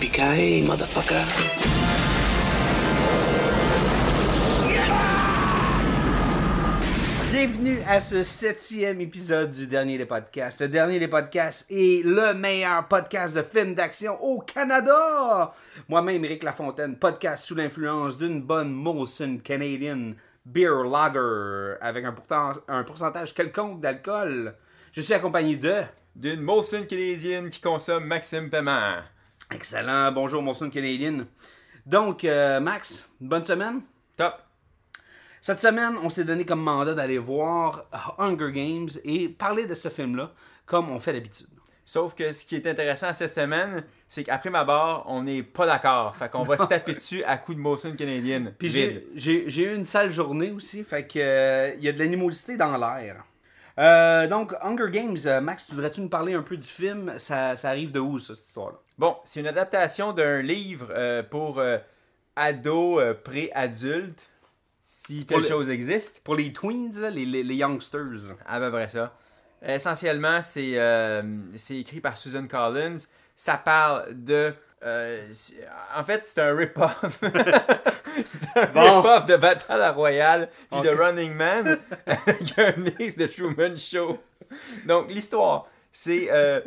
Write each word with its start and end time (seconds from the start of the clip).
Yippee-ki-yay, 0.00 0.62
motherfucker. 0.62 1.26
Bienvenue 7.30 7.78
à 7.86 8.00
ce 8.00 8.22
septième 8.22 9.00
épisode 9.00 9.50
du 9.50 9.66
dernier 9.66 9.98
des 9.98 10.06
podcasts. 10.06 10.60
Le 10.60 10.68
dernier 10.68 10.98
des 10.98 11.08
podcasts 11.08 11.66
est 11.70 12.02
le 12.04 12.32
meilleur 12.34 12.88
podcast 12.88 13.36
de 13.36 13.42
films 13.42 13.74
d'action 13.74 14.20
au 14.22 14.40
Canada. 14.40 15.54
Moi-même, 15.88 16.24
Eric 16.24 16.42
Lafontaine, 16.42 16.96
podcast 16.96 17.44
sous 17.44 17.54
l'influence 17.54 18.16
d'une 18.16 18.42
bonne 18.42 18.72
Molson 18.72 19.38
Canadian 19.44 20.12
Beer 20.46 20.84
Lager 20.90 21.74
avec 21.80 22.04
un, 22.04 22.12
pourtant- 22.12 22.52
un 22.66 22.82
pourcentage 22.82 23.34
quelconque 23.34 23.80
d'alcool. 23.80 24.54
Je 24.92 25.00
suis 25.02 25.14
accompagné 25.14 25.56
de... 25.56 25.74
d'une 26.16 26.40
Molson 26.40 26.84
canadienne 26.88 27.50
qui 27.50 27.60
consomme 27.60 28.04
Maxime 28.06 28.48
Paiement. 28.48 28.94
Excellent, 29.52 30.12
bonjour 30.12 30.42
Molson 30.42 30.68
Canadian. 30.70 31.24
Donc, 31.86 32.24
euh, 32.24 32.60
Max, 32.60 33.08
bonne 33.20 33.44
semaine? 33.44 33.80
Top. 34.16 34.34
Cette 35.40 35.60
semaine, 35.60 35.94
on 36.02 36.10
s'est 36.10 36.24
donné 36.24 36.44
comme 36.44 36.60
mandat 36.60 36.94
d'aller 36.94 37.18
voir 37.18 37.86
Hunger 38.18 38.52
Games 38.52 38.88
et 39.04 39.28
parler 39.28 39.66
de 39.66 39.74
ce 39.74 39.88
film-là 39.88 40.32
comme 40.66 40.90
on 40.90 41.00
fait 41.00 41.12
d'habitude. 41.14 41.46
Sauf 41.86 42.14
que 42.14 42.34
ce 42.34 42.44
qui 42.44 42.56
est 42.56 42.66
intéressant 42.66 43.14
cette 43.14 43.32
semaine, 43.32 43.84
c'est 44.06 44.22
qu'après 44.24 44.50
ma 44.50 44.64
barre, 44.64 45.04
on 45.06 45.22
n'est 45.22 45.42
pas 45.42 45.64
d'accord. 45.64 46.14
Fait 46.14 46.30
qu'on 46.30 46.42
va 46.42 46.58
se 46.58 46.64
taper 46.64 46.92
dessus 46.94 47.24
à 47.24 47.38
coups 47.38 47.56
de 47.56 47.62
Molson 47.62 47.92
canadienne. 47.96 48.52
Puis 48.58 48.68
j'ai- 48.68 49.62
eu 49.62 49.74
une 49.74 49.84
sale 49.84 50.12
journée 50.12 50.50
aussi, 50.50 50.84
fait 50.84 51.06
que 51.06 51.18
euh, 51.18 51.74
il 51.78 51.84
y 51.84 51.88
a 51.88 51.92
de 51.92 51.98
l'animosité 51.98 52.58
dans 52.58 52.76
l'air. 52.76 53.24
Euh, 53.78 54.26
donc, 54.26 54.54
Hunger 54.60 54.90
Games, 54.90 55.16
euh, 55.26 55.40
Max, 55.40 55.66
tu 55.66 55.74
voudrais-tu 55.74 56.00
nous 56.00 56.08
parler 56.08 56.34
un 56.34 56.42
peu 56.42 56.56
du 56.56 56.66
film? 56.66 57.14
Ça, 57.18 57.54
ça 57.54 57.68
arrive 57.68 57.92
de 57.92 58.00
où, 58.00 58.18
ça, 58.18 58.34
cette 58.34 58.46
histoire-là? 58.46 58.78
Bon, 58.98 59.16
c'est 59.24 59.38
une 59.40 59.46
adaptation 59.46 60.12
d'un 60.12 60.42
livre 60.42 60.88
euh, 60.90 61.22
pour 61.22 61.60
euh, 61.60 61.78
ados 62.34 63.00
pré-adultes, 63.24 64.26
si 64.82 65.24
telle 65.26 65.38
le- 65.42 65.46
chose 65.46 65.68
existe. 65.70 66.20
Pour 66.24 66.34
les 66.34 66.52
tweens, 66.52 67.00
là, 67.00 67.10
les, 67.10 67.24
les, 67.24 67.44
les 67.44 67.54
youngsters. 67.54 68.34
À 68.46 68.58
peu 68.58 68.70
près 68.70 68.88
ça. 68.88 69.14
Essentiellement, 69.62 70.40
c'est 70.42 70.74
c'est 71.56 71.76
écrit 71.78 72.00
par 72.00 72.16
Susan 72.16 72.46
Collins. 72.46 72.96
Ça 73.36 73.56
parle 73.56 74.14
de. 74.14 74.54
Euh, 74.84 75.26
c'est- 75.30 75.54
en 75.96 76.04
fait, 76.04 76.22
c'est 76.24 76.40
un 76.40 76.54
rip-off. 76.56 77.18
c'est 78.24 78.38
un 78.56 78.66
Bon. 78.66 79.00
rip-off 79.00 79.26
de 79.26 79.36
Battle 79.36 79.92
Royale 79.94 80.48
puis 80.70 80.80
de. 80.80 80.88
Running 80.90 81.34
Man 81.34 81.78
avec 82.06 82.58
un 82.58 82.72
mix 82.76 83.16
de 83.16 83.26
Truman 83.26 83.76
Show. 83.76 84.18
Donc, 84.86 85.10
l'histoire, 85.10 85.66
c'est. 85.92 86.28
euh, 86.30 86.60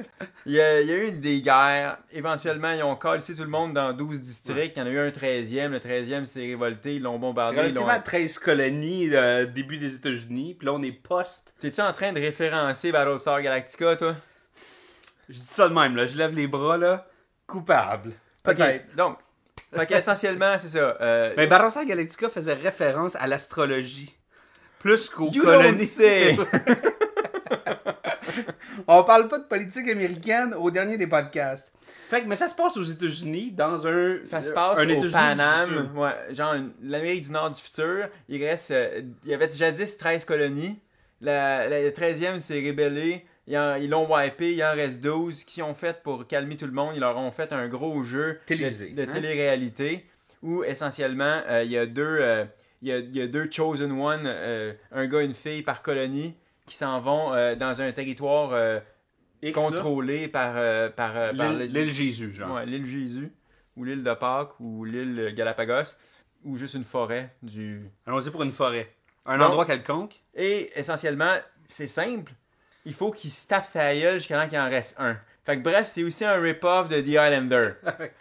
Il 0.45 0.54
y, 0.54 0.62
a, 0.62 0.82
il 0.82 0.88
y 0.88 0.92
a 0.92 0.98
eu 0.98 1.12
des 1.12 1.42
guerres. 1.42 1.98
Éventuellement, 2.12 2.72
ils 2.72 2.84
ont 2.84 2.95
collé 2.95 3.22
tout 3.23 3.34
le 3.39 3.45
monde 3.48 3.73
dans 3.73 3.94
12 3.94 4.20
districts. 4.22 4.76
Il 4.78 4.80
y 4.80 4.84
en 4.84 4.86
a 4.88 4.89
eu 4.89 5.00
un 5.00 5.09
13e. 5.12 5.70
Le 5.72 5.80
13e 5.80 6.26
s'est 6.26 6.42
révolté. 6.42 6.95
Ils 6.95 7.02
l'ont 7.02 7.14
C'est 7.14 7.20
bombardé. 7.20 7.52
ils 7.54 7.58
l'ont- 7.58 7.64
relativement 7.64 7.88
à 7.89 8.00
13 8.00 8.38
colonies, 8.39 9.10
euh, 9.14 9.45
début 9.45 9.77
des 9.77 9.95
États-Unis, 9.95 10.55
puis 10.58 10.66
là, 10.66 10.73
on 10.73 10.82
est 10.82 10.92
post. 10.92 11.54
T'es-tu 11.60 11.82
en 11.82 11.92
train 11.92 12.11
de 12.14 12.20
référencer 12.20 12.92
Battlestar 12.92 13.42
Galactica, 13.42 13.95
toi? 13.95 14.14
Je 15.30 15.36
dis 15.36 15.45
ça 15.45 15.70
de 15.70 15.73
même, 15.73 15.95
là, 15.95 16.05
je 16.08 16.17
lève 16.17 16.36
les 16.36 16.48
bras, 16.48 16.76
là, 16.77 17.08
coupable. 17.52 18.14
Peut-être. 18.44 18.95
Donc, 18.95 19.17
fait 19.76 19.86
qu'essentiellement, 19.86 20.58
c'est 20.58 20.67
ça. 20.70 20.98
Euh, 21.02 21.34
Mais 21.38 21.48
Battlestar 21.48 21.86
Galactica 21.86 22.30
faisait 22.30 22.54
référence 22.54 23.16
à 23.16 23.28
l'astrologie. 23.28 24.16
Plus 24.80 25.10
qu'aux 25.10 25.30
colonies. 25.30 25.88
On 28.88 29.04
parle 29.04 29.28
pas 29.28 29.39
de 29.39 29.44
politique 29.44 29.89
américaine 29.89 30.54
au 30.58 30.72
dernier 30.72 30.98
des 30.98 31.08
podcasts. 31.08 31.72
Fait 32.08 32.22
que, 32.22 32.28
mais 32.28 32.36
ça 32.36 32.48
se 32.48 32.56
passe 32.56 32.78
aux 32.78 32.84
États-Unis, 32.84 33.52
dans 33.52 33.86
un. 33.88 34.20
ça 34.23 34.42
se 34.44 34.52
passe 34.52 34.80
un 34.80 34.89
au 34.89 35.10
Paname, 35.10 35.92
ouais, 35.95 36.33
genre 36.33 36.56
l'Amérique 36.82 37.26
du 37.26 37.32
Nord 37.32 37.52
du 37.52 37.62
futur. 37.62 38.10
Il 38.28 38.44
reste, 38.44 38.72
euh, 38.72 39.02
il 39.23 39.30
y 39.30 39.33
avait 39.33 39.50
jadis 39.52 39.98
13 39.98 40.26
colonies. 40.26 40.80
La, 41.22 41.70
la 41.70 41.89
13e 41.92 42.39
s'est 42.39 42.60
rébellée. 42.60 43.26
Ils 43.52 43.89
l'ont 43.89 44.08
wipé, 44.14 44.54
il 44.54 44.64
en 44.64 44.72
reste 44.73 45.02
12 45.04 45.44
qui 45.44 45.62
ont 45.62 45.73
fait 45.73 46.02
pour 46.04 46.26
calmer 46.28 46.58
tout 46.58 46.66
le 46.66 46.72
monde. 46.72 46.94
Ils 46.95 47.00
leur 47.02 47.17
ont 47.17 47.32
fait 47.32 47.52
un 47.54 47.67
gros 47.67 48.02
jeu 48.04 48.39
Télévisé, 48.45 48.89
de, 48.92 49.04
de 49.04 49.10
hein? 49.10 49.14
télé-réalité 49.14 50.06
où 50.42 50.64
essentiellement 50.64 51.42
euh, 51.48 51.64
il 51.64 51.72
y 51.72 51.78
a 51.78 51.86
deux 51.86 52.02
euh, 52.22 52.45
il 52.82 52.88
y 52.88 52.92
a, 52.92 52.98
il 52.98 53.16
y 53.16 53.22
a 53.22 53.28
deux 53.28 53.48
chosen 53.52 53.92
one, 53.92 54.23
euh, 54.26 54.73
un 54.92 55.06
gars 55.06 55.22
et 55.22 55.26
une 55.26 55.36
fille 55.36 55.62
par 55.62 55.82
colonie 55.84 56.34
qui 56.66 56.76
s'en 56.76 57.00
vont 57.00 57.30
dans 57.56 57.82
un 57.82 57.92
territoire 57.92 58.52
ça, 59.44 59.52
contrôlé 59.52 60.28
par, 60.28 60.54
par, 60.94 61.14
par 61.14 61.33
L'île 61.33 61.60
le- 61.60 61.66
l'île 61.66 61.94
Jésus, 61.94 62.33
genre. 62.33 62.56
Ouais, 62.56 62.66
l'île 62.66 62.86
Jésus, 62.86 63.32
ou 63.76 63.83
l'île 63.83 64.04
de 64.04 64.14
Pâques, 64.14 64.60
ou 64.60 64.86
l'île 64.86 65.33
Galapagos, 65.36 65.95
ou 66.45 66.56
juste 66.56 66.76
une 66.76 66.83
forêt 66.86 67.36
du. 67.44 67.82
Allons-y 68.08 68.32
pour 68.32 68.42
une 68.44 68.52
forêt. 68.52 68.92
Un 69.26 69.38
Donc- 69.38 69.50
endroit 69.50 69.66
quelconque. 69.66 70.22
Et 70.33 70.72
essentiellement, 70.80 71.36
c'est 71.68 71.88
simple. 71.88 72.32
Il 72.86 72.93
faut 72.93 73.11
qu'il 73.11 73.30
se 73.30 73.47
tape 73.47 73.65
sa 73.65 73.95
gueule 73.95 74.15
jusqu'à 74.15 74.42
temps 74.42 74.47
qu'il 74.47 74.59
en 74.59 74.69
reste 74.69 74.99
un. 74.99 75.17
Fait 75.45 75.58
que 75.58 75.61
bref, 75.61 75.87
c'est 75.87 76.03
aussi 76.03 76.25
un 76.25 76.39
rip-off 76.39 76.87
de 76.87 77.02
The 77.02 77.17
Highlander. 77.17 77.73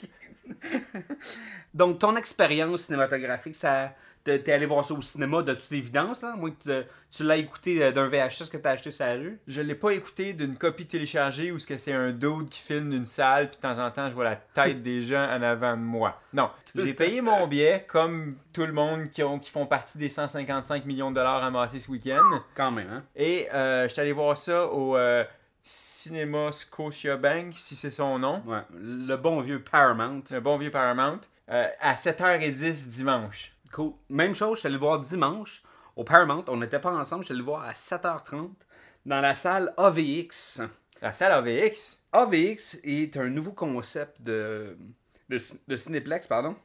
Donc, 1.74 1.98
ton 1.98 2.16
expérience 2.16 2.82
cinématographique, 2.82 3.56
ça. 3.56 3.94
T'es 4.24 4.52
allé 4.52 4.66
voir 4.66 4.84
ça 4.84 4.94
au 4.94 5.02
cinéma 5.02 5.42
de 5.42 5.54
toute 5.54 5.72
évidence, 5.72 6.22
là? 6.22 6.34
Moi, 6.36 6.50
que 6.50 6.84
tu- 7.10 7.24
l'as 7.24 7.36
écouté 7.36 7.82
euh, 7.82 7.90
d'un 7.92 8.06
VHS 8.08 8.48
que 8.50 8.56
t'as 8.56 8.72
acheté 8.72 8.90
sur 8.90 9.04
la 9.04 9.14
rue. 9.14 9.40
Je 9.48 9.60
l'ai 9.60 9.74
pas 9.74 9.90
écouté 9.90 10.32
d'une 10.34 10.56
copie 10.56 10.86
téléchargée 10.86 11.50
où 11.52 11.58
ce 11.58 11.66
que 11.66 11.76
c'est 11.78 11.92
un 11.92 12.10
dude 12.12 12.48
qui 12.50 12.60
filme 12.60 12.90
d'une 12.90 13.04
salle, 13.06 13.48
puis 13.48 13.56
de 13.56 13.60
temps 13.62 13.78
en 13.78 13.90
temps, 13.90 14.08
je 14.08 14.14
vois 14.14 14.24
la 14.24 14.36
tête 14.36 14.82
des 14.82 15.02
gens 15.02 15.24
en 15.24 15.42
avant 15.42 15.76
de 15.76 15.82
moi. 15.82 16.20
Non, 16.32 16.50
j'ai 16.74 16.94
payé 16.94 17.20
mon 17.22 17.46
billet, 17.46 17.84
comme 17.88 18.36
tout 18.52 18.66
le 18.66 18.72
monde 18.72 19.08
qui, 19.10 19.22
ont, 19.22 19.38
qui 19.38 19.50
font 19.50 19.66
partie 19.66 19.98
des 19.98 20.08
155 20.08 20.84
millions 20.84 21.10
de 21.10 21.16
dollars 21.16 21.42
amassés 21.42 21.80
ce 21.80 21.90
week-end. 21.90 22.40
Quand 22.54 22.70
même, 22.70 22.88
hein? 22.90 23.02
Et 23.16 23.48
euh, 23.54 23.88
je 23.88 23.92
suis 23.92 24.00
allé 24.02 24.12
voir 24.12 24.36
ça 24.36 24.66
au 24.66 24.96
euh, 24.96 25.24
Cinéma 25.62 26.52
Scotiabank, 26.52 27.54
si 27.56 27.76
c'est 27.76 27.90
son 27.90 28.18
nom. 28.18 28.42
Ouais. 28.46 28.60
Le 28.80 29.16
bon 29.16 29.40
vieux 29.40 29.62
Paramount. 29.62 30.22
Le 30.30 30.40
bon 30.40 30.56
vieux 30.58 30.70
Paramount. 30.70 31.20
euh, 31.50 31.66
à 31.80 31.94
7h10 31.94 32.88
dimanche. 32.90 33.52
Cool. 33.72 33.92
Même 34.08 34.34
chose, 34.34 34.56
je 34.56 34.60
suis 34.60 34.66
allé 34.66 34.74
le 34.74 34.80
voir 34.80 35.00
dimanche 35.00 35.62
au 35.96 36.04
Paramount. 36.04 36.44
On 36.48 36.56
n'était 36.56 36.80
pas 36.80 36.90
ensemble, 36.92 37.22
je 37.22 37.26
suis 37.26 37.32
allé 37.32 37.40
le 37.40 37.44
voir 37.44 37.62
à 37.64 37.72
7h30 37.72 38.50
dans 39.06 39.20
la 39.20 39.34
salle 39.34 39.72
AVX. 39.76 40.60
La 41.02 41.12
salle 41.12 41.32
AVX. 41.32 42.02
AVX 42.12 42.78
est 42.82 43.16
un 43.16 43.28
nouveau 43.28 43.52
concept 43.52 44.20
de, 44.22 44.76
de, 45.28 45.38
ci- 45.38 45.60
de 45.66 45.76
Cinéplex, 45.76 46.26
pardon. 46.26 46.56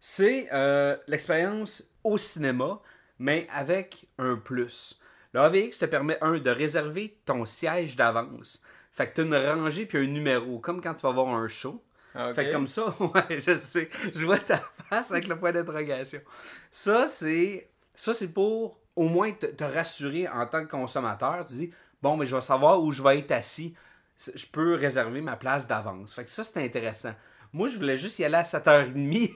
C'est 0.00 0.48
euh, 0.52 0.96
l'expérience 1.08 1.82
au 2.04 2.18
cinéma, 2.18 2.80
mais 3.18 3.46
avec 3.52 4.06
un 4.18 4.36
plus. 4.36 5.00
Le 5.32 5.40
AVX 5.40 5.78
te 5.78 5.84
permet, 5.86 6.18
un, 6.22 6.38
de 6.38 6.50
réserver 6.50 7.18
ton 7.24 7.44
siège 7.44 7.96
d'avance. 7.96 8.62
Fait 8.92 9.08
que 9.08 9.14
tu 9.14 9.20
as 9.22 9.24
une 9.24 9.34
rangée 9.60 9.86
puis 9.86 9.98
un 9.98 10.06
numéro, 10.06 10.58
comme 10.60 10.80
quand 10.80 10.94
tu 10.94 11.02
vas 11.02 11.12
voir 11.12 11.28
un 11.28 11.48
show. 11.48 11.82
Ah. 12.18 12.34
Fait 12.34 12.50
comme 12.50 12.66
ça, 12.66 12.92
ouais, 13.00 13.40
je 13.40 13.56
sais. 13.56 13.88
Je 14.12 14.26
vois 14.26 14.38
ta 14.40 14.60
face 14.90 15.12
avec 15.12 15.28
le 15.28 15.38
point 15.38 15.52
d'interrogation. 15.52 16.20
Ça, 16.72 17.06
c'est 17.06 17.68
ça 17.94 18.12
c'est 18.12 18.28
pour 18.28 18.80
au 18.96 19.08
moins 19.08 19.30
te, 19.30 19.46
te 19.46 19.62
rassurer 19.62 20.28
en 20.28 20.44
tant 20.46 20.64
que 20.64 20.70
consommateur. 20.70 21.46
Tu 21.46 21.54
dis, 21.54 21.70
bon, 22.02 22.16
mais 22.16 22.26
je 22.26 22.34
vais 22.34 22.40
savoir 22.40 22.82
où 22.82 22.90
je 22.90 23.02
vais 23.02 23.20
être 23.20 23.30
assis. 23.30 23.72
Je 24.34 24.46
peux 24.46 24.74
réserver 24.74 25.20
ma 25.20 25.36
place 25.36 25.68
d'avance. 25.68 26.12
Fait 26.12 26.24
que 26.24 26.30
ça, 26.30 26.42
c'est 26.42 26.60
intéressant. 26.60 27.14
Moi, 27.52 27.68
je 27.68 27.76
voulais 27.76 27.96
juste 27.96 28.18
y 28.18 28.24
aller 28.24 28.34
à 28.34 28.42
7h30. 28.42 29.30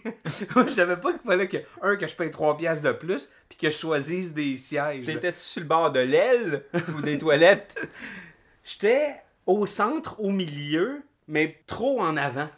Moi, 0.55 0.67
je 0.67 0.73
savais 0.73 0.97
pas 0.97 1.13
qu'il 1.13 1.23
fallait 1.23 1.49
que, 1.49 1.59
un, 1.81 1.97
que 1.97 2.07
je 2.09 2.17
paye 2.17 2.33
3 2.33 2.57
piastres 2.57 2.85
de 2.85 2.93
plus, 2.93 3.31
puis 3.49 3.57
que 3.57 3.71
je 3.71 3.77
choisisse 3.77 4.35
des 4.35 4.57
sièges. 4.57 5.07
T'étais-tu 5.07 5.39
sur 5.39 5.63
le 5.63 5.69
bord 5.69 5.93
de 5.93 6.01
l'aile 6.01 6.65
ou 6.97 7.01
des 7.01 7.17
toilettes? 7.17 7.77
J'étais 8.65 9.23
au 9.47 9.67
centre, 9.67 10.21
au 10.21 10.31
milieu, 10.31 11.03
mais 11.29 11.63
trop 11.67 12.01
en 12.01 12.17
avant. 12.17 12.49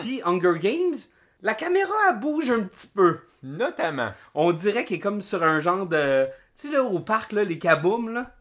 Puis 0.00 0.20
Hunger 0.24 0.58
Games, 0.58 0.94
la 1.42 1.54
caméra 1.54 1.92
elle 2.10 2.20
bouge 2.20 2.50
un 2.50 2.62
petit 2.62 2.86
peu. 2.86 3.20
Notamment. 3.42 4.12
On 4.34 4.52
dirait 4.52 4.84
qu'il 4.84 4.96
est 4.96 5.00
comme 5.00 5.20
sur 5.22 5.42
un 5.42 5.60
genre 5.60 5.86
de. 5.86 6.26
Tu 6.54 6.68
sais, 6.68 6.70
là, 6.70 6.82
au 6.84 7.00
parc, 7.00 7.32
là, 7.32 7.42
les 7.44 7.58
kabooms, 7.58 8.12
là. 8.12 8.34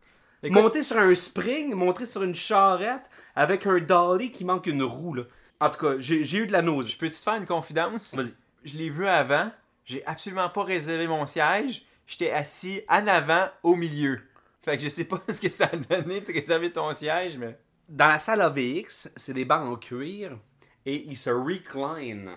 Écoute- 0.44 0.62
Monté 0.62 0.84
sur 0.84 0.98
un 0.98 1.14
spring, 1.16 1.74
monté 1.74 2.06
sur 2.06 2.22
une 2.24 2.36
charrette 2.36 3.10
avec 3.36 3.66
un 3.66 3.80
dolly 3.80 4.32
qui 4.32 4.46
manque 4.46 4.68
une 4.68 4.84
roue, 4.84 5.14
là. 5.16 5.24
En 5.60 5.70
tout 5.70 5.80
cas, 5.80 5.94
j'ai 5.98 6.38
eu 6.38 6.48
de 6.48 6.52
la 6.52 6.60
Je 6.62 6.66
nausée. 6.66 6.96
peux-tu 7.00 7.16
te 7.16 7.24
faire 7.24 7.36
une 7.36 7.46
confidence? 7.46 8.14
Vas-y. 8.14 8.34
Je 8.64 8.78
l'ai 8.78 8.90
vu 8.90 9.08
avant. 9.08 9.52
J'ai 9.86 10.06
absolument 10.06 10.50
pas 10.50 10.64
réservé 10.64 11.08
mon 11.08 11.26
siège. 11.26 11.86
J'étais 12.08 12.32
assis 12.32 12.82
en 12.90 13.08
avant, 13.08 13.48
au 13.64 13.76
milieu. 13.76 14.20
Fait 14.62 14.78
que 14.78 14.84
je 14.84 14.90
sais 14.90 15.06
pas 15.06 15.22
ce 15.30 15.40
que 15.42 15.52
ça 15.52 15.70
a 15.72 15.76
donné 15.76 16.22
de 16.22 16.32
réserver 16.34 16.72
ton 16.72 16.94
siège, 16.94 17.38
mais. 17.38 17.58
Dans 17.90 18.08
la 18.08 18.20
salle 18.20 18.42
AVX, 18.42 19.10
c'est 19.16 19.34
des 19.34 19.44
bancs 19.46 19.66
en 19.66 19.76
cuir 19.76 20.38
et 20.86 21.04
ils 21.08 21.18
se 21.18 21.30
reclinent. 21.30 22.32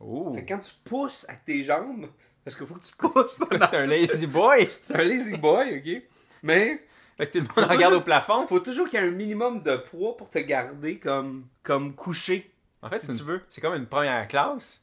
Oh! 0.00 0.32
Fait 0.34 0.44
que 0.44 0.52
quand 0.52 0.58
tu 0.60 0.72
pousses 0.84 1.26
avec 1.28 1.44
tes 1.44 1.62
jambes, 1.62 2.08
parce 2.44 2.56
qu'il 2.56 2.66
faut 2.66 2.74
que 2.74 2.84
tu 2.84 2.94
pousses 2.96 3.38
C'est 3.70 3.76
un 3.76 3.86
lazy 3.86 4.26
boy! 4.26 4.68
C'est 4.80 4.94
un 4.96 5.02
lazy 5.04 5.36
boy, 5.36 5.78
ok? 5.78 6.02
Mais 6.42 6.82
Fait 7.16 7.26
que 7.28 7.38
tout 7.38 7.46
le 7.56 7.62
monde 7.62 7.70
regarde 7.70 7.78
toujours- 7.92 8.00
au 8.00 8.04
plafond. 8.04 8.46
faut 8.46 8.60
toujours 8.60 8.88
qu'il 8.88 9.00
y 9.00 9.02
ait 9.02 9.06
un 9.06 9.10
minimum 9.12 9.62
de 9.62 9.76
poids 9.76 10.16
pour 10.16 10.28
te 10.28 10.38
garder 10.38 10.98
comme, 10.98 11.46
comme 11.62 11.94
couché. 11.94 12.50
En 12.82 12.90
fait, 12.90 12.98
si 12.98 13.16
tu 13.16 13.22
veux. 13.22 13.40
C'est 13.48 13.60
comme 13.62 13.74
une 13.74 13.86
première 13.86 14.28
classe. 14.28 14.82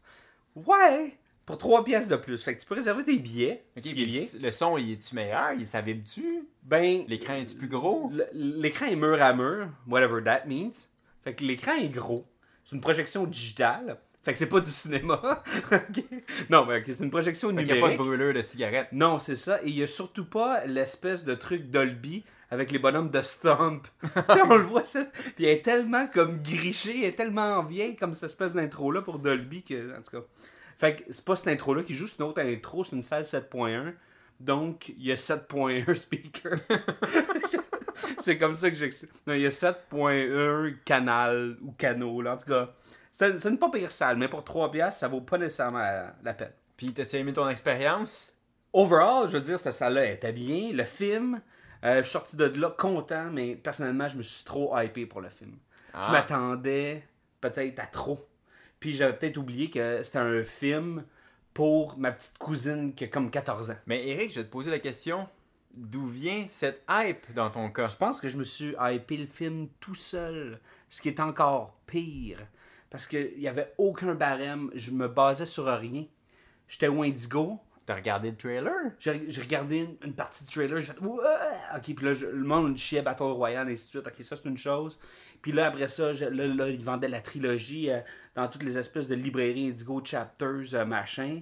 Ouais! 0.56 1.16
Pour 1.46 1.58
3 1.58 1.84
pièces 1.84 2.08
de 2.08 2.16
plus. 2.16 2.42
Fait 2.42 2.56
que 2.56 2.62
tu 2.62 2.66
peux 2.66 2.76
réserver 2.76 3.04
tes 3.04 3.18
billets. 3.18 3.64
Ok, 3.76 3.84
ce 3.84 3.88
qui 3.90 3.94
puis 3.94 4.04
est 4.04 4.06
bien. 4.40 4.48
le- 4.48 4.52
son, 4.52 4.78
il 4.78 4.94
est-tu 4.94 5.14
meilleur? 5.16 5.52
Il 5.54 5.64
vibre-tu? 5.66 6.48
Ben, 6.64 7.04
L'écran 7.08 7.34
est-tu 7.36 7.56
plus 7.58 7.68
gros? 7.68 8.12
l'écran 8.34 8.86
est 8.86 8.96
mur 8.96 9.22
à 9.22 9.34
mur, 9.34 9.68
whatever 9.88 10.24
that 10.24 10.46
means. 10.48 10.72
Fait 11.24 11.36
que 11.36 11.44
l'écran 11.44 11.74
est 11.74 11.90
gros. 11.90 12.26
C'est 12.66 12.76
une 12.76 12.82
projection 12.82 13.26
digitale. 13.26 13.98
Fait 14.24 14.34
que 14.34 14.38
c'est 14.40 14.48
pas 14.50 14.60
du 14.60 14.70
cinéma. 14.72 15.44
Non, 16.50 16.66
mais 16.66 16.80
ok, 16.80 16.84
c'est 16.88 17.00
une 17.04 17.10
projection 17.10 17.50
Fait 17.50 17.64
qu'il 17.64 17.66
n'y 17.66 17.72
a 17.72 17.82
pas 17.82 17.88
de 17.88 17.94
numérique. 17.94 17.98
brûleur 17.98 18.34
de 18.34 18.42
cigarette. 18.44 18.88
Non, 18.92 19.18
c'est 19.18 19.36
ça. 19.36 19.62
Et 19.64 19.70
il 19.70 19.78
y 19.78 19.84
a 19.84 19.88
surtout 19.88 20.26
pas 20.26 20.64
l'espèce 20.66 21.24
de 21.26 21.34
truc 21.34 21.72
Dolby 21.72 22.24
avec 22.52 22.72
les 22.72 22.78
bonhommes 22.80 23.10
de 23.10 23.22
Stomp. 23.22 23.88
on 24.50 24.56
le 24.56 24.64
voit 24.64 24.86
ça. 24.86 25.06
Puis 25.06 25.34
il 25.40 25.48
est 25.48 25.64
tellement 25.64 26.06
comme 26.08 26.42
griché, 26.44 26.98
il 26.98 27.04
est 27.06 27.14
tellement 27.16 27.64
vieille 27.64 27.96
comme 27.96 28.14
cette 28.14 28.30
espèce 28.30 28.54
d'intro-là 28.54 29.02
pour 29.02 29.18
Dolby 29.20 29.64
que, 29.64 29.98
en 29.98 30.02
tout 30.02 30.12
cas. 30.12 30.26
Fait 30.78 30.96
que 30.98 31.04
c'est 31.10 31.26
pas 31.26 31.36
cette 31.36 31.48
intro-là 31.48 31.84
qui 31.84 31.96
joue, 31.96 32.08
c'est 32.08 32.20
une 32.20 32.26
autre 32.26 32.42
intro, 32.42 32.84
c'est 32.84 32.96
une 32.96 33.02
salle 33.02 33.24
7.1. 33.24 33.94
Donc, 34.40 34.90
il 34.98 35.06
y 35.06 35.12
a 35.12 35.16
7.1 35.16 35.94
speakers. 35.96 36.60
c'est 38.20 38.38
comme 38.38 38.54
ça 38.56 38.70
que 38.70 38.76
j'explique. 38.76 39.12
Non, 39.28 39.34
il 39.34 39.42
y 39.42 39.46
a 39.46 39.50
7.1 39.50 40.76
canal 40.86 41.58
ou 41.62 41.72
canaux, 41.72 42.22
là. 42.22 42.34
En 42.34 42.38
tout 42.38 42.48
cas, 42.50 42.70
c'est 43.12 43.46
une 43.46 43.58
pas 43.60 43.70
pire 43.70 43.92
salle, 43.92 44.18
mais 44.18 44.28
pour 44.28 44.44
3 44.44 44.72
piastres, 44.72 45.00
ça 45.00 45.08
vaut 45.08 45.22
pas 45.22 45.38
nécessairement 45.38 45.80
la- 45.80 46.16
la 46.24 46.34
peine. 46.34 46.52
Puis, 46.78 46.94
t'as-tu 46.94 47.18
aimé 47.18 47.34
ton 47.34 47.48
expérience? 47.50 48.34
Overall, 48.74 49.30
je 49.30 49.38
veux 49.38 49.44
dire, 49.44 49.60
cette 49.60 49.74
salle-là 49.74 50.06
était 50.12 50.32
bien. 50.32 50.72
Le 50.74 50.84
film, 50.86 51.42
euh, 51.84 51.98
je 51.98 52.02
suis 52.04 52.12
sorti 52.12 52.36
de 52.38 52.46
là 52.46 52.70
content, 52.76 53.30
mais 53.32 53.56
personnellement, 53.56 54.08
je 54.08 54.18
me 54.18 54.22
suis 54.24 54.44
trop 54.46 54.76
hypé 54.80 55.06
pour 55.06 55.22
le 55.22 55.30
film. 55.30 55.58
Je 55.94 56.00
Ah. 56.08 56.12
m'attendais 56.12 57.04
peut-être 57.42 57.80
à 57.80 57.86
trop. 57.86 58.28
Puis 58.80 58.94
j'avais 58.96 59.14
peut-être 59.14 59.38
oublié 59.38 59.70
que 59.70 60.02
c'était 60.02 60.18
un 60.20 60.42
film 60.44 61.04
pour 61.54 61.98
ma 61.98 62.12
petite 62.14 62.38
cousine 62.40 62.94
qui 62.96 63.04
a 63.04 63.08
comme 63.08 63.30
14 63.30 63.70
ans. 63.72 63.78
Mais 63.86 64.08
Eric, 64.08 64.32
je 64.32 64.40
vais 64.40 64.46
te 64.46 64.52
poser 64.52 64.72
la 64.72 64.80
question. 64.80 65.28
D'où 65.74 66.06
vient 66.08 66.46
cette 66.50 66.84
hype 66.90 67.34
dans 67.34 67.50
ton 67.50 67.70
cas? 67.70 67.88
Je 67.88 67.96
pense 67.96 68.20
que 68.20 68.28
je 68.30 68.38
me 68.38 68.44
suis 68.44 68.76
hypé 68.80 69.16
le 69.18 69.26
film 69.26 69.70
tout 69.80 69.96
seul, 69.96 70.60
ce 70.90 71.02
qui 71.02 71.08
est 71.08 71.20
encore 71.20 71.78
pire. 71.88 72.40
Parce 72.90 73.08
qu'il 73.08 73.38
n'y 73.38 73.48
avait 73.48 73.74
aucun 73.78 74.14
barème, 74.14 74.70
je 74.76 74.92
me 74.92 75.08
basais 75.08 75.46
sur 75.46 75.66
rien. 75.66 76.06
J'étais 76.68 76.88
au 76.88 77.04
Indigo, 77.04 77.60
T'as 77.84 77.96
regardé 77.96 78.30
le 78.30 78.38
trailer? 78.38 78.74
J'ai 79.00 79.42
regardé 79.42 79.78
une, 79.78 79.96
une 80.06 80.14
partie 80.14 80.44
du 80.44 80.52
trailer, 80.52 80.80
j'ai 80.80 80.94
fait 80.94 81.00
Ouah! 81.02 81.40
Ok, 81.76 81.96
puis 81.96 82.06
là, 82.06 82.14
je- 82.14 82.28
le 82.28 82.44
monde 82.44 82.78
chiait 82.78 83.02
Battle 83.02 83.24
Royale, 83.24 83.70
et 83.70 83.72
ainsi 83.74 83.86
de 83.86 83.90
suite. 83.90 84.08
Ok, 84.08 84.24
ça, 84.24 84.36
c'est 84.36 84.48
une 84.48 84.56
chose. 84.58 85.00
Puis 85.42 85.52
là, 85.52 85.66
après 85.68 85.88
ça, 85.88 86.14
je- 86.14 86.26
là, 86.26 86.46
là, 86.48 86.70
ils 86.70 86.84
vendaient 86.84 87.08
la 87.08 87.22
trilogie 87.22 87.90
euh, 87.90 88.00
dans 88.36 88.48
toutes 88.48 88.62
les 88.64 88.78
espèces 88.78 89.08
de 89.08 89.16
librairies 89.16 89.70
Indigo 89.70 90.00
Chapters, 90.06 90.76
euh, 90.76 90.86
machin. 90.86 91.42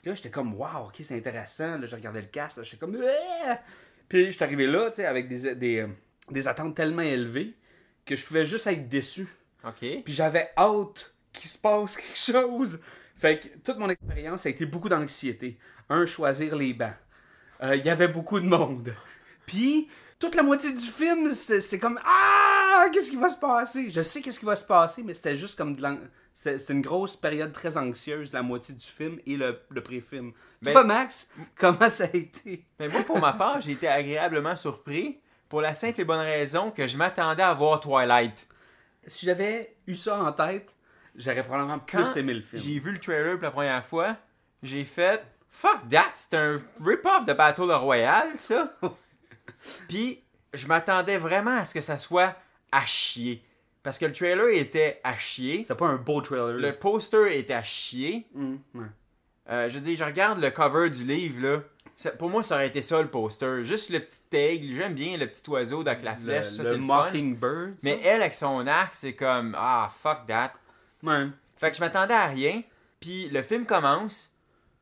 Puis 0.00 0.10
là, 0.10 0.14
j'étais 0.14 0.30
comme, 0.30 0.54
waouh, 0.54 0.86
ok, 0.86 0.96
c'est 1.02 1.16
intéressant. 1.16 1.78
Là, 1.78 1.86
je 1.86 1.94
regardais 1.94 2.20
le 2.22 2.26
cast, 2.28 2.62
j'étais 2.62 2.78
comme, 2.78 2.96
Ouah! 2.96 3.58
Puis 4.08 4.26
je 4.26 4.30
suis 4.30 4.44
arrivé 4.44 4.66
là, 4.66 4.90
tu 4.90 4.96
sais, 4.96 5.06
avec 5.06 5.28
des, 5.28 5.54
des, 5.54 5.78
euh, 5.80 5.88
des 6.30 6.48
attentes 6.48 6.74
tellement 6.74 7.02
élevées 7.02 7.54
que 8.06 8.16
je 8.16 8.24
pouvais 8.26 8.44
juste 8.44 8.66
être 8.66 8.88
déçu. 8.88 9.28
Ok. 9.64 9.80
Puis 10.04 10.12
j'avais 10.12 10.50
hâte 10.56 11.14
qu'il 11.32 11.48
se 11.48 11.58
passe 11.58 11.96
quelque 11.98 12.18
chose. 12.18 12.80
Fait 13.16 13.38
que 13.38 13.48
toute 13.58 13.78
mon 13.78 13.90
expérience 13.90 14.46
a 14.46 14.50
été 14.50 14.64
beaucoup 14.66 14.88
d'anxiété. 14.88 15.58
Un, 15.88 16.06
choisir 16.06 16.56
les 16.56 16.72
bancs. 16.72 16.94
Euh, 17.62 17.76
Il 17.76 17.84
y 17.84 17.90
avait 17.90 18.08
beaucoup 18.08 18.40
de 18.40 18.46
monde. 18.46 18.94
Puis 19.46 19.88
toute 20.18 20.34
la 20.34 20.42
moitié 20.42 20.72
du 20.72 20.86
film, 20.86 21.32
c'est 21.32 21.78
comme 21.78 22.00
Ah, 22.04 22.88
qu'est-ce 22.92 23.10
qui 23.10 23.16
va 23.16 23.28
se 23.28 23.38
passer? 23.38 23.90
Je 23.90 24.00
sais 24.00 24.22
qu'est-ce 24.22 24.38
qui 24.38 24.46
va 24.46 24.56
se 24.56 24.64
passer, 24.64 25.02
mais 25.02 25.14
c'était 25.14 25.36
juste 25.36 25.56
comme 25.56 25.76
de 25.76 25.82
C'était 26.32 26.72
une 26.72 26.80
grosse 26.80 27.16
période 27.16 27.52
très 27.52 27.76
anxieuse, 27.76 28.32
la 28.32 28.42
moitié 28.42 28.74
du 28.74 28.84
film 28.84 29.18
et 29.26 29.36
le, 29.36 29.60
le 29.68 29.82
pré-film. 29.82 30.32
Ben- 30.62 30.72
Toi, 30.72 30.84
Max, 30.84 31.28
comment 31.56 31.88
ça 31.88 32.04
a 32.04 32.16
été? 32.16 32.64
Mais 32.78 32.88
moi, 32.88 33.02
pour 33.02 33.18
ma 33.20 33.32
part, 33.32 33.60
j'ai 33.60 33.72
été 33.72 33.88
agréablement 33.88 34.56
surpris 34.56 35.20
pour 35.48 35.60
la 35.60 35.74
simple 35.74 36.00
et 36.00 36.04
bonne 36.04 36.20
raison 36.20 36.70
que 36.70 36.86
je 36.86 36.96
m'attendais 36.96 37.42
à 37.42 37.52
voir 37.52 37.80
Twilight. 37.80 38.46
Si 39.02 39.26
j'avais 39.26 39.76
eu 39.86 39.96
ça 39.96 40.22
en 40.22 40.32
tête, 40.32 40.74
j'aurais 41.16 41.42
probablement 41.42 41.78
plus 41.78 42.16
aimé 42.16 42.34
le 42.34 42.40
film. 42.42 42.62
J'ai 42.62 42.78
vu 42.78 42.92
le 42.92 42.98
trailer 43.00 43.34
pour 43.34 43.42
la 43.42 43.50
première 43.50 43.84
fois, 43.84 44.16
j'ai 44.62 44.84
fait 44.84 45.22
Fuck 45.50 45.88
that, 45.90 46.12
c'est 46.14 46.34
un 46.34 46.62
rip-off 46.84 47.24
de 47.24 47.32
Battle 47.32 47.72
Royale, 47.72 48.36
ça. 48.36 48.72
Puis, 49.88 50.22
je 50.54 50.66
m'attendais 50.66 51.18
vraiment 51.18 51.58
à 51.58 51.64
ce 51.64 51.74
que 51.74 51.80
ça 51.80 51.98
soit 51.98 52.36
à 52.72 52.84
chier. 52.86 53.44
Parce 53.82 53.98
que 53.98 54.04
le 54.06 54.12
trailer 54.12 54.48
était 54.48 55.00
à 55.04 55.16
chier. 55.16 55.64
C'est 55.64 55.74
pas 55.74 55.86
un 55.86 55.96
beau 55.96 56.20
trailer. 56.20 56.52
Le 56.52 56.72
poster 56.78 57.38
était 57.38 57.54
à 57.54 57.62
chier. 57.62 58.26
Ouais. 58.34 58.86
Euh, 59.48 59.68
je 59.68 59.78
dire, 59.78 59.96
je 59.96 60.04
regarde 60.04 60.40
le 60.40 60.50
cover 60.50 60.90
du 60.90 61.02
livre, 61.04 61.40
là. 61.46 61.62
Ça- 61.96 62.10
pour 62.12 62.30
moi, 62.30 62.42
ça 62.42 62.54
aurait 62.54 62.68
été 62.68 62.82
ça 62.82 63.00
le 63.02 63.08
poster. 63.08 63.64
Juste 63.64 63.90
le 63.90 64.00
petit 64.00 64.20
aigle. 64.36 64.74
J'aime 64.74 64.94
bien 64.94 65.16
le 65.16 65.26
petit 65.26 65.48
oiseau 65.50 65.80
avec 65.86 66.02
la 66.02 66.14
flèche. 66.16 66.46
le. 66.62 66.76
Mockingbird. 66.78 67.74
Mais 67.82 68.00
elle, 68.04 68.20
avec 68.22 68.34
son 68.34 68.66
arc, 68.66 68.94
c'est 68.94 69.14
comme 69.14 69.54
Ah, 69.58 69.90
fuck 70.02 70.26
that. 70.28 70.52
Ouais. 71.02 71.26
Fait 71.56 71.70
que 71.70 71.76
je 71.76 71.80
m'attendais 71.80 72.14
à 72.14 72.26
rien. 72.26 72.62
Puis 73.00 73.28
le 73.30 73.42
film 73.42 73.66
commence. 73.66 74.34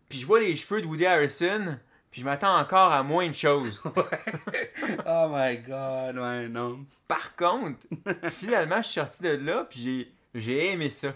Puis 0.08 0.18
je 0.20 0.26
vois 0.26 0.40
les 0.40 0.56
cheveux 0.56 0.80
de 0.82 0.86
Woody 0.86 1.06
Harrison. 1.06 1.78
Puis 2.10 2.22
je 2.22 2.24
m'attends 2.24 2.58
encore 2.58 2.92
à 2.92 3.02
moins 3.02 3.28
de 3.28 3.34
choses. 3.34 3.82
Oh 5.06 5.28
my 5.30 5.58
god, 5.58 6.16
ouais, 6.16 6.48
non. 6.48 6.86
Par 7.06 7.36
contre, 7.36 7.86
finalement, 8.30 8.80
je 8.82 8.88
suis 8.88 9.00
sorti 9.00 9.22
de 9.22 9.30
là. 9.30 9.66
Puis 9.68 9.80
j'ai, 9.80 10.12
j'ai 10.34 10.72
aimé 10.72 10.90
ça. 10.90 11.14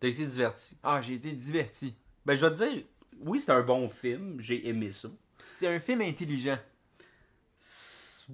T'as 0.00 0.08
été 0.08 0.26
diverti. 0.26 0.76
Ah, 0.82 1.00
j'ai 1.00 1.14
été 1.14 1.32
diverti. 1.32 1.94
Ben, 2.26 2.34
je 2.34 2.46
vais 2.46 2.54
te 2.54 2.64
dire, 2.64 2.84
oui, 3.20 3.40
c'est 3.40 3.52
un 3.52 3.62
bon 3.62 3.88
film, 3.88 4.36
j'ai 4.38 4.68
aimé 4.68 4.92
ça. 4.92 5.08
C'est 5.38 5.66
un 5.66 5.80
film 5.80 6.00
intelligent. 6.02 6.58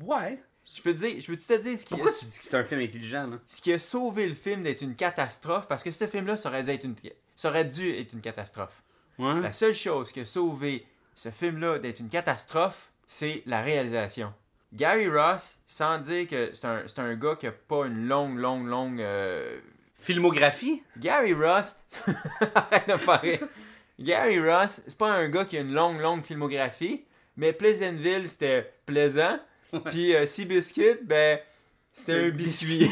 Ouais. 0.02 0.42
Je 0.64 0.82
peux 0.82 0.94
te 0.94 0.98
dire, 1.00 1.20
je 1.20 1.26
peux 1.26 1.36
te 1.36 1.58
dire 1.58 1.78
ce 1.78 1.84
qui, 1.84 1.94
Pourquoi 1.94 2.12
tu 2.12 2.24
dis 2.26 2.38
que 2.38 2.44
c'est 2.44 2.56
un 2.56 2.64
film 2.64 2.80
intelligent, 2.80 3.26
là? 3.26 3.38
ce 3.46 3.60
qui 3.60 3.72
a 3.72 3.78
sauvé 3.78 4.28
le 4.28 4.34
film 4.34 4.62
d'être 4.62 4.82
une 4.82 4.94
catastrophe. 4.94 5.66
Parce 5.66 5.82
que 5.82 5.90
ce 5.90 6.06
film-là, 6.06 6.36
ça 6.36 6.48
aurait 6.48 6.62
dû 6.62 6.70
être 6.70 6.84
une, 6.84 6.94
ça 7.34 7.48
aurait 7.48 7.64
dû 7.64 7.90
être 7.90 8.12
une 8.12 8.20
catastrophe. 8.20 8.82
Ouais. 9.18 9.40
La 9.40 9.52
seule 9.52 9.74
chose 9.74 10.12
qui 10.12 10.20
a 10.20 10.24
sauvé 10.24 10.86
ce 11.14 11.30
film-là 11.30 11.78
d'être 11.78 12.00
une 12.00 12.08
catastrophe, 12.08 12.90
c'est 13.06 13.42
la 13.46 13.60
réalisation. 13.62 14.32
Gary 14.72 15.08
Ross, 15.08 15.58
sans 15.66 15.98
dire 15.98 16.28
que 16.28 16.50
c'est 16.52 16.66
un, 16.66 16.84
un 16.98 17.14
gars 17.16 17.34
qui 17.36 17.46
a 17.46 17.52
pas 17.52 17.86
une 17.86 18.06
longue, 18.06 18.38
longue, 18.38 18.66
longue. 18.68 19.00
euh, 19.00 19.58
Filmographie? 19.96 20.82
Gary 20.96 21.34
Ross. 21.34 21.78
Arrête 22.54 22.88
de 22.88 22.96
faire. 22.96 23.38
Gary 23.98 24.40
Ross, 24.40 24.80
c'est 24.86 24.96
pas 24.96 25.10
un 25.10 25.28
gars 25.28 25.44
qui 25.44 25.56
a 25.58 25.60
une 25.60 25.74
longue, 25.74 26.00
longue 26.00 26.22
filmographie, 26.22 27.04
mais 27.36 27.52
Pleasantville, 27.52 28.28
c'était 28.28 28.72
plaisant. 28.86 29.38
Puis 29.86 30.14
euh, 30.14 30.24
Seabiscuit, 30.26 30.98
ben, 31.02 31.38
c'est 31.92 32.26
un 32.26 32.30
biscuit. 32.30 32.90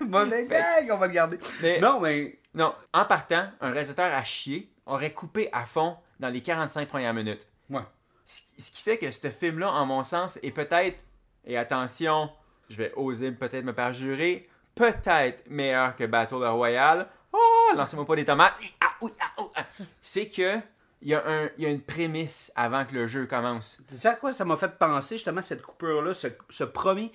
Mauvais 0.00 0.46
gag, 0.48 0.90
on 0.90 0.98
va 0.98 1.06
le 1.06 1.12
garder. 1.12 1.38
mais 1.62 1.80
Non, 1.80 2.00
mais. 2.00 2.38
Non, 2.54 2.74
en 2.92 3.04
partant, 3.04 3.48
un 3.60 3.70
réalisateur 3.70 4.12
à 4.12 4.24
chier 4.24 4.70
aurait 4.86 5.12
coupé 5.12 5.48
à 5.52 5.66
fond 5.66 5.96
dans 6.20 6.28
les 6.28 6.40
45 6.42 6.88
premières 6.88 7.14
minutes. 7.14 7.48
Ouais. 7.70 7.82
Ce 8.24 8.40
qui- 8.42 8.60
ce 8.62 8.70
qui 8.72 8.82
fait 8.82 8.98
que 8.98 9.10
ce 9.10 9.30
film-là, 9.30 9.70
en 9.70 9.86
mon 9.86 10.02
sens, 10.02 10.38
est 10.42 10.50
peut-être, 10.50 11.04
et 11.44 11.56
attention, 11.56 12.30
je 12.70 12.76
vais 12.76 12.92
oser 12.96 13.30
peut-être 13.32 13.64
me 13.64 13.72
perjurer, 13.74 14.48
peut-être 14.74 15.44
meilleur 15.48 15.94
que 15.96 16.04
Battle 16.04 16.44
Royale. 16.44 17.08
Oh, 17.32 17.70
lancez-moi 17.76 18.04
pas 18.06 18.16
des 18.16 18.24
tomates. 18.24 18.54
Ah, 18.80 18.94
ah, 19.36 19.42
ah. 19.56 19.66
C'est 20.00 20.28
que 20.28 20.58
il 21.02 21.08
y, 21.08 21.14
a 21.14 21.22
un- 21.26 21.50
il 21.58 21.64
y 21.64 21.66
a 21.66 21.70
une 21.70 21.82
prémisse 21.82 22.50
avant 22.56 22.84
que 22.84 22.94
le 22.94 23.06
jeu 23.06 23.26
commence. 23.26 23.82
Tu 23.88 23.96
sais 23.96 24.08
à 24.08 24.14
quoi 24.14 24.32
ça 24.32 24.44
m'a 24.44 24.56
fait 24.56 24.76
penser, 24.78 25.16
justement, 25.16 25.42
cette 25.42 25.62
coupure-là, 25.62 26.14
ce, 26.14 26.28
ce 26.48 26.64
premier. 26.64 27.12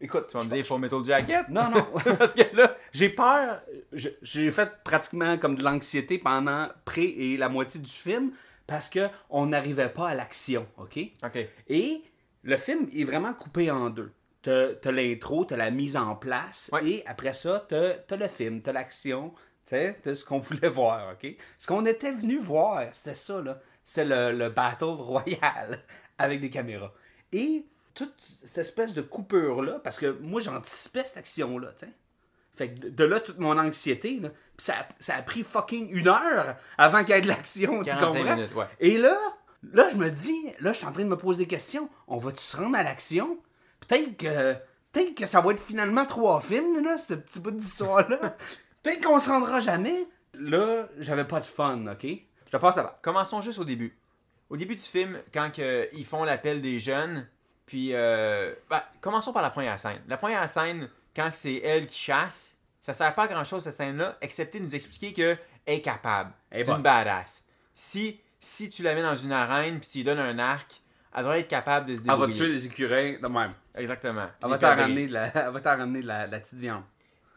Écoute, 0.00 0.26
Tu 0.30 0.36
vas 0.38 0.44
me 0.44 0.48
dire 0.50 0.64
Full 0.66 0.80
Metal 0.80 1.04
Jacket? 1.04 1.48
Non, 1.50 1.68
non. 1.70 1.86
Parce 2.18 2.32
que 2.32 2.42
là, 2.56 2.76
J'ai 2.92 3.10
peur. 3.10 3.60
J'ai 3.92 4.50
fait 4.50 4.70
pratiquement 4.82 5.36
comme 5.38 5.56
de 5.56 5.62
l'anxiété 5.62 6.18
pendant 6.18 6.68
près 6.84 7.04
et 7.04 7.36
la 7.36 7.48
moitié 7.48 7.80
du 7.80 7.90
film 7.90 8.32
parce 8.66 8.88
que 8.88 9.08
on 9.30 9.46
n'arrivait 9.46 9.88
pas 9.88 10.10
à 10.10 10.14
l'action, 10.14 10.66
ok? 10.78 10.98
ok. 11.24 11.38
Et 11.68 12.02
le 12.44 12.56
film 12.56 12.88
est 12.94 13.02
vraiment 13.04 13.34
coupé 13.34 13.68
en 13.70 13.90
deux. 13.90 14.12
t'as 14.42 14.92
l'intro, 14.92 15.44
t'as 15.44 15.56
la 15.56 15.70
mise 15.72 15.96
en 15.96 16.14
place, 16.14 16.70
Ouais. 16.72 16.88
et 16.88 17.06
après 17.06 17.32
ça, 17.34 17.66
t'as 17.68 17.94
t'as 17.94 18.16
le 18.16 18.28
film, 18.28 18.60
t'as 18.60 18.72
l'action, 18.72 19.34
t'as 19.68 19.92
ce 20.14 20.24
qu'on 20.24 20.38
voulait 20.48 20.68
voir, 20.68 21.12
ok? 21.14 21.34
Ce 21.58 21.66
qu'on 21.66 21.84
était 21.84 22.12
venu 22.12 22.38
voir, 22.38 22.84
c'était 22.92 23.16
ça, 23.16 23.42
là. 23.42 23.60
C'était 23.84 24.04
le, 24.04 24.38
le 24.38 24.48
Battle 24.50 24.84
Royale 24.84 25.80
avec 26.18 26.40
des 26.40 26.48
caméras. 26.50 26.92
Et 27.32 27.64
toute 28.06 28.14
cette 28.44 28.58
espèce 28.58 28.94
de 28.94 29.02
coupure-là, 29.02 29.80
parce 29.84 29.98
que 29.98 30.16
moi, 30.20 30.40
j'anticipais 30.40 31.04
cette 31.04 31.16
action-là, 31.18 31.68
tu. 31.78 31.86
Fait 32.56 32.72
que 32.74 32.80
de- 32.80 32.88
de 32.90 33.04
là, 33.04 33.20
toute 33.20 33.38
mon 33.38 33.56
anxiété, 33.58 34.18
là. 34.20 34.28
Puis 34.56 34.66
ça, 34.66 34.74
a- 34.80 34.88
ça 34.98 35.14
a 35.16 35.22
pris 35.22 35.42
fucking 35.44 35.88
une 35.92 36.08
heure 36.08 36.56
avant 36.76 37.00
qu'il 37.04 37.14
y 37.14 37.18
ait 37.18 37.20
de 37.22 37.28
l'action, 37.28 37.78
tu 37.82 37.90
45 37.90 38.06
comprends? 38.18 38.36
minutes, 38.36 38.54
ouais. 38.54 38.66
Et 38.80 38.96
là, 38.98 39.18
là, 39.72 39.88
je 39.88 39.96
me 39.96 40.10
dis, 40.10 40.46
là, 40.60 40.72
je 40.72 40.78
suis 40.78 40.86
en 40.86 40.92
train 40.92 41.04
de 41.04 41.08
me 41.08 41.16
poser 41.16 41.44
des 41.44 41.48
questions. 41.48 41.88
On 42.08 42.18
va-tu 42.18 42.42
se 42.42 42.56
rendre 42.56 42.76
à 42.76 42.82
l'action? 42.82 43.38
Peut-être 43.86 44.16
que, 44.16 44.54
peut-être 44.92 45.14
que 45.14 45.26
ça 45.26 45.40
va 45.40 45.52
être 45.52 45.60
finalement 45.60 46.04
trois 46.04 46.40
films, 46.40 46.84
là, 46.84 46.98
ce 46.98 47.14
petit 47.14 47.38
bout 47.40 47.50
d'histoire-là. 47.52 48.36
peut-être 48.82 49.02
qu'on 49.04 49.18
se 49.18 49.30
rendra 49.30 49.60
jamais. 49.60 50.06
Là, 50.34 50.88
j'avais 50.98 51.24
pas 51.26 51.40
de 51.40 51.46
fun, 51.46 51.86
ok? 51.86 52.02
Je 52.46 52.50
te 52.50 52.56
passe 52.56 52.76
là-bas. 52.76 52.98
Commençons 53.02 53.40
juste 53.40 53.58
au 53.58 53.64
début. 53.64 53.96
Au 54.50 54.56
début 54.56 54.74
du 54.74 54.82
film, 54.82 55.16
quand 55.32 55.50
ils 55.92 56.04
font 56.04 56.24
l'appel 56.24 56.60
des 56.60 56.78
jeunes, 56.80 57.26
puis 57.70 57.90
euh, 57.94 58.52
ben, 58.68 58.82
commençons 59.00 59.32
par 59.32 59.42
la 59.42 59.50
première 59.50 59.78
scène. 59.78 60.00
La 60.08 60.16
première 60.16 60.48
scène, 60.50 60.88
quand 61.14 61.30
c'est 61.32 61.58
elle 61.58 61.86
qui 61.86 62.00
chasse, 62.00 62.58
ça 62.80 62.92
sert 62.92 63.14
pas 63.14 63.22
à 63.24 63.28
grand 63.28 63.44
chose 63.44 63.62
cette 63.62 63.76
scène-là, 63.76 64.16
excepté 64.20 64.58
de 64.58 64.64
nous 64.64 64.74
expliquer 64.74 65.12
qu'elle 65.12 65.38
est 65.68 65.80
capable. 65.80 66.32
C'est 66.50 66.66
une 66.68 66.82
badass. 66.82 67.46
Si, 67.72 68.18
si 68.40 68.70
tu 68.70 68.82
la 68.82 68.92
mets 68.96 69.02
dans 69.02 69.16
une 69.16 69.30
arène 69.30 69.78
puis 69.78 69.88
tu 69.88 69.98
lui 69.98 70.04
donnes 70.04 70.18
un 70.18 70.36
arc, 70.40 70.82
elle 71.14 71.22
devrait 71.22 71.40
être 71.40 71.48
capable 71.48 71.86
de 71.86 71.94
se 71.94 72.00
Elle 72.00 72.06
va 72.08 72.12
débrouiller. 72.14 72.34
tuer 72.34 72.48
les 72.48 72.66
écureuils 72.66 73.20
de 73.20 73.28
même. 73.28 73.52
Exactement. 73.76 74.26
Elle 74.42 74.48
va 74.50 74.58
t'en 74.58 74.74
ramener 74.74 75.06
de 75.06 75.12
la, 75.12 75.26
elle 75.46 75.52
va 75.52 75.60
t'en 75.60 75.76
ramener 75.76 76.02
de 76.02 76.06
la, 76.08 76.26
la 76.26 76.40
petite 76.40 76.58
viande. 76.58 76.82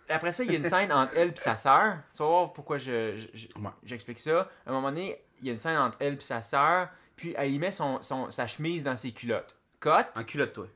Après 0.09 0.31
ça, 0.31 0.43
il 0.43 0.51
y 0.51 0.55
a 0.55 0.57
une 0.57 0.63
scène 0.63 0.91
entre 0.91 1.13
elle 1.15 1.29
et 1.29 1.35
sa 1.35 1.55
sœur. 1.55 1.97
Tu 2.15 2.23
vas 2.23 2.27
voir 2.27 2.53
pourquoi 2.53 2.79
je, 2.79 3.15
je- 3.15 3.27
je- 3.33 3.47
Ouais. 3.59 3.69
j'explique 3.83 4.19
ça. 4.19 4.49
À 4.65 4.71
un 4.71 4.73
moment 4.73 4.89
donné, 4.89 5.21
il 5.41 5.45
y 5.45 5.49
a 5.49 5.53
une 5.53 5.59
scène 5.59 5.77
entre 5.77 5.97
elle 6.01 6.15
et 6.15 6.19
sa 6.19 6.41
sœur, 6.41 6.89
puis 7.15 7.35
elle 7.37 7.51
y 7.53 7.59
met 7.59 7.71
son, 7.71 8.01
son- 8.01 8.31
sa 8.31 8.47
chemise 8.47 8.83
dans 8.83 8.97
ses 8.97 9.11
culottes. 9.11 9.55
Cote, 9.83 10.07
En 10.15 10.23
culotte, 10.23 10.53
toi. 10.53 10.67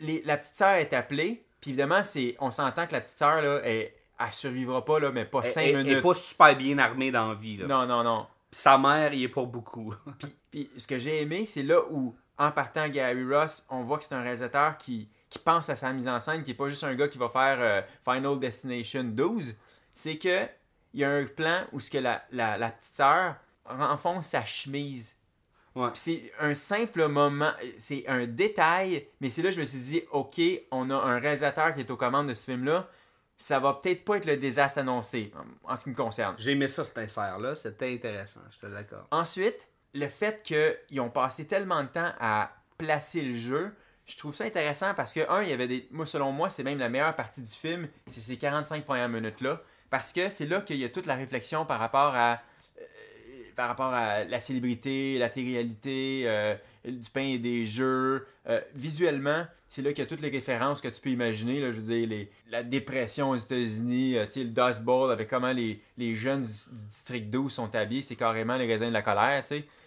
les- 0.00 0.22
la 0.22 0.36
petite 0.36 0.54
sœur 0.56 0.74
est 0.74 0.92
appelée, 0.92 1.44
puis 1.60 1.70
évidemment, 1.70 2.02
c'est, 2.02 2.36
on 2.40 2.50
s'entend 2.50 2.86
que 2.86 2.92
la 2.92 3.00
petite 3.00 3.16
sœur, 3.16 3.40
là, 3.42 3.60
elle, 3.62 3.92
elle 4.18 4.32
survivra 4.32 4.84
pas, 4.84 4.98
là, 4.98 5.12
mais 5.12 5.24
pas 5.24 5.40
Elle, 5.44 5.50
5 5.50 5.60
elle- 5.62 5.68
elle 5.70 5.76
minutes. 5.84 5.98
est 5.98 6.02
pas 6.02 6.14
super 6.14 6.56
bien 6.56 6.78
armée 6.78 7.10
dans 7.12 7.28
la 7.28 7.34
vie, 7.34 7.56
là. 7.58 7.66
Non, 7.66 7.86
non, 7.86 8.02
non. 8.02 8.26
Sa 8.50 8.76
mère, 8.78 9.12
il 9.12 9.22
est 9.22 9.28
pas 9.28 9.44
beaucoup. 9.44 9.94
Puis 10.50 10.68
ce 10.76 10.86
que 10.86 10.98
j'ai 10.98 11.22
aimé, 11.22 11.46
c'est 11.46 11.62
là 11.62 11.80
où, 11.90 12.16
en 12.38 12.50
partant 12.50 12.88
Gary 12.88 13.24
Ross, 13.24 13.64
on 13.70 13.82
voit 13.84 13.98
que 13.98 14.04
c'est 14.04 14.14
un 14.14 14.22
réalisateur 14.22 14.76
qui, 14.76 15.08
qui 15.28 15.38
pense 15.38 15.68
à 15.68 15.76
sa 15.76 15.92
mise 15.92 16.08
en 16.08 16.18
scène, 16.20 16.42
qui 16.42 16.50
est 16.52 16.54
pas 16.54 16.68
juste 16.68 16.84
un 16.84 16.94
gars 16.94 17.08
qui 17.08 17.18
va 17.18 17.28
faire 17.28 17.56
euh, 17.60 17.82
Final 18.04 18.38
Destination 18.38 19.04
12. 19.04 19.54
C'est 19.94 20.18
que 20.18 20.46
il 20.94 21.00
y 21.00 21.04
a 21.04 21.10
un 21.10 21.24
plan 21.24 21.64
où 21.72 21.80
ce 21.80 21.90
que 21.90 21.98
la, 21.98 22.22
la, 22.30 22.56
la 22.58 22.70
petite 22.70 22.94
sœur 22.94 23.36
renfonce 23.64 24.28
sa 24.28 24.44
chemise. 24.44 25.15
Ouais. 25.76 25.90
C'est 25.94 26.32
un 26.40 26.54
simple 26.54 27.06
moment, 27.06 27.52
c'est 27.78 28.04
un 28.08 28.26
détail, 28.26 29.06
mais 29.20 29.28
c'est 29.30 29.42
là 29.42 29.50
que 29.50 29.54
je 29.56 29.60
me 29.60 29.66
suis 29.66 29.78
dit, 29.80 30.02
ok, 30.10 30.40
on 30.70 30.90
a 30.90 30.94
un 30.96 31.18
réalisateur 31.20 31.74
qui 31.74 31.80
est 31.80 31.90
aux 31.90 31.96
commandes 31.96 32.28
de 32.28 32.34
ce 32.34 32.44
film-là. 32.44 32.88
Ça 33.36 33.58
va 33.60 33.74
peut-être 33.74 34.04
pas 34.04 34.16
être 34.16 34.24
le 34.24 34.38
désastre 34.38 34.78
annoncé, 34.78 35.30
en- 35.66 35.72
en 35.72 35.76
ce 35.76 35.84
qui 35.84 35.90
me 35.90 35.94
concerne. 35.94 36.34
J'ai 36.38 36.52
aimé 36.52 36.66
ça, 36.68 36.82
cet 36.84 36.96
insert-là. 36.96 37.54
C'était 37.54 37.92
intéressant, 37.92 38.40
je 38.50 38.58
te 38.58 38.66
d'accord. 38.66 39.06
Ensuite, 39.10 39.68
le 39.92 40.08
fait 40.08 40.42
qu'ils 40.42 41.00
ont 41.00 41.10
passé 41.10 41.46
tellement 41.46 41.82
de 41.82 41.88
temps 41.88 42.12
à 42.18 42.50
placer 42.78 43.20
le 43.22 43.36
jeu, 43.36 43.74
je 44.06 44.16
trouve 44.16 44.34
ça 44.34 44.44
intéressant 44.44 44.94
parce 44.94 45.12
que, 45.12 45.28
un, 45.30 45.42
il 45.42 45.50
y 45.50 45.52
avait 45.52 45.68
des. 45.68 45.86
Moi, 45.90 46.06
selon 46.06 46.32
moi, 46.32 46.48
c'est 46.48 46.62
même 46.62 46.78
la 46.78 46.88
meilleure 46.88 47.14
partie 47.16 47.42
du 47.42 47.50
film, 47.52 47.88
c'est 48.06 48.20
ces 48.20 48.38
45 48.38 48.84
premières 48.84 49.08
minutes-là. 49.10 49.60
Parce 49.90 50.12
que 50.12 50.30
c'est 50.30 50.46
là 50.46 50.60
qu'il 50.62 50.76
y 50.76 50.84
a 50.84 50.88
toute 50.88 51.06
la 51.06 51.14
réflexion 51.16 51.66
par 51.66 51.78
rapport 51.80 52.14
à. 52.14 52.40
Par 53.56 53.68
rapport 53.68 53.92
à 53.92 54.24
la 54.24 54.38
célébrité, 54.38 55.18
la 55.18 55.30
télé-réalité, 55.30 56.24
euh, 56.26 56.54
du 56.84 57.08
pain 57.10 57.22
et 57.22 57.38
des 57.38 57.64
jeux. 57.64 58.26
Euh, 58.46 58.60
visuellement, 58.74 59.46
c'est 59.68 59.80
là 59.80 59.90
qu'il 59.90 60.00
y 60.00 60.06
a 60.06 60.06
toutes 60.06 60.20
les 60.20 60.28
références 60.28 60.82
que 60.82 60.88
tu 60.88 61.00
peux 61.00 61.08
imaginer. 61.08 61.60
Je 61.60 61.80
veux 61.80 62.06
dire, 62.06 62.26
la 62.50 62.62
dépression 62.62 63.30
aux 63.30 63.36
États-Unis, 63.36 64.18
euh, 64.18 64.26
le 64.36 64.44
Dust 64.44 64.82
Bowl 64.82 65.10
avec 65.10 65.28
comment 65.28 65.52
les, 65.52 65.80
jeunes 66.14 66.42
du, 66.42 66.48
district 66.86 67.30
12 67.30 67.50
sont 67.50 67.74
habillés, 67.74 68.02
c'est 68.02 68.14
carrément 68.14 68.56
les 68.56 68.66
raisins 68.66 68.88
de 68.88 68.92
la 68.92 69.02
colère. 69.02 69.42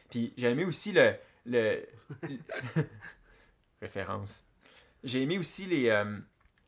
Puis 0.09 0.33
j'ai 0.35 0.47
aimé 0.47 0.65
aussi 0.65 0.91
le. 0.91 1.13
le... 1.45 1.85
Référence. 3.81 4.43
J'ai 5.03 5.21
aimé 5.21 5.37
aussi 5.37 5.65
les, 5.67 5.87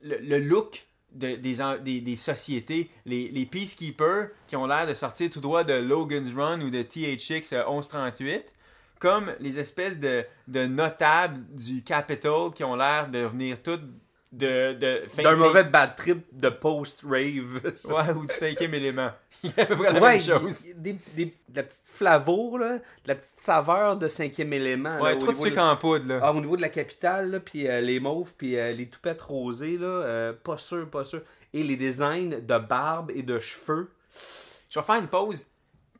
le, 0.01 0.17
le 0.17 0.38
look 0.38 0.86
de- 1.13 1.36
des, 1.36 2.01
des, 2.01 2.15
sociétés, 2.15 2.89
les, 3.06 3.30
les 3.30 3.46
Peacekeepers 3.46 4.30
qui 4.48 4.56
ont 4.56 4.65
l'air 4.65 4.88
de 4.88 4.94
sortir 4.94 5.30
tout 5.30 5.41
droit 5.41 5.63
de 5.63 5.74
Logan's 5.74 6.34
Run 6.34 6.62
ou 6.62 6.70
de 6.70 6.82
THX 6.82 7.53
euh, 7.53 7.63
1138, 7.70 8.53
comme 9.00 9.34
les 9.39 9.60
espèces 9.60 10.00
de, 10.00 10.24
de 10.48 10.65
notables 10.65 11.44
du 11.56 11.84
Capitol 11.84 12.51
qui 12.53 12.63
ont 12.63 12.75
l'air 12.75 13.10
de 13.10 13.20
venir 13.20 13.62
toutes 13.62 13.82
de. 14.31 14.73
de 14.73 15.03
fin 15.09 15.23
D'un 15.23 15.35
mauvais 15.35 15.63
bad 15.63 15.95
trip 15.95 16.25
de 16.31 16.50
post-rave. 16.50 17.73
Ouais, 17.83 18.11
ou 18.15 18.25
du 18.25 18.33
cinquième 18.33 18.73
élément. 18.73 19.09
Il 19.43 19.51
y 19.57 19.59
a 19.59 19.63
à 19.63 19.65
peu 19.65 19.75
près 19.77 19.91
la 19.93 20.00
ouais, 20.00 20.11
même 20.17 20.21
chose. 20.21 20.67
des, 20.75 20.93
des- 21.15 21.25
de 21.25 21.55
la 21.55 21.63
petite 21.63 21.88
flavour, 21.88 22.59
là, 22.59 22.77
de 22.77 22.81
la 23.07 23.15
petite 23.15 23.39
saveur 23.39 23.97
de 23.97 24.07
cinquième 24.07 24.53
élément. 24.53 24.95
là, 24.97 25.01
Ouais, 25.01 25.13
au 25.15 25.17
trop 25.19 25.31
de 25.31 25.38
sucre 25.38 25.59
en 25.61 25.75
poudre, 25.77 26.07
là. 26.07 26.19
Ah, 26.21 26.31
au 26.33 26.39
niveau 26.39 26.55
de 26.55 26.61
la 26.61 26.69
capitale, 26.69 27.31
là, 27.31 27.39
puis 27.39 27.67
euh, 27.67 27.81
les 27.81 28.00
mauves, 28.00 28.33
puis 28.38 28.57
euh, 28.57 28.71
les 28.71 28.88
toupettes 28.88 29.21
rosées, 29.23 29.77
là, 29.77 29.88
euh, 29.88 30.33
pas 30.33 30.57
sûr, 30.57 30.88
pas 30.89 31.03
sûr. 31.03 31.21
Et 31.53 31.63
les 31.63 31.75
designs 31.75 32.29
de 32.39 32.57
barbe 32.59 33.11
et 33.15 33.23
de 33.23 33.39
cheveux. 33.39 33.89
Je 34.69 34.79
vais 34.79 34.85
faire 34.85 34.95
une 34.95 35.07
pause. 35.07 35.47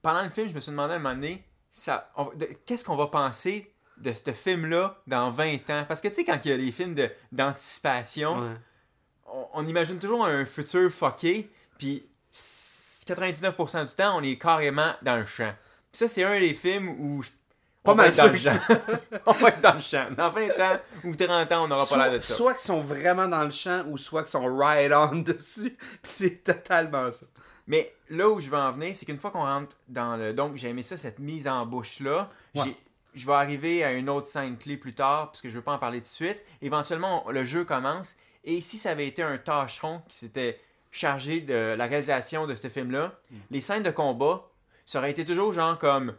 Pendant 0.03 0.21
le 0.23 0.29
film, 0.29 0.47
je 0.47 0.53
me 0.55 0.59
suis 0.59 0.71
demandé 0.71 0.93
à 0.93 0.95
un 0.97 1.00
moment 1.00 1.15
donné, 1.15 1.43
ça, 1.71 2.11
on- 2.15 2.29
de- 2.35 2.47
qu'est-ce 2.65 2.85
qu'on 2.85 2.95
va 2.95 3.07
penser 3.07 3.71
de 4.01 4.13
ce 4.13 4.31
film-là 4.31 4.98
dans 5.08 5.29
20 5.31 5.70
ans? 5.70 5.86
Parce 5.88 6.01
que 6.01 6.08
tu 6.08 6.15
sais, 6.15 6.24
quand 6.24 6.39
il 6.43 6.51
y 6.51 6.53
a 6.53 6.58
les 6.58 6.72
films 6.72 6.96
d'anticipation, 7.31 8.39
Ouais. 8.41 8.55
on, 9.27 9.48
on 9.53 9.67
imagine 9.67 10.00
toujours 10.00 10.25
un 10.25 10.46
futur 10.46 10.91
fucké, 10.91 11.50
puis 11.77 12.05
s- 12.31 13.03
99% 13.08 13.86
du 13.89 13.96
temps, 13.96 14.17
on 14.17 14.24
est 14.24 14.38
carrément 14.38 14.93
dans 15.01 15.17
le 15.17 15.25
champ. 15.25 15.53
Puis 15.91 15.98
ça, 16.00 16.08
c'est 16.08 16.24
un 16.24 16.39
des 16.39 16.53
films 16.53 16.89
où... 16.89 17.24
Pas 17.84 17.93
on 17.93 17.96
va 17.96 18.03
mal 18.03 18.12
être 18.12 18.17
dans 18.17 18.31
le 18.31 18.38
champ. 18.38 18.60
on 19.25 19.31
va 19.31 19.50
être 19.50 19.62
dans 19.62 19.74
le 19.74 19.81
champ. 19.81 20.05
Dans 20.15 20.29
20 20.29 20.50
ans 20.60 20.79
ou 21.03 21.15
30 21.15 21.51
ans, 21.51 21.63
on 21.63 21.67
n'aura 21.67 21.86
pas 21.88 21.98
l'air 22.10 22.20
de 22.20 22.24
ça. 22.24 22.36
soit 22.36 22.53
qu'ils 22.53 22.62
sont 22.62 22.81
vraiment 22.81 23.27
dans 23.27 23.43
le 23.43 23.50
champ 23.50 23.84
ou 23.88 23.98
soit 23.98 24.22
qu'ils 24.22 24.29
sont 24.29 24.55
right 24.55 24.91
on 24.93 25.15
dessus. 25.24 25.75
C'est 26.03 26.43
totalement 26.43 27.10
ça. 27.10 27.25
Mais 27.65 27.91
là 28.10 28.29
où 28.29 28.39
je 28.39 28.51
veux 28.51 28.58
en 28.58 28.72
venir, 28.72 28.96
c'est 28.96 29.08
qu'une 29.08 29.17
fois 29.17 29.31
qu'on 29.31 29.41
rentre 29.46 29.75
dans 29.88 30.15
le. 30.15 30.31
Donc, 30.31 30.58
j'ai 30.58 30.70
aimé 30.70 30.84
ça, 30.84 30.96
cette 30.96 31.17
mise 31.17 31.48
en 31.48 31.65
bouche-là. 31.65 32.29
Ouais. 32.55 32.75
Je 33.13 33.25
vais 33.27 33.34
arriver 33.34 33.84
à 33.84 33.91
une 33.91 34.10
autre 34.10 34.27
scène 34.27 34.58
clé 34.58 34.77
plus 34.77 34.94
tard, 34.94 35.27
parce 35.32 35.41
que 35.41 35.50
je 35.50 35.56
veux 35.56 35.62
pas 35.62 35.74
en 35.74 35.77
parler 35.77 35.98
tout 36.00 36.03
de 36.06 36.08
suite. 36.08 36.44
Éventuellement, 36.62 37.27
on- 37.27 37.32
le 37.32 37.44
jeu 37.44 37.65
commence. 37.65 38.15
Et 38.44 38.62
si 38.62 38.77
ça 38.77 38.91
avait 38.91 39.08
été 39.08 39.22
un 39.22 39.38
tâcheron 39.38 40.01
qui 40.08 40.15
s'était 40.18 40.60
chargé 40.91 41.41
de 41.41 41.75
la 41.77 41.86
réalisation 41.86 42.48
de 42.48 42.56
ce 42.56 42.68
film-là, 42.70 43.13
Mm. 43.30 43.36
les 43.51 43.62
scènes 43.62 43.84
de 43.84 43.91
combat, 43.91 44.48
ça 44.86 45.00
aurait 45.00 45.12
été 45.12 45.25
toujours 45.25 45.53
genre 45.53 45.77
comme. 45.77 46.15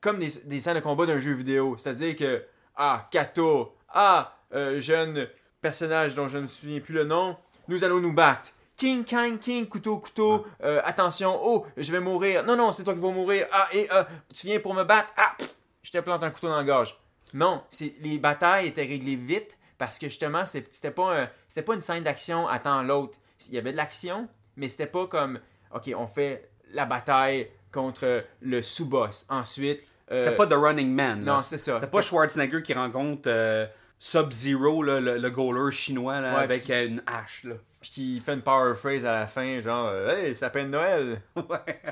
Comme 0.00 0.18
des, 0.18 0.30
des 0.44 0.60
scènes 0.60 0.74
de 0.74 0.80
combat 0.80 1.06
d'un 1.06 1.20
jeu 1.20 1.32
vidéo. 1.32 1.76
C'est-à-dire 1.76 2.16
que. 2.16 2.44
Ah, 2.76 3.06
Kato. 3.10 3.76
Ah, 3.88 4.34
euh, 4.54 4.80
jeune 4.80 5.28
personnage 5.60 6.14
dont 6.14 6.26
je 6.28 6.38
ne 6.38 6.42
me 6.42 6.46
souviens 6.48 6.80
plus 6.80 6.94
le 6.94 7.04
nom. 7.04 7.36
Nous 7.68 7.84
allons 7.84 8.00
nous 8.00 8.12
battre. 8.12 8.50
King, 8.76 9.04
Kang, 9.04 9.38
King, 9.38 9.66
couteau, 9.68 9.98
couteau. 9.98 10.44
euh, 10.64 10.80
attention, 10.84 11.38
oh, 11.44 11.66
je 11.76 11.92
vais 11.92 12.00
mourir. 12.00 12.42
Non, 12.44 12.56
non, 12.56 12.72
c'est 12.72 12.82
toi 12.82 12.94
qui 12.94 13.00
vas 13.00 13.10
mourir. 13.10 13.46
Ah, 13.52 13.68
et 13.72 13.86
euh, 13.92 14.02
tu 14.34 14.46
viens 14.48 14.58
pour 14.58 14.74
me 14.74 14.82
battre. 14.82 15.12
Ah, 15.16 15.34
pff, 15.38 15.54
je 15.82 15.90
te 15.90 15.98
plante 15.98 16.22
un 16.22 16.30
couteau 16.30 16.48
dans 16.48 16.56
la 16.56 16.64
gorge. 16.64 16.96
Non, 17.34 17.62
c'est, 17.70 17.94
les 18.00 18.18
batailles 18.18 18.68
étaient 18.68 18.82
réglées 18.86 19.16
vite 19.16 19.58
parce 19.78 19.98
que 19.98 20.08
justement, 20.08 20.44
c'est- 20.44 20.72
c'était 20.72 20.90
pas, 20.90 21.22
un- 21.22 21.62
pas 21.62 21.74
une 21.74 21.80
scène 21.80 22.04
d'action 22.04 22.46
attends 22.46 22.82
l'autre. 22.82 23.18
Il 23.48 23.54
y 23.54 23.58
avait 23.58 23.72
de 23.72 23.76
l'action, 23.76 24.28
mais 24.56 24.68
c'était 24.68 24.86
pas 24.86 25.06
comme, 25.06 25.40
ok, 25.74 25.90
on 25.96 26.06
fait 26.06 26.48
la 26.72 26.84
bataille 26.84 27.48
contre 27.72 28.24
le 28.40 28.62
sous-boss. 28.62 29.26
Ensuite, 29.28 29.80
euh, 30.10 30.18
C'était 30.18 30.36
pas 30.36 30.46
The 30.46 30.54
Running 30.54 30.92
Man. 30.94 31.24
là. 31.24 31.32
non, 31.32 31.38
c'était 31.38 31.58
ça. 31.58 31.76
C'était 31.76 31.90
pas 31.90 32.00
Schwarzenegger 32.02 32.62
qui 32.62 32.74
rencontre 32.74 33.22
euh, 33.26 33.66
Sub-Zero, 33.98 34.82
le, 34.82 35.00
le 35.00 35.30
goaler 35.30 35.70
chinois, 35.72 36.20
là, 36.20 36.34
Ouais, 36.36 36.42
avec 36.42 36.64
puis- 36.64 36.72
euh, 36.72 36.86
une 36.88 37.02
hache. 37.06 37.44
Là. 37.44 37.54
Puis 37.80 37.90
qui 37.90 38.20
fait 38.20 38.34
une 38.34 38.42
power 38.42 38.74
phrase 38.74 39.04
à 39.04 39.20
la 39.20 39.26
fin, 39.26 39.60
genre, 39.60 39.88
euh, 39.88 40.16
hey, 40.16 40.34
sapin 40.34 40.64
de 40.64 40.68
Noël. 40.68 41.22
Ouais. 41.36 41.82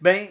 ben, 0.00 0.26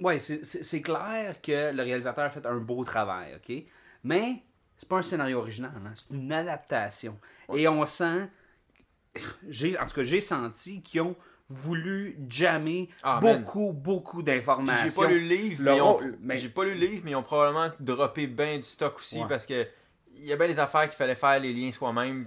ouais, 0.00 0.18
c'est- 0.18 0.80
clair 0.82 1.40
que 1.42 1.72
le 1.72 1.82
réalisateur 1.82 2.24
a 2.24 2.30
fait 2.30 2.44
un 2.46 2.56
beau 2.58 2.84
travail, 2.84 3.34
ok? 3.36 3.64
Mais 4.04 4.42
c'est 4.76 4.88
pas 4.88 4.98
un 4.98 5.02
scénario 5.02 5.38
original, 5.38 5.72
hein, 5.76 5.92
c'est 5.94 6.14
une 6.14 6.32
adaptation. 6.32 7.18
Et 7.54 7.66
on 7.68 7.84
sent, 7.86 8.28
en 9.16 9.86
tout 9.86 9.94
cas, 9.94 10.02
j'ai 10.02 10.20
senti 10.20 10.82
qu'ils 10.82 11.00
ont 11.02 11.16
voulu 11.50 12.16
jammer 12.28 12.90
Ah, 13.02 13.18
beaucoup, 13.20 13.72
beaucoup 13.72 14.22
d'informations. 14.22 14.88
J'ai 14.88 14.94
pas 14.94 15.08
lu 15.10 15.20
le 15.20 15.26
livre, 15.34 15.62
Le 15.62 15.70
mais, 15.70 15.76
ils 15.76 15.80
ont- 15.82 15.92
rôle- 15.94 16.18
mais- 16.20 16.36
j'ai 16.36 16.48
pas 16.50 16.64
lu 16.64 16.74
le 16.74 16.80
livre, 16.80 17.02
mais 17.04 17.12
ils 17.12 17.16
ont 17.16 17.22
probablement 17.22 17.70
droppé 17.80 18.26
bien 18.26 18.56
du 18.58 18.62
stock 18.64 18.96
aussi 18.98 19.20
Ouais. 19.20 19.26
parce 19.28 19.46
que 19.46 19.66
il 20.14 20.26
y 20.26 20.32
a 20.32 20.36
bien 20.36 20.48
des 20.48 20.58
affaires 20.58 20.82
qu'il 20.88 20.96
fallait 20.96 21.14
faire 21.14 21.38
les 21.40 21.52
liens 21.52 21.72
soi-même. 21.72 22.26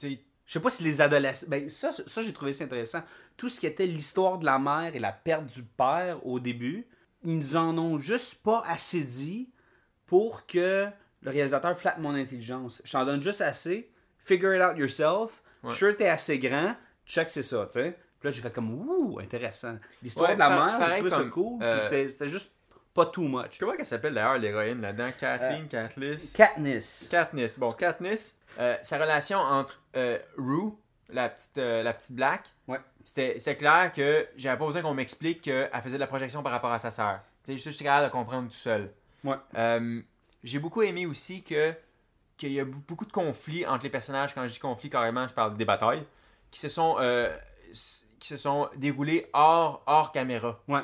Je 0.00 0.16
sais 0.46 0.60
pas 0.60 0.70
si 0.70 0.84
les 0.84 1.00
adolescents. 1.00 1.46
Ben, 1.48 1.68
ça, 1.68 1.90
ça 1.92 2.22
j'ai 2.22 2.32
trouvé 2.32 2.52
ça 2.52 2.64
intéressant. 2.64 3.02
Tout 3.36 3.48
ce 3.48 3.58
qui 3.60 3.66
était 3.66 3.84
l'histoire 3.86 4.38
de 4.38 4.44
la 4.46 4.58
mère 4.58 4.94
et 4.94 4.98
la 5.00 5.12
perte 5.12 5.44
du 5.46 5.62
père 5.64 6.24
au 6.24 6.38
début, 6.40 6.86
ils 7.26 7.38
nous 7.38 7.56
en 7.56 7.76
ont 7.76 7.98
juste 7.98 8.42
pas 8.42 8.62
assez 8.66 9.04
dit 9.04 9.50
pour 10.06 10.46
que 10.46 10.86
le 11.22 11.30
réalisateur 11.30 11.76
flatte 11.76 11.98
mon 11.98 12.14
intelligence. 12.14 12.80
Je 12.84 12.92
t'en 12.92 13.04
donne 13.04 13.20
juste 13.20 13.40
assez. 13.40 13.90
Figure 14.18 14.54
it 14.54 14.62
out 14.62 14.78
yourself. 14.78 15.42
Ouais. 15.62 15.74
Sure, 15.74 15.96
t'es 15.96 16.08
assez 16.08 16.38
grand. 16.38 16.74
Check, 17.04 17.28
c'est 17.28 17.42
ça, 17.42 17.66
tu 17.66 17.80
sais. 17.80 17.98
Puis 18.20 18.28
là, 18.28 18.30
j'ai 18.30 18.40
fait 18.42 18.52
comme, 18.52 18.72
ouh, 18.72 19.18
intéressant. 19.20 19.76
L'histoire 20.02 20.30
Ouais, 20.30 20.34
de 20.36 20.40
la 20.40 20.48
mère, 20.50 20.86
j'ai 20.88 20.94
trouvé 20.96 21.10
ça 21.10 21.24
cool. 21.30 21.62
euh, 21.62 22.06
c'était- 22.08 22.26
juste 22.26 22.52
pas 22.94 23.06
too 23.06 23.22
much. 23.28 23.58
comment 23.58 23.76
qu'elle 23.76 23.84
s'appelle 23.86 24.14
d'ailleurs 24.14 24.38
l'héroïne 24.38 24.80
là-dedans? 24.80 25.10
Kathleen, 25.20 25.68
Katniss? 25.68 26.32
Katniss. 26.32 27.08
Katniss. 27.10 27.58
Bon, 27.58 27.70
Katniss, 27.70 28.38
euh, 28.58 28.76
sa 28.82 28.98
relation 28.98 29.38
entre 29.38 29.82
euh, 29.96 30.18
Rue, 30.38 30.72
la 31.10 31.28
petite, 31.28 31.58
euh, 31.58 31.82
la 31.82 31.92
petite 31.92 32.12
Black, 32.12 32.44
Ouais. 32.68 32.80
c'était 33.04 33.38
c'est 33.38 33.56
clair 33.56 33.92
que 33.92 34.26
j'avais 34.36 34.58
pas 34.58 34.66
besoin 34.66 34.82
qu'on 34.82 34.94
m'explique 34.94 35.42
qu'elle 35.42 35.70
faisait 35.82 35.96
de 35.96 36.00
la 36.00 36.06
projection 36.06 36.42
par 36.42 36.52
rapport 36.52 36.72
à 36.72 36.78
sa 36.78 36.90
sœur. 36.90 37.20
Je 37.48 37.54
suis 37.56 37.84
capable 37.84 38.06
de 38.06 38.10
comprendre 38.12 38.48
tout 38.48 38.54
seul. 38.56 38.92
Ouais. 39.22 39.36
Euh, 39.56 40.00
J'ai 40.42 40.58
beaucoup 40.58 40.82
aimé 40.82 41.06
aussi 41.06 41.42
que 41.42 41.74
qu'il 42.36 42.52
y 42.52 42.60
a 42.60 42.64
beaucoup 42.64 43.06
de 43.06 43.12
conflits 43.12 43.64
entre 43.66 43.84
les 43.84 43.90
personnages. 43.90 44.34
Quand 44.34 44.46
je 44.46 44.52
dis 44.52 44.58
conflits, 44.58 44.90
carrément, 44.90 45.26
je 45.26 45.32
parle 45.32 45.56
des 45.56 45.64
batailles 45.64 46.04
qui 46.50 46.58
se 46.60 46.68
sont 46.68 46.96
euh, 46.98 47.34
qui 48.18 48.28
se 48.28 48.36
sont 48.36 48.68
déroulées 48.76 49.26
hors 49.32 49.82
hors 49.86 50.10
caméra. 50.12 50.60
Ouais. 50.68 50.82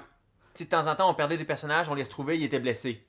Tu 0.55 0.59
sais, 0.59 0.65
de 0.65 0.69
temps 0.71 0.87
en 0.87 0.95
temps, 0.95 1.11
on 1.11 1.15
perdait 1.15 1.37
des 1.37 1.45
personnages, 1.45 1.89
on 1.89 1.95
les 1.95 2.03
retrouvait, 2.05 2.39
ils 2.39 2.45
étaient 2.45 2.61
blessés. 2.61 3.05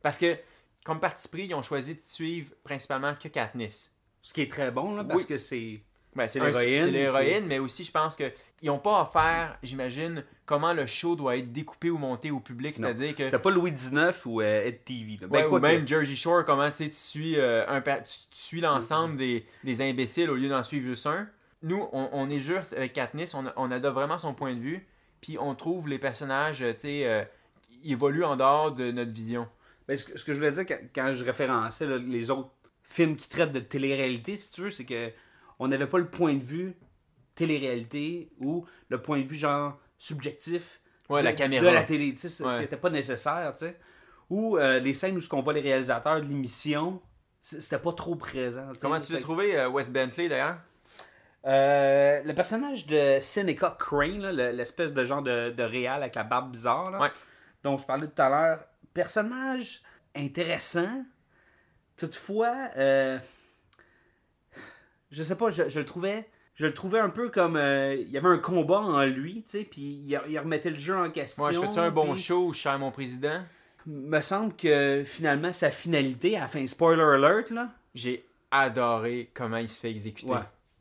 Parce 0.00 0.16
que, 0.18 0.36
comme 0.84 1.00
parti 1.00 1.28
pris, 1.28 1.46
ils 1.46 1.54
ont 1.54 1.62
choisi 1.62 1.94
de 1.96 2.00
suivre 2.02 2.52
principalement 2.62 3.14
que 3.14 3.28
Katniss. 3.28 3.92
Ce 4.22 4.32
qui 4.32 4.42
est 4.42 4.50
très 4.50 4.70
bon, 4.70 4.94
là, 4.96 5.02
parce 5.04 5.22
Oui. 5.22 5.26
que 5.28 5.36
c'est. 5.36 5.82
Ben, 6.16 6.26
C'est 6.26 6.38
l'héroïne, 6.38 6.78
C'est 6.84 6.90
l'héroïne, 6.90 7.46
mais 7.46 7.58
aussi, 7.58 7.84
je 7.84 7.90
pense 7.90 8.14
qu'ils 8.16 8.32
n'ont 8.64 8.78
pas 8.78 9.02
offert, 9.02 9.58
j'imagine, 9.62 10.24
comment 10.46 10.72
le 10.72 10.86
show 10.86 11.16
doit 11.16 11.36
être 11.36 11.50
découpé 11.52 11.90
ou 11.90 11.98
monté 11.98 12.30
au 12.30 12.40
public. 12.40 12.76
C'est-à-dire 12.76 13.14
que. 13.14 13.24
C'était 13.24 13.38
pas 13.38 13.50
Louis 13.50 13.72
XIX 13.72 14.12
ou 14.26 14.40
euh, 14.40 14.64
Ed 14.66 14.84
TV. 14.84 15.18
là. 15.20 15.26
Ben, 15.26 15.40
Ouais, 15.40 15.46
ou 15.46 15.56
que- 15.56 15.60
même 15.60 15.86
Jersey 15.88 16.14
Shore, 16.14 16.44
comment 16.44 16.70
tu 16.70 16.90
suis, 16.92 17.36
euh, 17.38 17.66
un, 17.68 17.80
tu, 17.80 17.90
tu 18.02 18.02
suis 18.30 18.60
l'ensemble 18.60 19.16
des, 19.16 19.44
des 19.64 19.80
imbéciles 19.82 20.30
au 20.30 20.36
lieu 20.36 20.48
d'en 20.48 20.62
suivre 20.62 20.86
juste 20.86 21.06
un. 21.06 21.28
Nous, 21.62 21.88
on, 21.92 22.08
on 22.12 22.28
est 22.30 22.40
juste 22.40 22.74
avec 22.74 22.92
Katniss, 22.92 23.34
on, 23.34 23.44
on 23.56 23.70
adopte 23.70 23.94
vraiment 23.94 24.18
son 24.18 24.34
point 24.34 24.54
de 24.54 24.60
vue, 24.60 24.86
puis 25.20 25.36
on 25.40 25.54
trouve 25.54 25.88
les 25.88 25.98
personnages, 25.98 26.62
euh, 26.62 26.72
tu 26.74 26.80
sais, 26.80 27.06
euh, 27.06 27.24
qui 27.62 27.90
évoluent 27.92 28.24
en 28.24 28.36
dehors 28.36 28.70
de 28.72 28.90
notre 28.92 29.12
vision. 29.12 29.48
Ben, 29.88 29.96
ce, 29.96 30.04
que, 30.06 30.18
ce 30.18 30.24
que 30.24 30.32
je 30.32 30.38
voulais 30.38 30.52
dire 30.52 30.64
quand, 30.66 30.78
quand 30.94 31.12
je 31.14 31.24
référençais 31.24 31.86
là, 31.86 31.96
les 31.98 32.30
autres 32.30 32.50
films 32.82 33.16
qui 33.16 33.28
traitent 33.30 33.52
de 33.52 33.60
télé-réalité, 33.60 34.36
si 34.36 34.50
tu 34.52 34.60
veux, 34.62 34.70
c'est 34.70 34.84
que 34.84 35.10
on 35.58 35.68
n'avait 35.68 35.86
pas 35.86 35.98
le 35.98 36.08
point 36.08 36.34
de 36.34 36.42
vue 36.44 36.76
télé-réalité 37.34 38.30
ou 38.40 38.64
le 38.88 39.00
point 39.02 39.20
de 39.20 39.26
vue 39.26 39.36
genre 39.36 39.78
subjectif 39.98 40.80
Ouais, 41.08 41.20
de, 41.20 41.24
la 41.24 41.32
caméra. 41.34 41.64
de 41.66 41.70
la 41.70 41.82
télé, 41.82 42.12
tu 42.14 42.20
sais, 42.20 42.28
c'est- 42.28 42.44
Ouais. 42.44 42.54
qui 42.54 42.60
n'était 42.60 42.76
pas 42.78 42.90
nécessaire, 42.90 43.52
tu 43.54 43.66
sais. 43.66 43.78
Ou 44.30 44.56
euh, 44.56 44.78
les 44.78 44.94
scènes 44.94 45.16
où 45.16 45.20
ce 45.20 45.28
qu'on 45.28 45.42
voit 45.42 45.52
les 45.52 45.60
réalisateurs 45.60 46.20
de 46.20 46.26
l'émission, 46.26 47.02
c'était 47.40 47.78
pas 47.78 47.92
trop 47.92 48.14
présent. 48.16 48.68
tu 48.68 48.74
sais. 48.74 48.80
Comment 48.80 48.98
tu 49.00 49.12
l'as 49.12 49.18
trouvé, 49.20 49.58
euh, 49.58 49.68
Wes 49.68 49.90
Bentley, 49.90 50.28
d'ailleurs? 50.28 50.58
Euh, 51.46 52.22
le 52.24 52.32
personnage 52.34 52.86
de 52.86 53.18
Seneca 53.20 53.76
Crane, 53.78 54.30
l'espèce 54.30 54.94
de 54.94 55.04
genre 55.04 55.20
de, 55.22 55.50
de 55.50 55.62
réal 55.62 56.02
avec 56.02 56.14
la 56.14 56.24
barbe 56.24 56.50
bizarre, 56.52 56.90
là, 56.90 56.98
Ouais. 57.00 57.10
dont 57.62 57.76
je 57.76 57.84
parlais 57.84 58.06
tout 58.06 58.22
à 58.22 58.28
l'heure, 58.30 58.64
personnage 58.94 59.82
intéressant. 60.16 61.04
Toutefois, 61.98 62.54
je 65.14 65.22
sais 65.22 65.36
pas, 65.36 65.50
je, 65.50 65.68
je 65.68 65.78
le 65.80 65.86
trouvais. 65.86 66.28
Je 66.56 66.66
le 66.66 66.72
trouvais 66.74 67.00
un 67.00 67.08
peu 67.10 67.30
comme. 67.30 67.56
euh, 67.56 67.94
il 67.96 68.08
y 68.10 68.16
avait 68.16 68.28
un 68.28 68.38
combat 68.38 68.78
en 68.78 69.02
lui, 69.04 69.42
tu 69.42 69.50
sais, 69.58 69.64
puis 69.64 69.80
il, 70.06 70.20
il 70.28 70.38
remettait 70.38 70.70
le 70.70 70.78
jeu 70.78 70.96
en 70.96 71.10
question. 71.10 71.42
Moi, 71.42 71.52
je 71.52 71.60
fais-tu 71.60 71.78
un 71.80 71.90
bon 71.90 72.14
show, 72.16 72.52
cher 72.52 72.78
mon 72.78 72.92
président? 72.92 73.42
Me 73.86 74.20
semble 74.20 74.54
que 74.54 75.02
finalement, 75.04 75.52
sa 75.52 75.70
finalité, 75.72 76.36
à 76.36 76.42
la 76.42 76.48
fin, 76.48 76.64
spoiler 76.66 77.02
alert, 77.02 77.50
là. 77.50 77.70
J'ai 77.94 78.24
adoré 78.52 79.30
comment 79.34 79.56
il 79.56 79.68
se 79.68 79.78
fait 79.80 79.90
exécuter. 79.90 80.30
Ouais, 80.30 80.38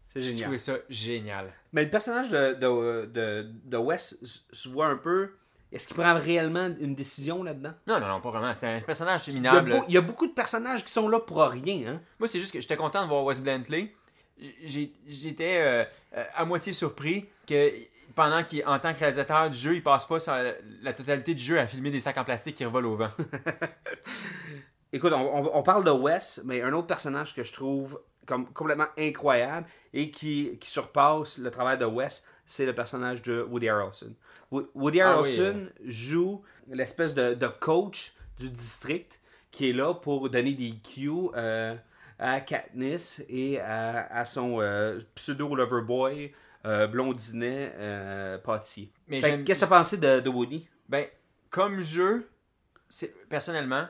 c'est 0.08 0.22
J'ai 0.22 0.28
génial. 0.28 0.43
trouvé 0.43 0.58
ça 0.60 0.74
génial. 0.89 1.52
Mais 1.74 1.84
le 1.86 1.89
personnage 1.89 2.30
de, 2.30 2.54
de, 2.54 3.06
de, 3.08 3.50
de 3.65 3.78
Wes 3.78 4.15
se- 4.52 4.69
voit 4.69 4.86
un 4.88 4.98
peu. 4.98 5.32
Est-ce 5.72 5.88
qu'il 5.88 5.96
prend 5.98 6.13
réellement 6.19 6.69
une 6.80 6.93
décision 6.93 7.41
là-dedans? 7.41 7.74
Non, 7.88 8.00
non, 8.00 8.08
non, 8.08 8.22
pas 8.22 8.30
vraiment. 8.30 8.54
C'est 8.54 8.67
un 8.67 8.80
personnage 8.82 9.24
Il 9.28 9.34
y, 9.34 9.38
a 9.38 9.39
minable. 9.39 9.72
beau- 9.72 9.86
il 9.88 9.93
y 9.96 9.98
a 9.98 10.02
beaucoup 10.02 10.28
de 10.28 10.34
personnages 10.34 10.86
qui 10.86 10.91
sont 10.91 11.10
là 11.10 11.19
pour 11.19 11.41
rien. 11.41 11.93
Hein? 11.93 12.02
Moi, 12.19 12.28
c'est 12.28 12.39
juste 12.39 12.54
que 12.54 12.62
j'étais 12.62 12.78
content 12.78 13.02
de 13.02 13.08
voir 13.10 13.24
Wes 13.24 13.39
Bentley. 13.41 13.91
J'étais 15.08 15.58
euh, 15.62 15.86
euh, 16.17 16.24
à 16.36 16.46
moitié 16.46 16.74
surpris 16.74 17.26
que 17.48 17.72
pendant 18.15 18.43
qu'en 18.43 18.80
tant 18.80 18.93
que 18.93 19.00
réalisateur 19.00 19.50
du 19.50 19.58
jeu, 19.58 19.76
il 19.76 19.84
passe 19.84 20.06
pas 20.06 20.17
la 20.82 20.93
totalité 20.93 21.34
du 21.34 21.43
jeu 21.43 21.60
à 21.60 21.67
filmer 21.67 21.91
des 21.91 22.00
sacs 22.00 22.17
en 22.17 22.24
plastique 22.24 22.56
qui 22.56 22.65
revolent 22.65 22.86
au 22.88 22.96
vent. 22.96 23.10
Écoute, 24.91 25.13
on, 25.13 25.63
parle 25.63 25.84
de 25.84 25.89
Wes, 25.89 26.41
mais 26.46 26.62
un 26.62 26.72
autre 26.74 26.86
personnage 26.88 27.34
que 27.34 27.43
je 27.43 27.52
trouve 27.52 28.00
comme 28.28 28.46
complètement 28.54 28.88
incroyable 28.98 29.67
et 29.91 30.12
qui, 30.12 30.58
qui 30.60 30.69
surpasse 30.69 31.39
le 31.39 31.50
travail 31.50 31.78
de 31.80 31.86
Wes, 31.86 32.26
c'est 32.46 32.65
le 32.65 32.76
personnage 32.76 33.22
de 33.24 33.41
Woody 33.41 33.69
Harrelson. 33.69 34.13
Wo- 34.52 34.69
Woody 34.76 35.02
Ah 35.02 35.19
oui, 35.19 35.39
Harrelson 35.39 35.69
joue 35.86 36.43
l'espèce 36.69 37.15
de, 37.15 37.34
de 37.34 37.48
coach 37.48 38.13
du 38.38 38.50
district 38.50 39.19
qui 39.50 39.69
est 39.69 39.74
là 39.74 39.93
pour 39.96 40.30
donner 40.30 40.54
des 40.54 40.76
cues 40.76 41.10
euh, 41.36 41.76
à 42.19 42.41
Katniss 42.41 43.23
et 43.30 43.60
à, 43.60 44.08
à 44.13 44.26
son 44.26 44.60
euh, 44.62 44.99
pseudo 45.15 45.56
loverboy 45.56 46.34
euh, 46.65 46.88
blondinet 46.88 47.73
euh, 47.76 48.38
pâtissier. 48.38 48.91
Qu'est-ce 49.10 49.28
que 49.45 49.54
tu 49.54 49.63
as 49.63 49.67
pensé 49.67 49.97
de, 49.97 50.19
de 50.19 50.30
Woody? 50.30 50.67
Ben, 50.88 51.06
comme 51.49 51.82
jeu, 51.82 52.30
personnellement, 53.30 53.88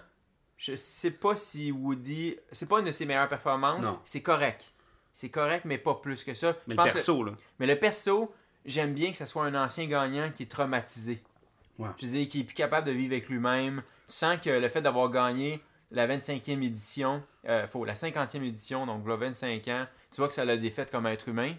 je 0.57 0.75
sais 0.75 1.12
pas 1.12 1.36
si 1.36 1.71
Woody. 1.71 2.38
C'est 2.51 2.67
pas 2.69 2.79
une 2.79 2.86
de 2.86 2.91
ses 2.91 3.05
meilleures 3.05 3.29
performances. 3.29 3.99
C'est 4.03 4.21
correct. 4.21 4.65
C'est 5.12 5.29
correct, 5.29 5.65
mais 5.65 5.77
pas 5.77 5.95
plus 5.95 6.23
que 6.23 6.33
ça. 6.33 6.55
Mais 6.67 6.69
Je 6.69 6.69
le 6.71 6.75
pense 6.77 6.88
que- 6.88 6.93
perso, 6.93 7.23
là. 7.23 7.33
Mais 7.59 7.67
le 7.67 7.77
perso, 7.77 8.33
j'aime 8.65 8.93
bien 8.93 9.12
que 9.12 9.17
ce 9.17 9.25
soit 9.27 9.45
un 9.45 9.53
ancien 9.55 9.86
gagnant 9.86 10.31
qui 10.31 10.43
est 10.43 10.51
traumatisé. 10.51 11.21
Ouais. 11.77 11.89
Je 11.97 12.05
veux 12.05 12.12
dire, 12.13 12.27
qui 12.27 12.39
est 12.39 12.43
plus 12.43 12.55
capable 12.55 12.88
de 12.88 12.91
vivre 12.91 13.13
avec 13.13 13.29
lui-même. 13.29 13.83
Tu 14.07 14.13
sens 14.15 14.39
que 14.39 14.49
le 14.49 14.69
fait 14.69 14.81
d'avoir 14.81 15.09
gagné 15.09 15.62
la 15.93 16.08
25e 16.08 16.62
édition, 16.63 17.23
euh, 17.47 17.65
faut, 17.67 17.86
la 17.86 17.93
50e 17.93 18.43
édition, 18.43 18.86
donc 18.86 19.01
voilà 19.03 19.27
25 19.27 19.67
ans, 19.69 19.86
tu 20.12 20.17
vois 20.17 20.27
que 20.27 20.34
ça 20.34 20.43
l'a 20.43 20.58
défaite 20.58 20.91
comme 20.91 21.08
être 21.08 21.29
humain. 21.29 21.53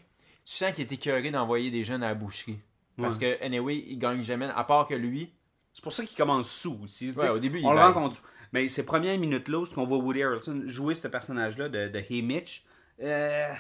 Tu 0.44 0.53
sens 0.53 0.73
qu'il 0.73 0.83
est 0.85 0.92
écœuré 0.92 1.31
d'envoyer 1.31 1.70
des 1.70 1.85
jeunes 1.85 2.03
à 2.03 2.09
la 2.09 2.14
boucherie. 2.14 2.59
Parce 3.01 3.16
que, 3.18 3.42
anyway, 3.42 3.83
il 3.88 3.99
gagne 3.99 4.23
jamais, 4.23 4.47
à 4.55 4.62
part 4.62 4.87
que 4.87 4.94
lui. 4.94 5.33
C'est 5.73 5.83
pour 5.83 5.92
ça 5.92 6.05
qu'il 6.05 6.16
commence 6.16 6.49
sous 6.49 6.81
aussi. 6.85 7.11
Ouais, 7.12 7.29
au 7.29 7.38
début, 7.40 7.59
il 7.61 7.66
on 7.66 7.70
le 7.73 7.77
baise. 7.79 7.87
rencontre. 7.87 8.23
Mais 8.53 8.68
ces 8.68 8.85
premières 8.85 9.18
minutes-là, 9.18 9.59
où 9.59 9.64
on 9.81 9.85
voit 9.87 9.99
Woody 9.99 10.23
Harrelson 10.23 10.62
jouer 10.66 10.94
ce 10.94 11.09
personnage-là 11.09 11.68
de, 11.68 11.88
de 11.88 11.99
Hey 11.99 12.23
Mitch, 12.23 12.64
euh, 13.03 13.53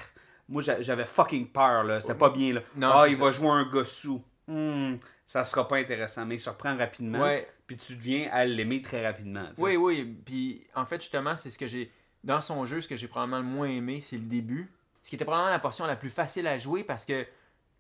moi 0.48 0.62
j'a- 0.62 0.80
j'avais 0.82 1.04
fucking 1.04 1.48
peur. 1.48 1.82
là. 1.82 2.00
C'était 2.00 2.14
pas 2.14 2.30
bien. 2.30 2.52
Là. 2.54 2.60
Non, 2.76 2.90
ah, 2.94 3.08
il 3.08 3.16
ça. 3.16 3.24
va 3.24 3.30
jouer 3.32 3.48
un 3.48 3.68
gars 3.68 3.84
sous. 3.84 4.22
Hmm, 4.46 4.96
ça 5.26 5.42
sera 5.42 5.66
pas 5.66 5.78
intéressant. 5.78 6.24
Mais 6.26 6.36
il 6.36 6.40
se 6.40 6.50
reprend 6.50 6.76
rapidement. 6.76 7.22
Ouais. 7.22 7.48
Puis 7.66 7.76
tu 7.76 7.94
deviens 7.96 8.28
à 8.30 8.44
l'aimer 8.44 8.82
très 8.82 9.04
rapidement. 9.06 9.46
Oui, 9.58 9.76
oui. 9.76 10.04
Puis, 10.24 10.66
en 10.74 10.84
fait, 10.84 11.00
justement, 11.00 11.34
c'est 11.36 11.50
ce 11.50 11.58
que 11.58 11.66
j'ai. 11.66 11.90
Dans 12.22 12.40
son 12.40 12.64
jeu, 12.64 12.80
ce 12.80 12.88
que 12.88 12.96
j'ai 12.96 13.08
probablement 13.08 13.38
le 13.38 13.44
moins 13.44 13.68
aimé, 13.68 14.00
c'est 14.00 14.16
le 14.16 14.22
début. 14.24 14.70
Ce 15.02 15.10
qui 15.10 15.16
était 15.16 15.24
probablement 15.24 15.50
la 15.50 15.58
portion 15.58 15.84
la 15.86 15.96
plus 15.96 16.08
facile 16.10 16.46
à 16.46 16.58
jouer 16.58 16.82
parce 16.84 17.04
que 17.04 17.26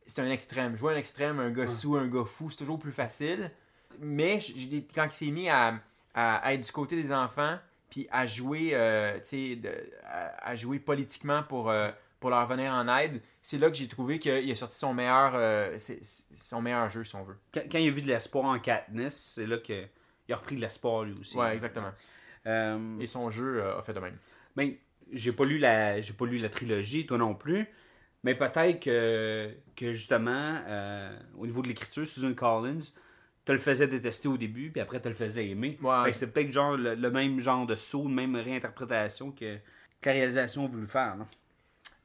c'est 0.06 0.20
un 0.20 0.30
extrême. 0.30 0.76
Jouer 0.76 0.94
un 0.94 0.98
extrême, 0.98 1.40
un 1.40 1.50
gars 1.50 1.66
sous, 1.68 1.96
un 1.96 2.06
gars 2.06 2.24
fou, 2.26 2.50
c'est 2.50 2.56
toujours 2.56 2.78
plus 2.78 2.92
facile. 2.92 3.50
Mais 4.00 4.40
quand 4.94 5.04
il 5.04 5.10
s'est 5.10 5.30
mis 5.30 5.48
à, 5.48 5.78
à 6.14 6.52
être 6.52 6.60
du 6.66 6.72
côté 6.72 7.02
des 7.02 7.12
enfants, 7.12 7.58
puis 7.90 8.06
à 8.10 8.26
jouer, 8.26 8.70
euh, 8.74 9.18
tu 9.20 9.24
sais, 9.24 9.56
de- 9.56 9.90
à, 10.04 10.48
à 10.50 10.56
jouer 10.56 10.78
politiquement 10.78 11.42
pour, 11.42 11.70
euh, 11.70 11.90
pour 12.24 12.30
leur 12.30 12.46
venir 12.46 12.72
en 12.72 12.88
aide, 12.96 13.20
c'est 13.42 13.58
là 13.58 13.68
que 13.68 13.76
j'ai 13.76 13.86
trouvé 13.86 14.18
qu'il 14.18 14.50
a 14.50 14.54
sorti 14.54 14.78
son 14.78 14.94
meilleur, 14.94 15.32
euh, 15.34 15.76
son 16.34 16.62
meilleur 16.62 16.88
jeu, 16.88 17.04
si 17.04 17.14
on 17.16 17.22
veut. 17.22 17.36
Quand, 17.52 17.60
quand 17.70 17.76
il 17.76 17.86
a 17.86 17.90
vu 17.90 18.00
de 18.00 18.06
l'espoir 18.06 18.46
en 18.46 18.58
Katniss, 18.58 19.34
c'est 19.34 19.46
là 19.46 19.58
qu'il 19.58 19.86
a 20.30 20.36
repris 20.36 20.56
de 20.56 20.62
l'espoir 20.62 21.04
lui 21.04 21.12
aussi. 21.20 21.36
Ouais, 21.36 21.52
exactement. 21.52 21.92
Euh, 22.46 22.98
Et 22.98 23.06
son 23.06 23.28
jeu 23.28 23.60
euh, 23.60 23.78
a 23.78 23.82
fait 23.82 23.92
de 23.92 24.00
même. 24.00 24.16
Ben, 24.56 24.72
j'ai 25.12 25.32
pas 25.32 25.44
lu 25.44 25.58
la 25.58 26.00
j'ai 26.00 26.14
pas 26.14 26.24
lu 26.24 26.38
la 26.38 26.48
trilogie, 26.48 27.04
toi 27.04 27.18
non 27.18 27.34
plus. 27.34 27.68
Mais 28.22 28.34
peut-être 28.34 28.80
que, 28.80 29.54
que 29.76 29.92
justement, 29.92 30.62
au 31.36 31.44
niveau 31.44 31.60
de 31.60 31.68
l'écriture, 31.68 32.06
Susan 32.06 32.32
Collins 32.32 32.94
te 33.44 33.52
le 33.52 33.58
faisait 33.58 33.86
détester 33.86 34.28
au 34.28 34.38
début, 34.38 34.70
puis 34.70 34.80
après 34.80 34.98
te 34.98 35.10
le 35.10 35.14
faisait 35.14 35.46
aimer. 35.50 35.78
Ouais. 35.82 36.10
C'est 36.10 36.32
peut-être 36.32 36.50
genre 36.50 36.74
le, 36.74 36.94
le 36.94 37.10
même 37.10 37.38
genre 37.38 37.66
de 37.66 37.74
saut, 37.74 38.08
la 38.08 38.14
même 38.14 38.34
réinterprétation 38.34 39.30
que, 39.30 39.58
que 40.00 40.08
la 40.08 40.12
réalisation 40.12 40.64
a 40.64 40.68
voulu 40.68 40.86
faire. 40.86 41.16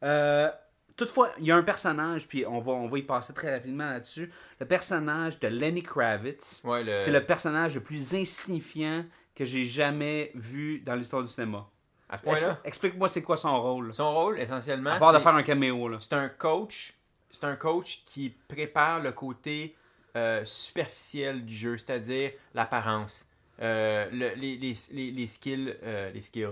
Euh, 0.04 0.50
toutefois, 0.96 1.32
il 1.40 1.46
y 1.46 1.52
a 1.52 1.56
un 1.56 1.64
personnage, 1.64 2.28
puis 2.28 2.46
on 2.46 2.60
va, 2.60 2.72
on 2.74 2.88
va 2.88 2.98
y 3.00 3.04
passer 3.04 3.34
très 3.34 3.54
rapidement 3.54 3.90
là-dessus. 3.90 4.32
Le 4.60 4.66
personnage 4.66 5.40
de 5.40 5.48
Lenny 5.48 5.84
Kravitz. 5.84 6.62
Ouais, 6.64 6.84
le- 6.84 7.00
C'est 7.00 7.12
le 7.12 7.24
personnage 7.26 7.76
le 7.76 7.82
plus 7.82 8.14
insignifiant 8.16 9.06
que 9.36 9.46
j'ai 9.46 9.66
jamais 9.66 10.32
vu 10.36 10.80
dans 10.82 10.96
l'histoire 10.96 11.22
du 11.24 11.30
cinéma. 11.30 11.68
À 12.10 12.18
ce 12.18 12.24
point-là? 12.24 12.52
Ex- 12.52 12.60
Explique-moi 12.66 13.08
c'est 13.08 13.22
quoi 13.22 13.38
son 13.38 13.62
rôle. 13.62 13.94
Son 13.94 14.14
rôle, 14.14 14.40
essentiellement, 14.40 14.92
À 14.92 15.00
part 15.00 15.14
de 15.14 15.18
c'est- 15.18 15.24
faire 15.24 15.36
un 15.36 15.44
caméo, 15.44 15.90
c'est 16.00 16.14
un 16.14 16.28
coach. 16.30 16.94
C'est 17.32 17.44
un 17.44 17.56
coach 17.56 18.02
qui 18.06 18.30
prépare 18.48 19.00
le 19.00 19.12
côté 19.12 19.76
euh, 20.16 20.44
superficiel 20.44 21.46
du 21.46 21.54
jeu, 21.54 21.78
c'est-à-dire 21.78 22.32
l'apparence, 22.56 23.28
euh, 23.62 24.10
le- 24.12 24.34
les, 24.36 24.58
les, 24.58 24.74
les, 24.92 25.12
les 25.12 25.28
skills, 25.28 25.76
euh, 25.84 26.10
les 26.12 26.22
skills, 26.24 26.50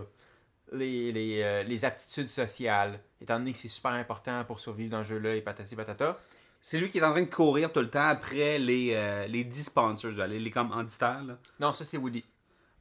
les, 0.72 1.12
les, 1.12 1.42
euh, 1.44 1.64
les 1.64 1.86
aptitudes 1.86 2.28
sociales, 2.28 3.00
étant 3.22 3.40
donné 3.40 3.52
que 3.54 3.58
c'est 3.58 3.68
super 3.68 3.92
important 3.92 4.44
pour 4.46 4.60
survivre 4.60 4.92
dans 4.92 5.04
ce 5.04 5.10
jeu-là 5.10 5.36
et 5.36 5.42
patati 5.42 5.76
patata. 5.76 6.20
C'est 6.60 6.80
lui 6.80 6.90
qui 6.90 6.98
est 6.98 7.04
en 7.04 7.12
train 7.14 7.22
de 7.22 7.30
courir 7.34 7.72
tout 7.72 7.80
le 7.82 7.90
temps 7.90 8.08
après 8.08 8.58
les, 8.58 8.92
euh, 8.94 9.28
les 9.28 9.44
10 9.44 9.64
sponsors, 9.66 10.12
les, 10.28 10.40
les 10.40 10.52
commanditaires. 10.52 11.24
Là. 11.24 11.38
Non, 11.60 11.72
ça 11.74 11.86
c'est 11.86 11.98
Woody. 11.98 12.24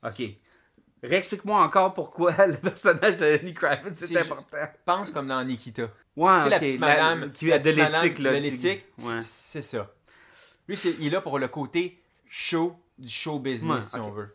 Ok. 0.03 0.23
Réexplique-moi 1.03 1.63
encore 1.63 1.93
pourquoi 1.95 2.33
le 2.47 2.57
personnage 2.57 3.17
de 3.19 3.27
Lenny 3.27 3.53
Kravitz 3.55 4.03
est 4.03 4.07
C'est- 4.07 4.19
important. 4.19 4.57
Pense 4.85 5.11
comme 5.11 5.29
dans 5.29 5.45
Nikita. 5.45 5.89
Ouais, 6.17 6.39
tu 6.39 6.45
sais, 6.45 6.49
la 6.51 6.59
petite 6.59 6.81
la- 6.81 6.87
madame 6.87 7.33
qui 7.33 7.53
a 7.53 7.59
de 7.59 7.71
l'éthique, 7.71 8.19
là. 8.19 8.33
de 8.33 8.37
tu- 8.37 8.43
l'éthique, 8.51 8.85
Ouais. 9.03 9.21
c'est 9.21 9.63
ça. 9.63 9.93
Lui, 10.67 10.77
il 10.99 11.07
est 11.07 11.11
là 11.11 11.21
pour 11.21 11.39
le 11.39 11.47
côté 11.49 12.01
show 12.27 12.75
du 12.99 13.09
show 13.11 13.39
business, 13.39 13.71
Ouais, 13.77 13.83
si 13.83 13.99
on 14.01 14.11
veut. 14.11 14.35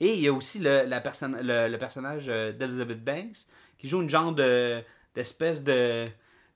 Et 0.00 0.14
il 0.14 0.20
y 0.20 0.28
a 0.28 0.32
aussi 0.32 0.58
le, 0.60 0.84
la 0.86 1.02
le, 1.02 1.68
le 1.68 1.78
personnage 1.78 2.26
euh, 2.28 2.52
d'Elizabeth 2.52 3.02
Banks 3.02 3.46
qui 3.78 3.88
joue 3.88 4.02
une 4.02 4.08
genre 4.10 4.32
de 4.32 4.82
d'espèce 5.14 5.64
de, 5.64 6.06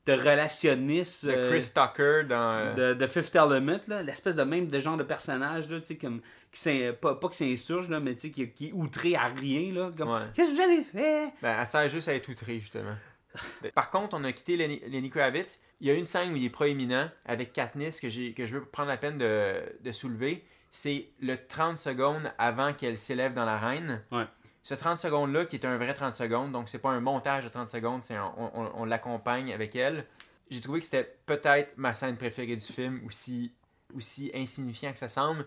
de 0.07 0.13
relationniste 0.13 1.27
De 1.27 1.33
euh, 1.33 1.49
Chris 1.49 1.71
Tucker 1.75 2.23
dans. 2.29 2.75
de, 2.77 2.95
de 2.95 3.07
Fifth 3.07 3.35
Element, 3.35 3.81
l'espèce 4.05 4.37
de 4.37 4.43
même 4.43 4.69
de 4.69 4.79
genre 4.81 4.97
de 4.97 5.03
personnage, 5.03 5.69
là, 5.69 5.81
tu 5.81 5.87
sais, 5.87 5.97
comme, 5.97 6.21
qui 6.53 6.81
pas, 7.01 7.15
pas 7.17 7.29
qui 7.29 7.37
s'insurge, 7.39 7.89
là, 7.89 7.99
mais 8.01 8.15
tu 8.15 8.21
sais, 8.23 8.31
qui, 8.31 8.49
qui 8.51 8.69
est 8.69 8.73
outré 8.73 9.17
à 9.17 9.27
rien, 9.27 9.73
là, 9.73 9.91
comme, 9.97 10.11
Ouais. 10.11 10.21
qu'est-ce 10.35 10.51
que 10.51 10.55
vous 10.57 10.61
avez 10.61 10.83
fait? 10.83 11.33
Ben, 11.43 11.57
elle 11.61 11.67
sert 11.67 11.89
juste 11.89 12.09
à 12.09 12.15
être 12.15 12.29
outrée, 12.29 12.61
justement. 12.61 12.95
Par 13.75 13.91
contre, 13.91 14.17
on 14.17 14.25
a 14.25 14.33
quitté 14.33 14.57
Lenny, 14.57 14.81
Lenny 14.87 15.09
Kravitz. 15.09 15.61
Il 15.81 15.89
y 15.89 15.91
a 15.91 15.95
une 15.95 16.05
scène 16.05 16.33
où 16.33 16.37
il 16.37 16.45
est 16.45 16.51
proéminent 16.51 17.09
avec 17.25 17.53
Katniss 17.53 17.99
que, 18.01 18.33
que 18.33 18.45
je 18.47 18.59
veux 18.59 18.65
prendre 18.67 18.89
la 18.91 18.99
peine 18.99 19.17
de, 19.19 19.55
de 19.81 19.93
soulever. 19.93 20.45
C'est 20.73 21.07
le 21.21 21.37
30 21.37 21.77
secondes 21.79 22.33
avant 22.39 22.73
qu'elle 22.73 22.99
s'élève 22.99 23.35
dans 23.35 23.45
l'arène. 23.45 24.03
Ouais. 24.11 24.25
Ce 24.65 24.75
30 24.75 24.97
secondes-là, 24.99 25.45
qui 25.45 25.57
est 25.57 25.65
un 25.67 25.77
vrai 25.77 25.93
30 25.93 26.15
secondes, 26.15 26.51
donc 26.53 26.69
c'est 26.69 26.79
pas 26.79 26.91
un 26.91 27.01
montage 27.01 27.45
de 27.45 27.49
30 27.49 27.69
secondes, 27.69 28.03
c'est 28.03 28.19
on, 28.19 28.59
on- 28.59 28.73
on 28.75 28.85
l'accompagne 28.85 29.53
avec 29.53 29.77
elle. 29.77 30.07
J'ai 30.51 30.61
trouvé 30.61 30.81
que 30.81 30.87
c'était 30.87 31.17
peut-être 31.27 31.73
ma 31.77 31.95
scène 31.95 32.17
préférée 32.17 32.57
du 32.57 32.65
film, 32.65 33.01
aussi, 33.07 33.53
aussi 33.97 34.31
insignifiant 34.35 34.93
que 34.93 34.99
ça 34.99 35.09
semble. 35.09 35.47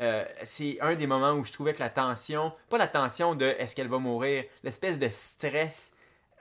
Euh, 0.00 0.24
c'est 0.44 0.80
un 0.80 0.94
des 0.94 1.06
moments 1.06 1.32
où 1.32 1.44
je 1.44 1.52
trouvais 1.52 1.74
que 1.74 1.80
la 1.80 1.90
tension, 1.90 2.52
pas 2.68 2.78
la 2.78 2.86
tension 2.88 3.34
de 3.34 3.44
est-ce 3.44 3.74
qu'elle 3.74 3.88
va 3.88 3.98
mourir, 3.98 4.44
l'espèce 4.62 4.98
de 4.98 5.08
stress 5.10 5.92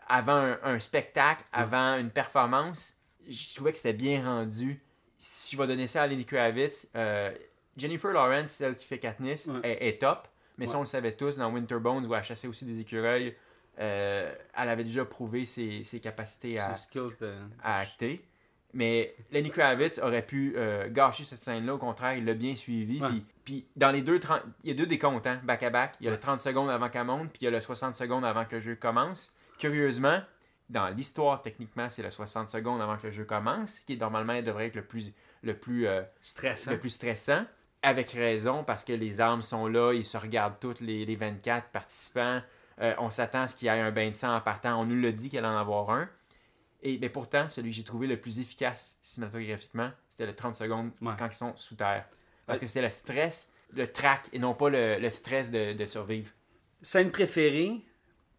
avant 0.07 0.35
un, 0.37 0.59
un 0.63 0.79
spectacle, 0.79 1.43
avant 1.51 1.97
une 1.97 2.09
performance, 2.11 2.93
je 3.27 3.55
trouvais 3.55 3.71
que 3.71 3.77
c'était 3.77 3.93
bien 3.93 4.23
rendu. 4.23 4.81
Si 5.17 5.55
je 5.55 5.61
vais 5.61 5.67
donner 5.67 5.87
ça 5.87 6.03
à 6.03 6.07
Lenny 6.07 6.25
Kravitz, 6.25 6.87
euh, 6.95 7.31
Jennifer 7.77 8.12
Lawrence, 8.12 8.51
celle 8.51 8.75
qui 8.75 8.86
fait 8.88 8.99
Katniss, 8.99 9.47
Ouais. 9.47 9.60
est, 9.63 9.88
est 9.89 10.01
top. 10.01 10.27
Mais 10.58 10.65
ça, 10.67 10.73
Ouais. 10.73 10.77
on 10.79 10.82
le 10.82 10.88
savait 10.88 11.13
tous 11.13 11.38
dans 11.38 11.51
Winter 11.51 11.79
Bones 11.79 12.05
où 12.05 12.13
elle 12.13 12.23
chassait 12.23 12.47
aussi 12.47 12.65
des 12.65 12.79
écureuils. 12.79 13.36
euh, 13.79 14.36
elle 14.58 14.67
avait 14.69 14.84
déjà 14.84 15.05
prouvé 15.05 15.45
ses, 15.45 15.86
ses 15.86 16.01
capacités 16.01 16.60
à, 16.60 16.75
Ses 16.75 16.84
skills 16.88 17.15
de... 17.21 17.32
à 17.63 17.77
acter. 17.77 18.25
Mais 18.73 19.15
Lenny 19.32 19.49
Kravitz 19.51 19.99
aurait 19.99 20.25
pu 20.25 20.53
euh, 20.58 20.89
gâcher 20.89 21.23
cette 21.23 21.39
scène-là. 21.39 21.75
Au 21.75 21.77
contraire, 21.77 22.15
il 22.17 22.25
l'a 22.25 22.34
bien 22.34 22.55
suivi. 22.58 23.01
Puis, 23.45 23.65
dans 23.77 23.89
les 23.91 24.01
deux, 24.01 24.19
30 24.19 24.41
il 24.65 24.69
y 24.69 24.73
a 24.73 24.75
deux 24.75 24.86
décomptes, 24.86 25.25
hein, 25.25 25.39
back-à-back. 25.43 25.95
Il 26.01 26.05
y 26.05 26.08
a 26.10 26.12
le 26.12 26.19
30 26.19 26.39
secondes 26.41 26.69
avant 26.69 26.89
qu'elle 26.89 27.05
monte, 27.05 27.29
puis 27.29 27.39
il 27.41 27.45
y 27.45 27.47
a 27.47 27.51
le 27.51 27.62
60 27.62 27.95
secondes 27.95 28.25
avant 28.25 28.43
que 28.45 28.55
le 28.55 28.62
jeu 28.62 28.75
commence. 28.75 29.34
Curieusement, 29.60 30.19
dans 30.69 30.89
l'histoire, 30.89 31.41
techniquement, 31.41 31.89
c'est 31.89 32.03
le 32.03 32.12
60 32.12 32.49
secondes 32.49 32.82
avant 32.82 32.97
que 32.97 33.08
le 33.08 33.12
jeu 33.12 33.23
commence, 33.23 33.79
qui 33.79 33.97
normalement 33.97 34.39
devrait 34.41 34.67
être 34.67 34.75
le 34.75 34.84
plus, 34.84 35.13
le 35.41 35.53
plus, 35.55 35.88
euh, 35.88 36.01
Stressant. 36.21 36.71
le 36.71 36.77
plus 36.79 36.89
stressant. 36.91 37.45
Avec 37.81 38.11
raison, 38.11 38.63
parce 38.63 38.83
que 38.83 38.91
les 38.93 39.21
armes 39.21 39.41
sont 39.41 39.67
là, 39.67 39.93
ils 39.93 40.05
se 40.05 40.17
regardent 40.17 40.59
tous 40.59 40.81
les, 40.81 41.05
les 41.05 41.15
24 41.15 41.69
participants. 41.69 42.41
Euh, 42.81 42.93
on 42.99 43.09
s'attend 43.09 43.43
à 43.43 43.47
ce 43.47 43.55
qu'il 43.55 43.67
y 43.67 43.69
ait 43.69 43.79
un 43.79 43.91
bain 43.91 44.09
de 44.09 44.15
sang 44.15 44.35
en 44.35 44.41
partant. 44.41 44.81
On 44.81 44.85
nous 44.85 44.99
l'a 44.99 45.11
dit 45.11 45.29
qu'il 45.29 45.39
allait 45.39 45.47
en 45.47 45.57
avoir 45.57 45.89
un. 45.91 46.09
Et 46.81 46.97
mais 46.99 47.09
pourtant, 47.09 47.47
celui 47.49 47.71
que 47.71 47.75
j'ai 47.77 47.83
trouvé 47.83 48.07
le 48.07 48.19
plus 48.19 48.39
efficace 48.39 48.97
cinématographiquement, 49.01 49.91
c'était 50.09 50.25
le 50.25 50.35
30 50.35 50.55
secondes 50.55 50.91
Ouais. 51.01 51.13
quand 51.17 51.27
ils 51.27 51.33
sont 51.33 51.53
sous 51.55 51.75
terre. 51.75 52.05
Parce 52.45 52.59
que 52.59 52.67
c'était 52.67 52.81
le 52.81 52.89
stress, 52.89 53.51
le 53.71 53.87
track, 53.87 54.27
et 54.33 54.39
non 54.39 54.53
pas 54.53 54.69
le, 54.69 54.97
le 54.99 55.09
stress 55.09 55.51
de, 55.51 55.73
de 55.73 55.85
survivre. 55.85 56.31
Scène 56.81 57.11
préférée, 57.11 57.81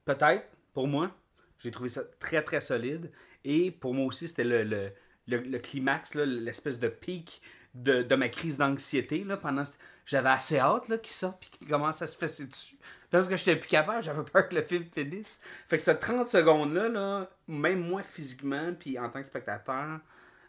peut-être, 0.05 0.47
pour 0.75 0.89
moi. 0.89 1.11
J'ai 1.59 1.71
trouvé 1.71 1.89
ça 1.91 2.03
très, 2.19 2.43
très 2.43 2.61
solide. 2.61 3.11
Et 3.45 3.71
pour 3.71 3.95
moi 3.95 4.07
aussi, 4.07 4.27
c'était 4.29 4.45
le, 4.45 4.65
le, 4.65 4.93
le, 5.29 5.39
le 5.39 5.59
climax, 5.59 6.15
l'espèce 6.15 6.81
de 6.81 6.89
pic 6.89 7.41
de, 7.75 8.03
de 8.03 8.15
ma 8.15 8.29
crise 8.29 8.59
d'anxiété. 8.59 9.25
là, 9.25 9.37
Pendant 9.37 9.65
ce- 9.65 9.73
J'avais 10.07 10.31
assez 10.31 10.59
hâte 10.59 10.89
là, 10.89 10.99
qu'il 10.99 11.13
sorte 11.13 11.39
puis 11.41 11.51
qu'il 11.51 11.69
commence 11.69 12.03
à 12.03 12.07
se 12.07 12.17
fesser 12.17 12.45
dessus. 12.47 12.77
Parce 13.11 13.29
que 13.29 13.37
j'étais 13.37 13.57
plus 13.57 13.69
capable, 13.69 14.03
j'avais 14.03 14.23
peur 14.25 14.49
que 14.49 14.55
le 14.57 14.63
film 14.63 14.85
finisse. 14.93 15.41
Fait 15.69 15.77
que 15.77 15.83
ce 15.83 15.91
30 15.91 16.27
secondes-là, 16.29 16.89
là, 16.89 17.31
même 17.49 17.81
moi 17.81 18.03
physiquement, 18.03 18.73
puis 18.79 18.99
en 18.99 19.09
tant 19.11 19.21
que 19.21 19.27
spectateur, 19.27 19.99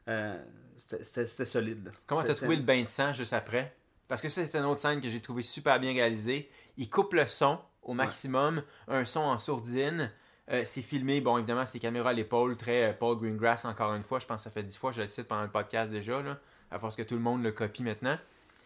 euh, 0.08 0.44
c'était- 0.78 1.46
solide. 1.46 1.86
là. 1.86 1.92
Comment 2.08 2.24
t'as 2.24 2.34
trouvé 2.36 2.56
le 2.56 2.64
bain 2.64 2.82
de 2.84 2.88
sang 2.88 3.14
juste 3.14 3.34
après? 3.34 3.76
Parce 4.08 4.22
que 4.22 4.30
ça, 4.30 4.46
c'est 4.46 4.58
une 4.58 4.66
autre 4.66 4.80
scène 4.80 5.00
que 5.02 5.10
j'ai 5.10 5.22
trouvé 5.22 5.42
super 5.42 5.80
bien 5.80 5.94
réalisée. 5.94 6.50
Il 6.78 6.90
coupe 6.90 7.14
le 7.14 7.28
son 7.28 7.60
au 7.84 7.94
maximum, 7.94 8.64
un 8.88 9.06
son 9.06 9.22
en 9.22 9.38
sourdine. 9.38 10.12
Euh, 10.50 10.64
c'est 10.66 10.82
filmé, 10.82 11.22
bon, 11.22 11.38
évidemment, 11.38 11.66
c'est 11.66 11.80
caméra 11.80 12.10
à 12.10 12.14
l'épaule, 12.14 12.58
très 12.58 12.90
euh, 12.90 12.94
Paul 12.94 13.18
Greengrass, 13.20 13.64
encore 13.66 13.94
une 13.94 14.04
fois. 14.04 14.20
Je 14.20 14.26
pense 14.26 14.38
que 14.42 14.44
ça 14.44 14.50
fait 14.52 14.64
dix 14.64 14.78
fois, 14.78 14.92
je 14.92 15.02
le 15.02 15.08
cite 15.08 15.28
pendant 15.28 15.44
le 15.44 15.50
podcast 15.52 15.90
déjà, 15.92 16.22
là, 16.22 16.40
à 16.72 16.80
force 16.80 16.96
que 16.96 17.02
tout 17.04 17.16
le 17.16 17.22
monde 17.22 17.44
le 17.44 17.52
copie 17.52 17.84
maintenant. 17.84 18.18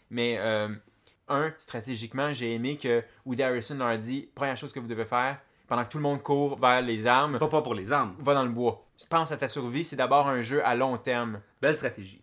Mais, 0.09 0.37
euh, 0.39 0.69
un, 1.27 1.51
stratégiquement, 1.57 2.33
j'ai 2.33 2.53
aimé 2.53 2.77
que 2.77 3.03
Woody 3.25 3.41
Harrison 3.43 3.75
leur 3.75 3.87
a 3.87 3.97
dit 3.97 4.29
première 4.35 4.55
chose 4.57 4.71
que 4.71 4.79
vous 4.79 4.87
devez 4.87 5.05
faire, 5.05 5.39
pendant 5.67 5.83
que 5.83 5.89
tout 5.89 5.97
le 5.97 6.03
monde 6.03 6.21
court 6.21 6.57
vers 6.59 6.81
les 6.81 7.07
armes, 7.07 7.37
Va 7.37 7.47
pas 7.47 7.61
pour 7.63 7.73
les 7.73 7.91
armes. 7.91 8.15
va 8.19 8.33
dans 8.35 8.43
le 8.45 8.51
bois. 8.51 8.85
Pense 9.09 9.31
à 9.31 9.37
ta 9.37 9.47
survie, 9.47 9.83
c'est 9.83 9.95
d'abord 9.95 10.27
un 10.27 10.41
jeu 10.43 10.63
à 10.65 10.75
long 10.75 10.97
terme. 10.97 11.41
Belle 11.61 11.75
stratégie. 11.75 12.21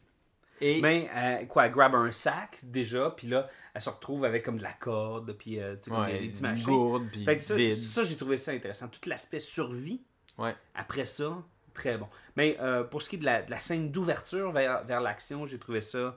Et 0.61 0.81
Mais, 0.81 1.11
euh, 1.16 1.45
quoi, 1.47 1.66
elle 1.66 1.73
grab 1.73 1.95
un 1.97 2.12
sac 2.12 2.61
déjà, 2.62 3.11
puis 3.11 3.27
là, 3.27 3.51
elle 3.75 3.81
se 3.81 3.90
retrouve 3.90 4.25
avec 4.25 4.45
comme 4.45 4.59
de 4.59 4.62
la 4.62 4.73
corde, 4.73 5.33
puis 5.33 5.59
euh, 5.59 5.75
ouais, 5.90 6.12
des, 6.12 6.18
des 6.21 6.29
petits 6.29 6.42
machins. 6.42 6.66
gourde, 6.66 7.09
puis 7.11 7.25
Fait 7.25 7.37
que 7.37 7.42
ça, 7.42 7.57
vide. 7.57 7.75
ça, 7.75 8.05
j'ai 8.05 8.16
trouvé 8.16 8.37
ça 8.37 8.53
intéressant. 8.53 8.87
Tout 8.87 9.01
l'aspect 9.09 9.40
survie, 9.40 10.01
Ouais. 10.38 10.55
après 10.77 11.05
ça, 11.05 11.37
très 11.72 11.98
bon. 11.98 12.08
Mais 12.37 12.56
euh, 12.61 12.85
pour 12.85 13.02
ce 13.02 13.08
qui 13.08 13.16
est 13.16 13.18
de 13.20 13.24
la, 13.24 13.42
de 13.42 13.50
la 13.50 13.61
scène 13.61 13.90
d'ouverture 13.90 14.52
vers, 14.52 14.85
vers 14.85 15.00
l'action, 15.00 15.46
j'ai 15.46 15.58
trouvé 15.58 15.80
ça 15.80 16.16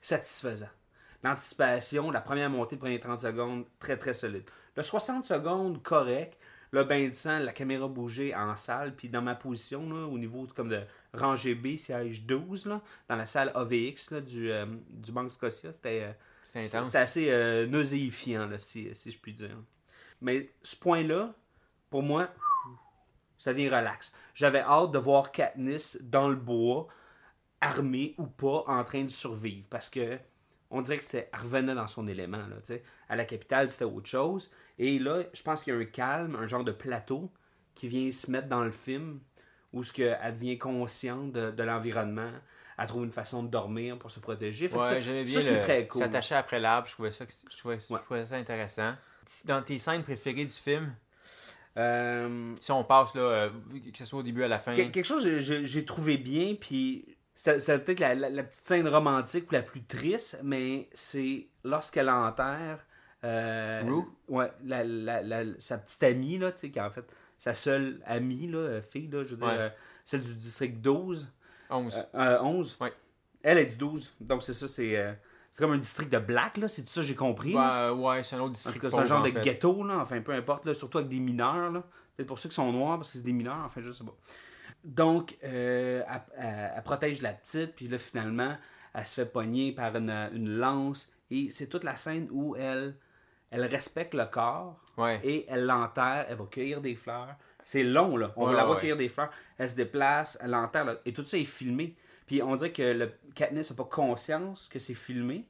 satisfaisant. 0.00 0.68
L'anticipation, 1.22 2.10
la 2.10 2.20
première 2.20 2.48
montée, 2.48 2.76
les 2.76 2.80
premières 2.80 3.00
30 3.00 3.20
secondes, 3.20 3.64
très 3.78 3.96
très 3.96 4.14
solide. 4.14 4.44
Le 4.76 4.82
60 4.82 5.24
secondes, 5.24 5.82
correct. 5.82 6.38
Le 6.72 6.84
bain 6.84 7.08
de 7.08 7.12
sang, 7.12 7.40
la 7.40 7.52
caméra 7.52 7.88
bougeait 7.88 8.34
en 8.34 8.54
salle, 8.54 8.94
puis 8.94 9.08
dans 9.08 9.22
ma 9.22 9.34
position, 9.34 9.92
là, 9.92 10.06
au 10.06 10.16
niveau 10.18 10.46
comme 10.54 10.68
de 10.68 10.80
rangée 11.12 11.56
B, 11.56 11.74
siège 11.74 12.24
12, 12.24 12.66
là, 12.66 12.80
dans 13.08 13.16
la 13.16 13.26
salle 13.26 13.50
AVX 13.56 14.12
là, 14.12 14.20
du, 14.20 14.52
euh, 14.52 14.66
du 14.88 15.10
Banque 15.10 15.32
Scotia, 15.32 15.72
c'était... 15.72 16.04
euh, 16.04 16.12
c'était 16.44 16.98
assez 16.98 17.30
euh, 17.30 17.66
nauséifiant, 17.66 18.46
là, 18.46 18.58
si, 18.58 18.88
si 18.94 19.10
je 19.10 19.18
puis 19.18 19.32
dire. 19.32 19.56
Mais 20.20 20.50
ce 20.62 20.76
point-là, 20.76 21.34
pour 21.90 22.02
moi, 22.02 22.28
ça 23.40 23.52
devient 23.52 23.68
relax. 23.70 24.14
J'avais 24.34 24.60
hâte 24.60 24.92
de 24.92 24.98
voir 24.98 25.32
Katniss 25.32 25.98
dans 26.02 26.28
le 26.28 26.36
bois, 26.36 26.86
armée 27.60 28.14
ou 28.18 28.26
pas, 28.26 28.62
en 28.68 28.84
train 28.84 29.02
de 29.02 29.08
survivre. 29.10 29.66
Parce 29.68 29.90
que 29.90 30.18
on 30.70 30.82
dirait 30.82 30.98
que 30.98 31.16
elle 31.16 31.28
revenait 31.32 31.74
dans 31.74 31.88
son 31.88 32.06
élément. 32.06 32.46
Là, 32.46 32.76
à 33.08 33.16
la 33.16 33.24
capitale, 33.24 33.70
c'était 33.72 33.84
autre 33.84 34.08
chose. 34.08 34.52
Et 34.78 34.98
là, 35.00 35.24
je 35.32 35.42
pense 35.42 35.62
qu'il 35.62 35.74
y 35.74 35.76
a 35.76 35.80
un 35.80 35.84
calme, 35.84 36.36
un 36.36 36.46
genre 36.46 36.62
de 36.62 36.70
plateau 36.70 37.32
qui 37.74 37.88
vient 37.88 38.10
se 38.12 38.30
mettre 38.30 38.48
dans 38.48 38.62
le 38.62 38.70
film 38.70 39.20
où 39.72 39.82
ce 39.82 40.00
elle 40.02 40.34
devient 40.34 40.58
consciente 40.58 41.32
de, 41.32 41.50
de 41.50 41.62
l'environnement. 41.62 42.30
Elle 42.78 42.86
trouve 42.86 43.04
une 43.04 43.12
façon 43.12 43.42
de 43.42 43.48
dormir 43.48 43.98
pour 43.98 44.10
se 44.10 44.20
protéger. 44.20 44.68
Fait 44.68 44.76
Ouais, 44.78 44.84
ça, 44.84 44.98
bien 45.00 45.26
ça, 45.26 45.40
c'est 45.40 45.58
très 45.58 45.86
cool. 45.86 46.00
S'attacher 46.00 46.34
après 46.34 46.60
l'arbre, 46.60 46.86
je 46.88 46.92
trouvais 46.94 47.10
ça, 47.10 47.24
je 47.50 47.56
trouvais, 47.58 47.78
je 47.78 47.92
Ouais. 47.92 48.00
trouvais 48.00 48.26
ça 48.26 48.36
intéressant. 48.36 48.94
Dans 49.44 49.62
tes 49.62 49.78
scènes 49.78 50.02
préférées 50.02 50.44
du 50.46 50.54
film, 50.54 50.94
Euh, 51.76 52.54
si 52.58 52.72
on 52.72 52.82
passe 52.84 53.14
là, 53.14 53.20
euh, 53.22 53.50
que 53.92 53.98
ce 53.98 54.04
soit 54.04 54.20
au 54.20 54.22
début 54.22 54.42
à 54.42 54.48
la 54.48 54.58
fin, 54.58 54.74
Quel- 54.74 54.90
quelque 54.90 55.04
chose 55.06 55.24
que 55.24 55.38
j'ai- 55.40 55.84
trouvé 55.84 56.16
bien, 56.18 56.54
puis 56.60 57.16
c'était 57.34 57.78
peut-être 57.78 58.00
la, 58.00 58.14
la- 58.14 58.30
la 58.30 58.42
petite 58.42 58.60
scène 58.62 58.88
romantique 58.88 59.50
ou 59.50 59.54
la 59.54 59.62
plus 59.62 59.82
triste, 59.84 60.40
mais 60.42 60.88
c'est 60.92 61.46
lorsqu'elle 61.64 62.10
enterre 62.10 62.84
euh, 63.24 63.82
Rue? 63.86 64.02
ouais, 64.28 64.50
la, 64.64 65.44
sa 65.58 65.78
petite 65.78 66.02
amie, 66.02 66.38
là, 66.38 66.50
tu 66.52 66.58
sais, 66.58 66.70
qui 66.70 66.78
est 66.78 66.82
en 66.82 66.90
fait 66.90 67.04
sa 67.38 67.54
seule 67.54 68.00
amie, 68.04 68.48
là, 68.48 68.80
fille, 68.82 69.08
là, 69.08 69.22
je 69.24 69.30
veux 69.30 69.36
dire, 69.36 69.46
Ouais. 69.46 69.72
celle 70.04 70.22
du 70.22 70.34
district 70.34 70.80
12, 70.80 71.30
11. 71.70 71.96
euh, 72.14 72.18
euh, 72.38 72.42
11. 72.42 72.76
Ouais. 72.80 72.92
Elle 73.42 73.58
est 73.58 73.66
du 73.66 73.76
12, 73.76 74.12
donc 74.20 74.42
c'est 74.42 74.52
ça, 74.54 74.66
c'est 74.68 74.96
C'est 75.50 75.62
comme 75.62 75.72
un 75.72 75.78
district 75.78 76.12
de 76.12 76.18
black, 76.18 76.56
là, 76.58 76.68
c'est 76.68 76.86
ça, 76.88 77.02
j'ai 77.02 77.14
compris. 77.16 77.52
Ben, 77.52 77.92
ouais, 77.92 78.22
c'est 78.22 78.36
un 78.36 78.40
autre 78.40 78.52
district. 78.54 78.80
tout 78.80 78.90
c'est 78.90 78.96
un 78.96 79.04
genre 79.04 79.20
en 79.20 79.24
de 79.24 79.30
fait. 79.32 79.40
ghetto, 79.40 79.82
là, 79.84 79.98
enfin, 79.98 80.20
peu 80.20 80.32
importe, 80.32 80.64
là, 80.64 80.74
surtout 80.74 80.98
avec 80.98 81.10
des 81.10 81.18
mineurs, 81.18 81.70
là. 81.72 81.82
Peut-être 82.16 82.28
pour 82.28 82.38
ceux 82.38 82.48
qui 82.48 82.54
sont 82.54 82.70
noirs, 82.72 82.98
parce 82.98 83.10
que 83.10 83.18
c'est 83.18 83.24
des 83.24 83.32
mineurs, 83.32 83.62
enfin, 83.64 83.80
je 83.80 83.90
sais 83.90 84.04
pas. 84.04 84.14
Donc, 84.84 85.36
euh, 85.44 86.02
elle, 86.08 86.22
elle- 86.38 86.72
elle 86.76 86.82
protège 86.82 87.20
la 87.22 87.32
petite, 87.32 87.74
puis 87.74 87.88
là, 87.88 87.98
finalement, 87.98 88.56
elle 88.94 89.04
se 89.04 89.14
fait 89.14 89.26
pogner 89.26 89.72
par 89.72 89.94
une, 89.96 90.10
une 90.32 90.56
lance, 90.56 91.12
et 91.30 91.50
c'est 91.50 91.66
toute 91.66 91.84
la 91.84 91.96
scène 91.96 92.28
où 92.30 92.54
elle, 92.56 92.94
elle 93.50 93.64
respecte 93.64 94.14
le 94.14 94.26
corps, 94.26 94.80
Ouais. 94.96 95.20
et 95.24 95.46
elle 95.48 95.66
l'enterre, 95.66 96.26
elle 96.28 96.36
va 96.36 96.44
cueillir 96.44 96.80
des 96.80 96.94
fleurs. 96.94 97.34
C'est 97.64 97.82
long, 97.82 98.16
là. 98.16 98.32
On 98.36 98.44
Ouais, 98.46 98.52
va 98.52 98.56
la 98.58 98.64
voir 98.64 98.76
ouais. 98.76 98.80
cueillir 98.80 98.96
des 98.96 99.08
fleurs. 99.08 99.30
Elle 99.58 99.68
se 99.68 99.74
déplace, 99.74 100.38
elle 100.42 100.50
l'enterre, 100.50 100.84
là, 100.84 100.96
et 101.04 101.12
tout 101.12 101.24
ça 101.24 101.36
est 101.38 101.44
filmé. 101.44 101.94
Puis 102.26 102.42
on 102.42 102.54
dirait 102.56 102.72
que 102.72 102.82
le 102.82 103.12
Katniss 103.34 103.70
n'a 103.70 103.76
pas 103.76 103.84
conscience 103.84 104.68
que 104.68 104.78
c'est 104.78 104.94
filmé. 104.94 105.46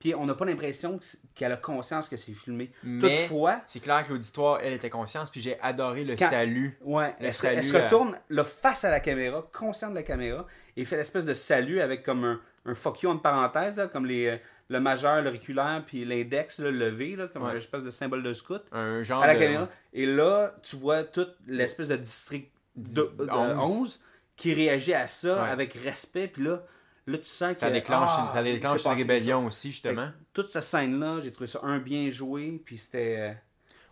Puis 0.00 0.14
on 0.14 0.26
n'a 0.26 0.34
pas 0.34 0.44
l'impression 0.44 0.98
qu'elle 1.34 1.52
a 1.52 1.56
conscience 1.56 2.08
que 2.10 2.16
c'est 2.16 2.32
filmé. 2.32 2.70
Mais- 2.82 3.00
Toutefois, 3.00 3.62
C'est 3.66 3.80
clair 3.80 4.06
que 4.06 4.12
l'auditoire, 4.12 4.58
elle 4.62 4.74
était 4.74 4.90
consciente, 4.90 5.30
puis 5.30 5.40
j'ai 5.40 5.58
adoré 5.60 6.04
le 6.04 6.16
Quand- 6.16 6.28
salut. 6.28 6.76
ouais, 6.82 7.14
Le 7.20 7.26
elle, 7.26 7.34
se, 7.34 7.46
elle 7.46 7.62
salut 7.64 7.78
se 7.78 7.84
retourne 7.84 8.18
là, 8.28 8.44
face 8.44 8.84
à 8.84 8.90
la 8.90 9.00
caméra, 9.00 9.48
consciente 9.52 9.90
de 9.92 9.96
la 9.96 10.02
caméra, 10.02 10.46
et 10.76 10.84
fait 10.84 10.96
l'espèce 10.96 11.24
de 11.24 11.32
salut 11.32 11.80
avec 11.80 12.02
comme 12.02 12.24
un, 12.24 12.40
un 12.66 12.74
fuck 12.74 13.00
you 13.02 13.08
entre 13.10 13.22
parenthèses, 13.22 13.76
là, 13.76 13.86
comme 13.86 14.04
les, 14.04 14.26
euh, 14.26 14.36
le 14.68 14.80
majeur, 14.80 15.20
l'auriculaire, 15.22 15.82
puis 15.86 16.04
l'index 16.04 16.58
là, 16.58 16.70
levé, 16.70 17.16
là, 17.16 17.28
comme 17.28 17.42
Ouais. 17.44 17.50
une 17.52 17.56
espèce 17.58 17.82
de 17.84 17.90
symbole 17.90 18.22
de 18.22 18.32
scout. 18.32 18.62
Un 18.72 19.02
genre 19.02 19.22
à 19.22 19.26
la 19.26 19.34
de... 19.34 19.38
caméra. 19.38 19.68
Et 19.92 20.06
là, 20.06 20.54
tu 20.62 20.76
vois 20.76 21.04
toute 21.04 21.34
l'espèce 21.46 21.88
de 21.88 21.96
district 21.96 22.50
de, 22.76 23.02
de 23.18 23.28
11. 23.30 23.78
11 23.80 24.00
qui 24.36 24.52
réagit 24.54 24.94
à 24.94 25.06
ça 25.06 25.42
Ouais. 25.42 25.50
avec 25.50 25.74
respect. 25.74 26.28
Puis 26.28 26.42
là, 26.44 26.62
là, 27.06 27.18
tu 27.18 27.24
sens 27.26 27.52
que. 27.52 27.58
Ça 27.60 27.70
déclenche, 27.70 28.10
ah, 28.12 28.30
ça 28.34 28.42
déclenche 28.42 28.84
une 28.84 28.92
rébellion 28.92 29.46
aussi, 29.46 29.70
justement. 29.70 30.06
Fait 30.06 30.12
toute 30.32 30.48
cette 30.48 30.62
scène-là, 30.62 31.20
j'ai 31.20 31.32
trouvé 31.32 31.46
ça 31.46 31.60
un 31.62 31.78
bien 31.78 32.10
joué. 32.10 32.60
Puis 32.64 32.78
c'était. 32.78 33.36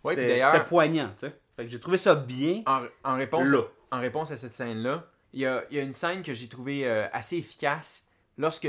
Ouais, 0.02 0.14
c'était- 0.14 0.22
puis 0.22 0.30
d'ailleurs- 0.32 0.52
C'était 0.54 0.64
poignant, 0.64 1.10
tu 1.18 1.26
sais. 1.26 1.32
Fait 1.54 1.64
que 1.64 1.70
j'ai 1.70 1.78
trouvé 1.80 1.98
ça 1.98 2.14
bien. 2.14 2.62
En, 2.66 2.80
en 3.04 3.16
réponse, 3.16 3.48
Là. 3.50 3.60
en 3.90 4.00
réponse 4.00 4.32
à 4.32 4.36
cette 4.36 4.54
scène-là, 4.54 5.06
il 5.34 5.40
y 5.40 5.46
a, 5.46 5.64
il 5.70 5.76
y 5.76 5.80
a 5.80 5.82
une 5.82 5.92
scène 5.92 6.22
que 6.22 6.32
j'ai 6.34 6.48
trouvée 6.48 6.88
euh, 6.88 7.06
assez 7.12 7.36
efficace 7.36 8.06
lorsque 8.38 8.68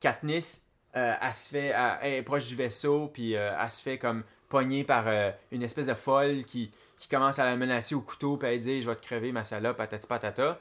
Katniss, 0.00 0.66
euh, 0.96 1.14
elle 1.20 1.34
se 1.34 1.48
fait, 1.48 1.68
elle, 1.68 1.98
elle 2.02 2.12
est 2.14 2.22
proche 2.22 2.46
du 2.46 2.56
vaisseau, 2.56 3.10
puis 3.12 3.36
euh, 3.36 3.52
elle 3.60 3.70
se 3.70 3.82
fait 3.82 3.98
comme 3.98 4.22
pogner 4.48 4.84
par 4.84 5.04
euh, 5.06 5.30
une 5.50 5.62
espèce 5.62 5.86
de 5.86 5.94
folle 5.94 6.44
qui, 6.44 6.70
qui 6.96 7.08
commence 7.08 7.38
à 7.38 7.44
la 7.44 7.56
menacer 7.56 7.94
au 7.94 8.00
couteau, 8.00 8.36
puis 8.36 8.48
elle 8.48 8.60
dit 8.60 8.82
Je 8.82 8.88
vais 8.88 8.96
te 8.96 9.02
crever, 9.02 9.32
ma 9.32 9.44
salope, 9.44 9.76
patati 9.76 10.06
patata. 10.06 10.60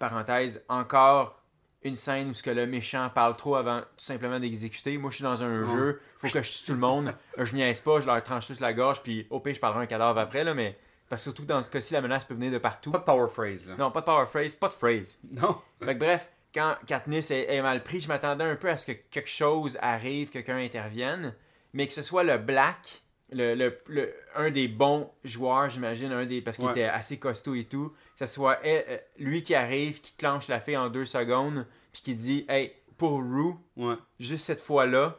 Parenthèse, 0.00 0.64
encore 0.68 1.40
une 1.84 1.94
scène 1.94 2.30
où 2.30 2.34
ce 2.34 2.42
que 2.42 2.50
le 2.50 2.66
méchant 2.66 3.08
parle 3.14 3.36
trop 3.36 3.56
avant 3.56 3.80
tout 3.80 4.04
simplement 4.04 4.40
d'exécuter. 4.40 4.98
Moi, 4.98 5.10
je 5.10 5.16
suis 5.16 5.22
dans 5.22 5.42
un 5.42 5.64
jeu, 5.64 6.00
faut 6.16 6.28
que 6.28 6.42
je 6.42 6.50
tue 6.50 6.64
tout 6.64 6.72
le 6.72 6.78
monde. 6.78 7.14
Je 7.38 7.54
niaise 7.54 7.80
pas, 7.80 8.00
je 8.00 8.06
leur 8.06 8.20
tranche 8.22 8.46
tous 8.48 8.58
la 8.58 8.72
gorge, 8.72 9.02
puis 9.02 9.26
au 9.30 9.38
pire, 9.38 9.54
je 9.54 9.60
parlerai 9.60 9.84
un 9.84 9.86
cadavre 9.86 10.18
après, 10.18 10.42
là, 10.42 10.54
mais 10.54 10.76
parce 11.08 11.22
que 11.22 11.24
surtout 11.24 11.44
dans 11.44 11.62
ce 11.62 11.70
cas-ci, 11.70 11.92
la 11.92 12.00
menace 12.00 12.24
peut 12.24 12.34
venir 12.34 12.50
de 12.50 12.58
partout. 12.58 12.90
Pas 12.90 12.98
de 12.98 13.04
power 13.04 13.28
phrase, 13.28 13.68
là. 13.68 13.76
Non, 13.78 13.90
pas 13.90 14.00
de 14.00 14.06
power 14.06 14.26
phrase, 14.26 14.54
pas 14.54 14.68
de 14.68 14.74
phrase. 14.74 15.18
Non. 15.30 15.60
Fait 15.78 15.94
que 15.94 16.00
bref, 16.00 16.28
quand 16.54 16.76
Katniss 16.86 17.30
est, 17.30 17.52
est 17.52 17.60
mal 17.62 17.82
pris, 17.82 18.00
je 18.00 18.08
m'attendais 18.08 18.44
un 18.44 18.56
peu 18.56 18.68
à 18.70 18.76
ce 18.76 18.86
que 18.86 18.92
quelque 18.92 19.28
chose 19.28 19.76
arrive, 19.82 20.28
que 20.28 20.34
quelqu'un 20.34 20.58
intervienne, 20.58 21.34
mais 21.72 21.86
que 21.88 21.92
ce 21.92 22.02
soit 22.02 22.22
le 22.22 22.38
Black, 22.38 23.02
le, 23.32 23.54
le- 23.54 23.78
le- 23.88 24.14
un 24.36 24.50
des 24.50 24.68
bons 24.68 25.10
joueurs, 25.24 25.68
j'imagine, 25.70 26.12
un 26.12 26.26
des 26.26 26.40
parce 26.42 26.56
qu'il 26.56 26.66
Ouais. 26.66 26.72
était 26.72 26.84
assez 26.84 27.18
costaud 27.18 27.54
et 27.54 27.64
tout, 27.64 27.88
que 27.90 28.26
ce 28.26 28.32
soit 28.32 28.60
elle- 28.64 28.84
euh, 28.88 28.98
lui 29.18 29.42
qui 29.42 29.54
arrive, 29.54 30.00
qui 30.00 30.12
clenche 30.16 30.46
la 30.48 30.60
fille 30.60 30.76
en 30.76 30.88
deux 30.90 31.06
secondes, 31.06 31.66
puis 31.92 32.02
qui 32.02 32.14
dit 32.14 32.44
Hey, 32.48 32.72
pour 32.96 33.18
Rue, 33.18 33.54
Ouais. 33.76 33.96
juste 34.20 34.46
cette 34.46 34.60
fois-là, 34.60 35.18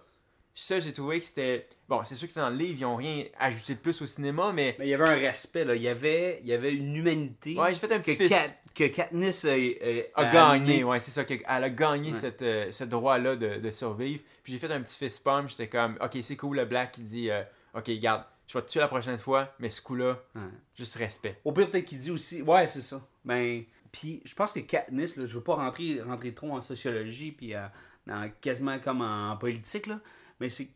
ça 0.54 0.80
j'ai 0.80 0.93
trouvé 0.93 1.19
que 1.19 1.26
c'était. 1.26 1.67
Bon, 1.88 2.04
c'est 2.04 2.15
sûr 2.15 2.28
que 2.28 2.34
c'est 2.34 2.39
dans 2.39 2.50
le 2.50 2.56
livre, 2.56 2.78
ils 2.80 2.84
n'ont 2.84 2.95
rien 2.95 3.26
ajouté 3.39 3.76
de 3.76 3.80
plus 3.80 4.02
au 4.02 4.08
cinéma, 4.08 4.52
mais. 4.54 4.76
Mais 4.80 4.88
il 4.88 4.89
y 4.89 4.93
avait 4.95 5.08
un 5.08 5.13
respect, 5.15 5.65
là. 5.65 5.76
Il 5.76 5.82
y 5.84 5.88
avait, 5.88 6.39
il 6.41 6.48
y 6.48 6.54
avait 6.54 6.74
une 6.74 6.95
humanité. 6.95 7.56
Ouais, 7.56 7.74
j'ai 7.74 7.80
fait 7.80 7.91
un 7.91 8.00
petit 8.00 8.17
que. 8.17 8.28
Kat- 8.28 8.58
que 8.74 8.88
Katniss 8.88 9.45
a, 9.45 9.52
a- 9.54 10.21
a 10.21 10.28
a 10.28 10.32
gagné, 10.58 10.84
ouais, 10.84 11.00
c'est 11.00 11.12
ça. 11.12 11.24
Elle 11.30 11.63
a 11.63 11.69
gagné 11.69 12.10
Ouais. 12.10 12.13
cette, 12.15 12.41
euh, 12.41 12.71
ce 12.71 12.84
droit-là 12.84 13.36
de, 13.38 13.58
de 13.60 13.71
survivre. 13.71 14.21
Puis 14.43 14.52
j'ai 14.54 14.60
fait 14.60 14.69
un 14.74 14.82
petit 14.82 14.95
fist 14.98 15.24
pump. 15.24 15.48
J'étais 15.50 15.69
comme, 15.69 15.98
ok, 16.02 16.17
c'est 16.21 16.36
cool, 16.36 16.58
le 16.58 16.65
Black 16.65 16.91
qui 16.91 17.02
dit, 17.02 17.30
euh, 17.30 17.41
ok, 17.74 17.89
garde, 18.00 18.24
je 18.48 18.58
vais 18.58 18.63
te 18.65 18.69
tuer 18.71 18.82
la 18.82 18.88
prochaine 18.89 19.17
fois, 19.17 19.54
mais 19.60 19.69
ce 19.69 19.82
coup-là, 19.82 20.19
Ouais. 20.36 20.41
juste 20.78 20.95
respect. 20.98 21.39
Au 21.45 21.52
pire, 21.54 21.69
peut-être 21.69 21.86
qu'il 21.86 22.00
dit 22.00 22.12
aussi. 22.12 22.41
Ouais, 22.41 22.67
c'est 22.67 22.82
ça. 22.82 23.02
Ben, 23.24 23.63
puis 23.93 24.21
je 24.26 24.36
pense 24.36 24.52
que 24.52 24.60
Katniss, 24.60 25.15
là, 25.15 25.26
je 25.26 25.36
veux 25.38 25.43
pas 25.43 25.56
rentrer, 25.56 26.02
rentrer 26.02 26.34
trop 26.34 26.52
en 26.52 26.60
sociologie, 26.60 27.32
puis 27.32 27.56
euh, 27.56 27.65
dans- 28.08 28.30
quasiment 28.41 28.78
comme 28.80 29.02
en, 29.02 29.38
politique, 29.38 29.88
là, 29.88 30.00
mais 30.41 30.50
c'est 30.50 30.67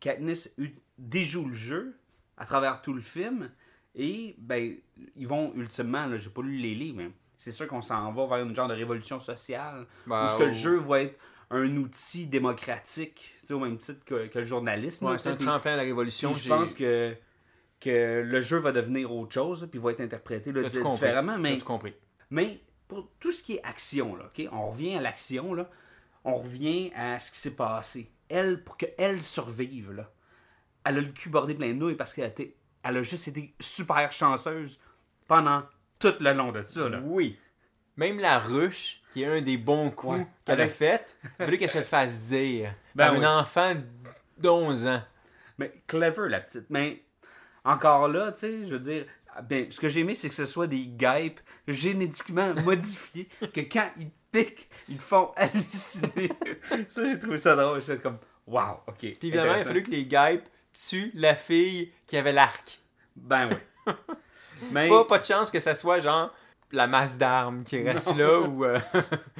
Katniss 0.00 0.54
déjoue 0.98 1.46
le 1.46 1.54
jeu 1.54 1.96
à 2.36 2.46
travers 2.46 2.82
tout 2.82 2.92
le 2.92 3.02
film, 3.02 3.50
et 3.94 4.34
ben, 4.38 4.76
ils 5.16 5.28
vont 5.28 5.52
ultimement, 5.54 6.06
là, 6.06 6.16
j'ai 6.16 6.30
pas 6.30 6.42
lu 6.42 6.56
les 6.56 6.74
livres, 6.74 6.96
mais 6.98 7.10
c'est 7.36 7.50
sûr 7.50 7.68
qu'on 7.68 7.82
s'en 7.82 8.12
va 8.12 8.26
vers 8.26 8.44
une 8.44 8.54
genre 8.54 8.68
de 8.68 8.74
révolution 8.74 9.20
sociale, 9.20 9.86
Ben, 10.06 10.24
où 10.24 10.28
ce 10.28 10.36
que 10.36 10.44
le 10.44 10.52
jeu 10.52 10.78
va 10.78 11.02
être 11.02 11.18
un 11.50 11.76
outil 11.76 12.26
démocratique, 12.26 13.34
au 13.50 13.58
même 13.58 13.76
titre 13.76 14.04
que, 14.04 14.28
que 14.28 14.38
le 14.38 14.44
journalisme. 14.44 15.06
Ouais, 15.06 15.18
c'est 15.18 15.30
un 15.30 15.36
tremplin 15.36 15.74
à 15.74 15.76
la 15.76 15.82
révolution. 15.82 16.32
je 16.32 16.48
pense 16.48 16.74
que, 16.74 17.14
que 17.80 18.22
le 18.24 18.40
jeu 18.40 18.58
va 18.58 18.72
devenir 18.72 19.12
autre 19.12 19.34
chose, 19.34 19.68
puis 19.70 19.80
va 19.80 19.90
être 19.90 20.00
interprété 20.00 20.52
là, 20.52 20.62
différemment. 20.62 21.38
Mais, 21.38 21.58
tout 21.58 21.66
compris? 21.66 21.94
mais 22.30 22.60
pour 22.86 23.08
tout 23.18 23.30
ce 23.30 23.42
qui 23.42 23.54
est 23.54 23.62
action, 23.64 24.16
là, 24.16 24.26
ok, 24.26 24.48
on 24.52 24.70
revient 24.70 24.96
à 24.96 25.00
l'action, 25.00 25.54
là, 25.54 25.68
on 26.24 26.36
revient 26.36 26.92
à 26.94 27.18
ce 27.18 27.32
qui 27.32 27.38
s'est 27.38 27.56
passé. 27.56 28.10
Elle, 28.30 28.62
pour 28.64 28.76
qu'elle 28.76 29.22
survive, 29.22 29.92
là, 29.92 30.10
elle 30.84 30.98
a 30.98 31.00
le 31.00 31.08
cul 31.08 31.28
bordé 31.28 31.54
plein 31.54 31.68
de 31.68 31.72
nouilles 31.74 31.94
parce 31.96 32.14
qu'elle 32.14 32.24
a, 32.24 32.28
été- 32.28 32.56
elle 32.82 32.96
a 32.96 33.02
juste 33.02 33.28
été 33.28 33.54
super 33.60 34.10
chanceuse 34.12 34.78
pendant 35.28 35.62
tout 35.98 36.14
le 36.20 36.32
long 36.32 36.52
de 36.52 36.62
ça. 36.62 36.88
Là. 36.88 37.00
Oui. 37.04 37.38
Même 37.96 38.18
la 38.18 38.38
ruche, 38.38 39.02
qui 39.12 39.22
est 39.22 39.26
un 39.26 39.42
des 39.42 39.58
bons 39.58 39.90
coups 39.90 40.18
Ouais. 40.20 40.26
qu'elle 40.44 40.60
a 40.62 40.68
fait, 40.68 41.16
il 41.38 41.44
fallait 41.44 41.58
qu'elle 41.58 41.68
se 41.70 41.78
le 41.78 41.84
fasse 41.84 42.22
dire. 42.22 42.72
Ben 42.94 43.06
par 43.08 43.18
oui. 43.18 43.24
un 43.24 43.38
enfant 43.40 43.74
d'11 44.38 44.88
ans. 44.88 45.02
Mais 45.58 45.82
clever, 45.86 46.28
la 46.30 46.40
petite. 46.40 46.70
Mais 46.70 47.02
encore 47.64 48.08
là, 48.08 48.32
tu 48.32 48.40
sais, 48.40 48.64
je 48.64 48.70
veux 48.72 48.78
dire, 48.78 49.04
ben, 49.48 49.70
ce 49.70 49.80
que 49.80 49.88
j'ai 49.88 50.00
aimé, 50.00 50.14
c'est 50.14 50.28
que 50.28 50.34
ce 50.34 50.46
soit 50.46 50.66
des 50.66 50.86
guêpes 50.86 51.40
génétiquement 51.68 52.54
modifiés, 52.64 53.28
que 53.52 53.60
quand 53.60 53.88
ils 53.98 54.10
piquent, 54.32 54.68
ils 54.88 55.00
font 55.00 55.32
halluciner. 55.36 56.32
ça, 56.88 57.04
j'ai 57.04 57.18
trouvé 57.18 57.38
ça 57.38 57.56
drôle. 57.56 57.80
J'étais 57.80 58.00
comme, 58.02 58.18
wow, 58.46 58.80
ok. 58.86 58.98
Puis 58.98 59.18
évidemment, 59.22 59.54
il 59.54 59.60
a 59.60 59.64
fallu 59.64 59.82
que 59.82 59.90
les 59.90 60.04
guêpes 60.06 60.48
tuent 60.72 61.10
la 61.14 61.34
fille 61.34 61.92
qui 62.06 62.16
avait 62.16 62.32
l'arc. 62.32 62.80
Ben 63.16 63.48
oui. 63.48 63.94
Mais, 64.70 64.88
Pas, 64.88 65.04
pas 65.06 65.18
de 65.18 65.24
chance 65.24 65.50
que 65.50 65.58
ça 65.58 65.74
soit 65.74 66.00
genre 66.00 66.32
la 66.70 66.86
masse 66.86 67.16
d'armes 67.16 67.64
qui 67.64 67.82
reste 67.82 68.08
Non. 68.10 68.16
là 68.16 68.40
ou 68.40 68.64
euh, 68.64 68.78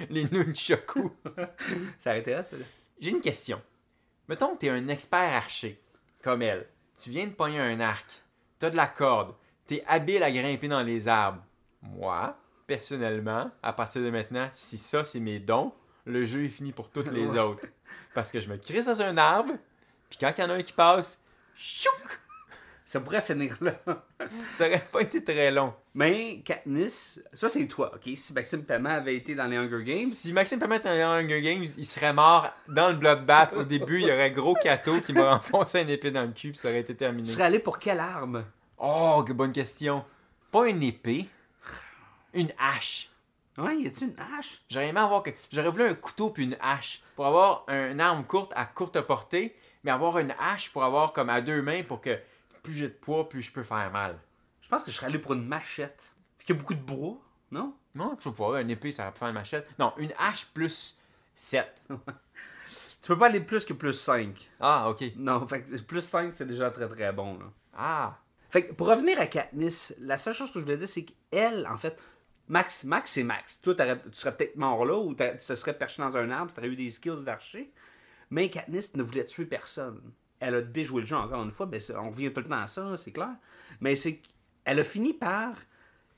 les 0.09 0.25
nunchaku. 0.25 1.13
ça 1.99 2.11
arrêtait 2.11 2.33
là, 2.33 2.43
tu 2.43 2.57
sais. 2.57 2.63
J'ai 3.01 3.11
une 3.11 3.21
question. 3.21 3.61
Mettons 4.29 4.55
que 4.55 4.59
t'es 4.61 4.71
un 4.71 4.89
expert 4.89 5.19
archer, 5.35 5.81
comme 6.23 6.43
elle. 6.43 6.67
Tu 7.01 7.11
viens 7.11 7.27
de 7.27 7.33
pogner 7.33 7.61
un 7.61 7.81
arc. 7.81 8.07
T'as 8.59 8.71
de 8.71 8.77
la 8.77 8.87
corde. 8.87 9.35
T'es 9.71 9.85
habile 9.87 10.25
à 10.25 10.33
grimper 10.33 10.67
dans 10.67 10.83
les 10.83 11.07
arbres. 11.07 11.45
Moi, 11.81 12.37
personnellement, 12.67 13.53
à 13.63 13.73
partir 13.73 14.03
de 14.03 14.11
maintenant, 14.11 14.49
si 14.53 14.77
ça 14.77 15.05
c'est 15.05 15.21
mes 15.21 15.39
dons, 15.39 15.73
le 16.07 16.27
jeu 16.27 16.45
est 16.45 16.49
fini 16.49 16.73
pour 16.73 16.91
toutes 16.91 17.13
les 17.13 17.31
autres. 17.39 17.69
Parce 18.13 18.33
que 18.33 18.41
je 18.41 18.49
me 18.49 18.57
crisse 18.57 18.87
dans 18.87 19.01
un 19.01 19.17
arbre, 19.17 19.53
puis 20.09 20.19
quand 20.21 20.33
il 20.37 20.41
y 20.41 20.45
en 20.45 20.51
a 20.51 20.55
un 20.55 20.63
qui 20.63 20.73
passe, 20.73 21.21
chouk! 21.55 22.19
Ça 22.85 23.01
pourrait 23.01 23.23
finir 23.23 23.57
là. 23.61 23.81
Ça 24.51 24.67
aurait 24.67 24.85
pas 24.91 25.03
été 25.03 25.23
très 25.23 25.53
long. 25.53 25.73
Mais 25.95 26.43
Katniss, 26.45 27.23
ça 27.33 27.49
c'est 27.49 27.69
toi, 27.69 27.93
ok? 27.95 28.13
Si 28.17 28.33
Maxime 28.33 28.65
Paiement 28.65 28.91
avait 28.91 29.15
été 29.15 29.37
dans 29.37 29.47
les 29.47 29.57
Hunger 29.57 29.85
Games, 29.85 30.07
Si 30.07 30.33
Maxime 30.33 30.59
Permet 30.59 30.79
était 30.79 31.01
dans 31.01 31.13
Hunger 31.13 31.43
Games, 31.43 31.67
il 31.79 31.85
serait 31.87 32.13
mort 32.13 32.49
dans 32.67 32.89
le 32.89 32.97
bloodbath. 32.97 33.53
Au 33.53 33.63
début, 33.63 34.01
il 34.01 34.09
y 34.09 34.13
aurait 34.13 34.33
gros 34.33 34.55
cateau 34.55 35.01
qui 35.01 35.13
m'aurait 35.13 35.35
enfoncé 35.35 35.81
une 35.81 35.91
épée 35.91 36.11
dans 36.11 36.23
le 36.23 36.33
cul, 36.33 36.51
puis 36.51 36.59
ça 36.59 36.71
aurait 36.71 36.81
été 36.81 36.93
tu 36.95 36.99
terminé. 36.99 37.23
serais 37.23 37.45
allé 37.45 37.61
pour 37.61 37.79
quelle 37.79 38.01
arme? 38.01 38.45
Oh, 38.81 39.23
que 39.27 39.33
bonne 39.33 39.53
question. 39.53 40.05
Pas 40.51 40.67
une 40.69 40.83
épée, 40.83 41.29
une 42.33 42.51
hache. 42.59 43.11
Ouais, 43.59 43.77
y 43.77 43.87
a-tu 43.87 44.05
une 44.05 44.17
hache? 44.19 44.63
J'aurais 44.71 44.89
aimé 44.89 45.01
avoir 45.01 45.23
que. 45.23 45.31
J'aurais 45.53 45.69
voulu 45.69 45.85
un 45.85 45.95
couteau 45.95 46.31
puis 46.31 46.45
une 46.45 46.57
hache. 46.61 47.03
Pour 47.15 47.27
avoir 47.27 47.65
un- 47.69 47.91
une 47.91 48.01
arme 48.01 48.25
courte 48.25 48.53
à 48.57 48.65
courte 48.65 49.01
portée, 49.03 49.55
mais 49.85 49.91
avoir 49.91 50.19
une 50.19 50.35
hache 50.39 50.71
pour 50.71 50.83
avoir 50.83 51.13
comme 51.13 51.29
à 51.29 51.41
deux 51.43 51.61
mains 51.61 51.83
pour 51.83 52.01
que 52.01 52.19
plus 52.63 52.73
j'ai 52.73 52.89
de 52.89 52.95
poids, 52.95 53.29
plus 53.29 53.43
je 53.43 53.53
peux 53.53 53.63
faire 53.63 53.91
mal. 53.91 54.19
Je 54.63 54.69
pense 54.69 54.83
que 54.85 54.91
je 54.91 54.97
serais 54.97 55.07
allé 55.07 55.19
pour 55.19 55.35
une 55.35 55.47
machette. 55.47 56.15
Fait 56.39 56.47
qu'il 56.47 56.55
y 56.55 56.59
a 56.59 56.61
beaucoup 56.61 56.75
de 56.75 56.81
bois, 56.81 57.19
non? 57.51 57.75
Non, 57.95 58.17
je 58.19 58.31
sais 58.31 58.35
pas, 58.35 58.61
une 58.63 58.71
épée, 58.71 58.93
ça 58.93 59.11
pu 59.13 59.19
faire 59.19 59.29
une 59.29 59.35
machette. 59.35 59.69
Non, 59.79 59.93
une 59.99 60.13
hache 60.19 60.47
plus 60.47 60.99
7. 61.35 61.83
Tu 63.03 63.09
peux 63.09 63.19
pas 63.19 63.27
aller 63.27 63.41
plus 63.41 63.65
que 63.65 63.73
plus 63.73 63.95
5. 63.95 64.49
Ah, 64.61 64.89
ok. 64.91 65.03
Non, 65.17 65.47
fait 65.49 65.63
que 65.63 65.77
plus 65.81 66.03
5, 66.03 66.31
c'est 66.33 66.47
déjà 66.47 66.71
très 66.71 66.87
très 66.89 67.11
bon. 67.13 67.39
Là. 67.39 67.47
Ah. 67.77 68.19
Fait 68.51 68.67
que 68.67 68.73
pour 68.73 68.89
revenir 68.89 69.21
à 69.21 69.27
Katniss, 69.27 69.95
la 70.01 70.17
seule 70.17 70.35
chose 70.35 70.51
que 70.51 70.59
je 70.59 70.65
voulais 70.65 70.77
dire, 70.77 70.89
c'est 70.89 71.05
qu'elle, 71.05 71.67
en 71.67 71.77
fait, 71.77 71.97
Max, 72.49 72.83
Max 72.83 73.13
c'est 73.13 73.23
Max. 73.23 73.61
Toi, 73.61 73.75
tu 73.75 73.85
serais 74.13 74.37
peut-être 74.37 74.57
mort 74.57 74.85
là 74.85 74.99
ou 74.99 75.15
tu 75.15 75.25
te 75.25 75.55
serais 75.55 75.73
perché 75.73 76.03
dans 76.03 76.17
un 76.17 76.31
arbre, 76.31 76.53
tu 76.53 76.59
aurais 76.59 76.69
eu 76.69 76.77
des 76.77 76.91
skills 76.91 77.25
d'archer. 77.25 77.71
Mais 78.31 78.51
Katniss 78.51 78.95
ne 78.97 79.05
voulait 79.05 79.25
tuer 79.25 79.45
personne. 79.45 80.01
Elle 80.41 80.57
a 80.57 80.61
déjoué 80.61 81.03
le 81.03 81.07
jeu 81.07 81.17
encore 81.17 81.43
une 81.45 81.53
fois, 81.53 81.67
ben, 81.67 81.81
on 81.97 82.11
revient 82.11 82.33
tout 82.33 82.41
le 82.41 82.47
temps 82.47 82.63
à 82.63 82.67
ça, 82.67 82.97
c'est 82.97 83.13
clair. 83.13 83.35
Mais 83.81 83.95
c'est 83.95 84.21
qu'elle 84.65 84.81
a 84.81 84.85
fini 84.85 85.15
par 85.15 85.55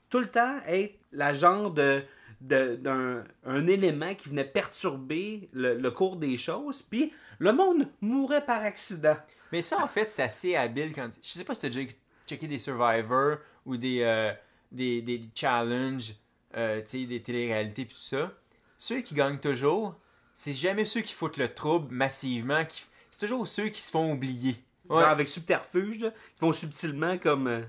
tout 0.09 0.19
le 0.19 0.25
temps 0.25 0.59
être 0.65 0.99
la 1.11 1.33
genre 1.33 1.71
de 1.71 2.03
d'un 2.41 3.23
un 3.45 3.67
élément 3.67 4.15
qui 4.15 4.27
venait 4.27 4.43
perturber 4.43 5.49
le, 5.53 5.89
cours 5.91 6.17
des 6.17 6.37
choses, 6.37 6.81
puis 6.81 7.13
le 7.39 7.53
monde 7.53 7.87
mourait 8.01 8.45
par 8.45 8.61
accident. 8.61 9.15
Mais 9.53 9.61
ça, 9.61 9.81
en 9.81 9.87
fait, 9.87 10.09
c'est 10.09 10.23
assez 10.23 10.55
habile 10.55 10.93
quand. 10.93 11.09
Je 11.21 11.29
sais 11.29 11.43
pas 11.45 11.55
si 11.55 11.61
t'as 11.61 11.69
déjà 11.69 11.87
checké 12.27 12.47
des 12.47 12.59
Survivor 12.59 13.37
ou 13.65 13.77
des, 13.77 14.01
euh, 14.01 14.31
des, 14.71 15.01
des 15.01 15.21
challenges, 15.35 16.13
euh, 16.55 16.81
des 16.91 17.21
téléréalités 17.21 17.85
tout 17.85 17.97
ça. 17.97 18.31
Ceux 18.77 19.01
qui 19.01 19.15
gagnent 19.15 19.39
toujours, 19.39 19.95
c'est 20.35 20.53
jamais 20.53 20.85
ceux 20.85 21.01
qui 21.01 21.13
foutent 21.13 21.37
le 21.37 21.53
trouble 21.53 21.93
massivement. 21.93 22.65
Qui... 22.65 22.85
C'est 23.11 23.27
toujours 23.27 23.47
ceux 23.47 23.69
qui 23.69 23.81
se 23.81 23.91
font 23.91 24.11
oublier. 24.11 24.63
Ouais. 24.89 24.99
Genre 24.99 25.09
avec 25.09 25.27
subterfuge, 25.27 25.99
là, 25.99 26.11
ils 26.35 26.39
font 26.39 26.53
subtilement 26.53 27.17
comme. 27.17 27.47
euh, 27.47 27.61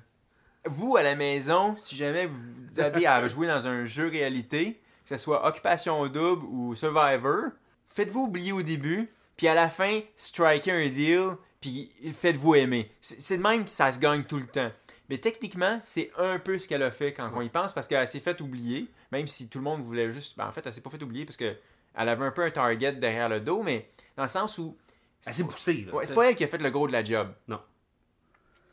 Vous, 0.67 0.97
à 0.97 1.03
la 1.03 1.15
maison, 1.15 1.77
si 1.79 1.95
jamais 1.95 2.27
vous 2.27 2.81
avez 2.81 3.07
à 3.07 3.27
jouer 3.29 3.47
dans 3.47 3.67
un 3.67 3.85
jeu 3.85 4.09
réalité, 4.09 4.81
que 5.05 5.11
ce 5.11 5.19
soit 5.19 5.47
Occupation 5.47 6.07
Double 6.09 6.45
ou 6.47 6.75
Survivor, 6.75 7.51
faites-vous 7.87 8.23
oublier 8.23 8.53
au 8.53 8.63
début, 8.63 9.11
puis 9.37 9.47
à 9.47 9.55
la 9.55 9.69
fin, 9.69 10.01
strikez 10.17 10.73
un 10.73 10.89
deal, 10.89 11.37
puis 11.65 11.91
faites-vous 12.13 12.57
aimer. 12.57 12.91
C'est 13.01 13.39
de 13.39 13.43
même 13.43 13.65
que 13.65 13.71
ça 13.71 13.91
se 13.91 13.99
gagne 13.99 14.25
tout 14.25 14.37
le 14.37 14.47
temps. 14.47 14.71
Mais 15.09 15.17
techniquement, 15.17 15.81
c'est 15.83 16.11
un 16.19 16.39
peu 16.39 16.59
ce 16.59 16.69
qu'elle 16.69 16.83
a 16.83 16.91
fait 16.91 17.15
quand 17.15 17.31
on 17.35 17.41
y 17.41 17.49
pense, 17.49 17.73
parce 17.73 17.89
qu'elle 17.89 18.07
s'est 18.07 18.21
fait 18.21 18.39
oublier, 18.43 18.91
même 19.11 19.27
si 19.27 19.49
tout 19.49 19.59
le 19.59 19.65
monde 19.65 19.81
voulait 19.81 20.13
juste... 20.13 20.37
ben, 20.37 20.47
en 20.47 20.53
fait, 20.53 20.67
elle 20.67 20.75
s'est 20.75 20.83
pas 20.83 20.91
fait 20.91 21.03
oublier 21.03 21.25
parce 21.25 21.39
que 21.39 21.57
elle 21.97 22.09
avait 22.11 22.25
un 22.25 22.33
peu 22.33 22.43
un 22.43 22.51
target 22.51 22.93
derrière 22.93 23.31
le 23.31 23.41
dos, 23.41 23.63
mais 23.63 23.89
dans 24.15 24.25
le 24.25 24.29
sens 24.29 24.59
où... 24.59 24.77
assez 25.25 25.47
poussé. 25.47 25.87
là, 25.87 25.95
Ouais, 25.95 26.05
c'est 26.05 26.15
pas 26.15 26.29
elle 26.29 26.35
qui 26.35 26.45
a 26.45 26.49
fait 26.49 26.59
le 26.59 26.71
gros 26.71 26.87
de 26.87 26.93
la 26.93 27.03
job. 27.03 27.33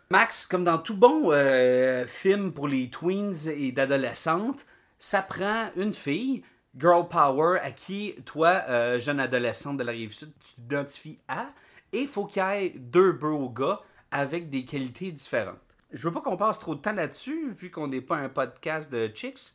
Max, 0.10 0.46
comme 0.46 0.66
dans 0.66 0.78
tout 0.78 0.98
bon 0.98 1.32
euh, 1.32 2.06
film 2.08 2.52
pour 2.52 2.68
les 2.68 2.90
tweens 2.90 3.48
et 3.48 3.72
d'adolescentes, 3.72 4.66
ça 5.00 5.22
prend 5.22 5.70
une 5.78 5.94
fille, 5.94 6.44
girl 6.78 7.08
power, 7.08 7.60
à 7.62 7.72
qui 7.72 8.16
toi, 8.26 8.64
euh, 8.68 9.00
jeune 9.00 9.22
adolescente 9.22 9.78
de 9.78 9.84
la 9.84 9.94
rive 9.94 10.12
sud, 10.12 10.34
tu 10.42 10.56
t'identifies 10.56 11.20
à, 11.30 11.48
et 11.94 12.02
il 12.02 12.08
faut 12.08 12.26
qu'il 12.26 12.42
y 12.42 12.46
ait 12.46 12.70
deux 12.76 13.12
beaux 13.12 13.50
gars 13.50 13.80
avec 14.12 14.50
des 14.50 14.66
qualités 14.66 15.12
différentes. 15.12 15.60
Je 15.92 16.08
veux 16.08 16.14
pas 16.14 16.22
qu'on 16.22 16.38
passe 16.38 16.60
trop 16.60 16.76
de 16.76 16.82
temps 16.82 16.94
là-dessus, 16.94 17.52
vu 17.54 17.70
qu'on 17.70 17.88
n'est 17.88 18.02
pas 18.02 18.16
un 18.18 18.30
podcast 18.30 18.92
de 18.92 19.10
chicks. 19.14 19.54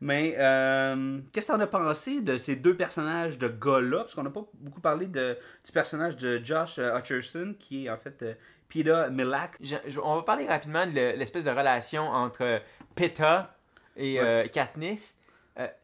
Mais 0.00 0.34
euh, 0.38 1.20
qu'est-ce 1.32 1.46
que 1.46 1.52
t'en 1.52 1.60
as 1.60 1.66
pensé 1.66 2.20
de 2.20 2.36
ces 2.36 2.56
deux 2.56 2.76
personnages 2.76 3.38
de 3.38 3.48
gars-là? 3.48 3.98
Parce 3.98 4.14
qu'on 4.14 4.22
n'a 4.24 4.30
pas 4.30 4.44
beaucoup 4.54 4.80
parlé 4.80 5.06
de, 5.06 5.36
du 5.64 5.72
personnage 5.72 6.16
de 6.16 6.40
Josh 6.42 6.78
euh, 6.78 6.98
Hutcherson, 6.98 7.54
qui 7.58 7.86
est 7.86 7.90
en 7.90 7.96
fait 7.96 8.22
euh, 8.22 8.34
Peter 8.68 9.04
Milak. 9.10 9.52
Je- 9.60 9.76
je- 9.86 10.00
on 10.00 10.16
va 10.16 10.22
parler 10.22 10.46
rapidement 10.46 10.84
de 10.86 10.92
le- 10.92 11.12
l'espèce 11.16 11.44
de 11.44 11.50
relation 11.50 12.02
entre 12.08 12.42
euh, 12.42 12.58
Peta 12.94 13.56
et 13.96 14.20
euh, 14.20 14.46
Katniss. 14.48 15.18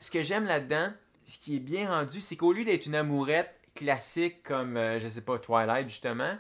Ce 0.01 0.11
que 0.11 0.23
j'aime 0.23 0.45
là-dedans, 0.45 0.93
ce 1.25 1.39
qui 1.39 1.57
est 1.57 1.61
bien 1.61 1.89
rendu, 1.89 2.21
c'est 2.21 2.37
qu'au 2.37 2.53
lieu 2.53 2.65
d'être 2.65 2.87
une 2.87 2.97
amourette 2.97 3.55
classique 3.74 4.42
comme, 4.42 4.76
euh, 4.76 5.00
je 5.00 5.09
sais 5.09 5.20
pas, 5.22 5.38
Twilight 5.38 5.88
justement, 5.88 6.37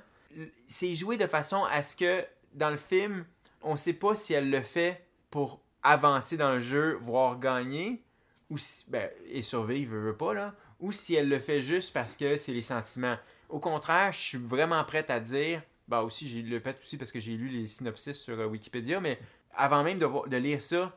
c'est 0.66 0.94
joué 0.94 1.16
de 1.16 1.26
façon 1.26 1.64
à 1.64 1.82
ce 1.82 1.96
que 1.96 2.24
dans 2.54 2.70
le 2.70 2.76
film, 2.76 3.24
on 3.62 3.76
sait 3.76 3.94
pas 3.94 4.14
si 4.16 4.32
elle 4.32 4.50
le 4.50 4.62
fait 4.62 5.04
pour 5.30 5.60
avancer 5.82 6.36
dans 6.36 6.52
le 6.52 6.60
jeu, 6.60 6.98
voire 7.00 7.38
gagner, 7.38 8.02
ou 8.48 8.58
si, 8.58 8.84
ben, 8.88 9.08
et 9.26 9.42
survivre, 9.42 9.92
veut, 9.92 10.00
veut 10.00 10.16
pas, 10.16 10.34
là, 10.34 10.54
ou 10.80 10.92
si 10.92 11.14
elle 11.14 11.28
le 11.28 11.38
fait 11.38 11.60
juste 11.60 11.92
parce 11.92 12.16
que 12.16 12.36
c'est 12.36 12.52
les 12.52 12.62
sentiments. 12.62 13.16
Au 13.48 13.58
contraire, 13.58 14.12
je 14.12 14.18
suis 14.18 14.38
vraiment 14.38 14.82
prête 14.84 15.10
à 15.10 15.20
dire, 15.20 15.62
bah 15.88 16.02
aussi, 16.02 16.28
j'ai 16.28 16.42
le 16.42 16.60
fait 16.60 16.78
aussi 16.82 16.96
parce 16.96 17.10
que 17.10 17.20
j'ai 17.20 17.32
lu 17.32 17.48
les 17.48 17.66
synopsis 17.66 18.20
sur 18.20 18.38
euh, 18.38 18.46
Wikipédia, 18.46 19.00
mais 19.00 19.18
avant 19.54 19.82
même 19.82 19.98
de, 19.98 20.06
voir- 20.06 20.28
de 20.28 20.36
lire 20.36 20.62
ça, 20.62 20.96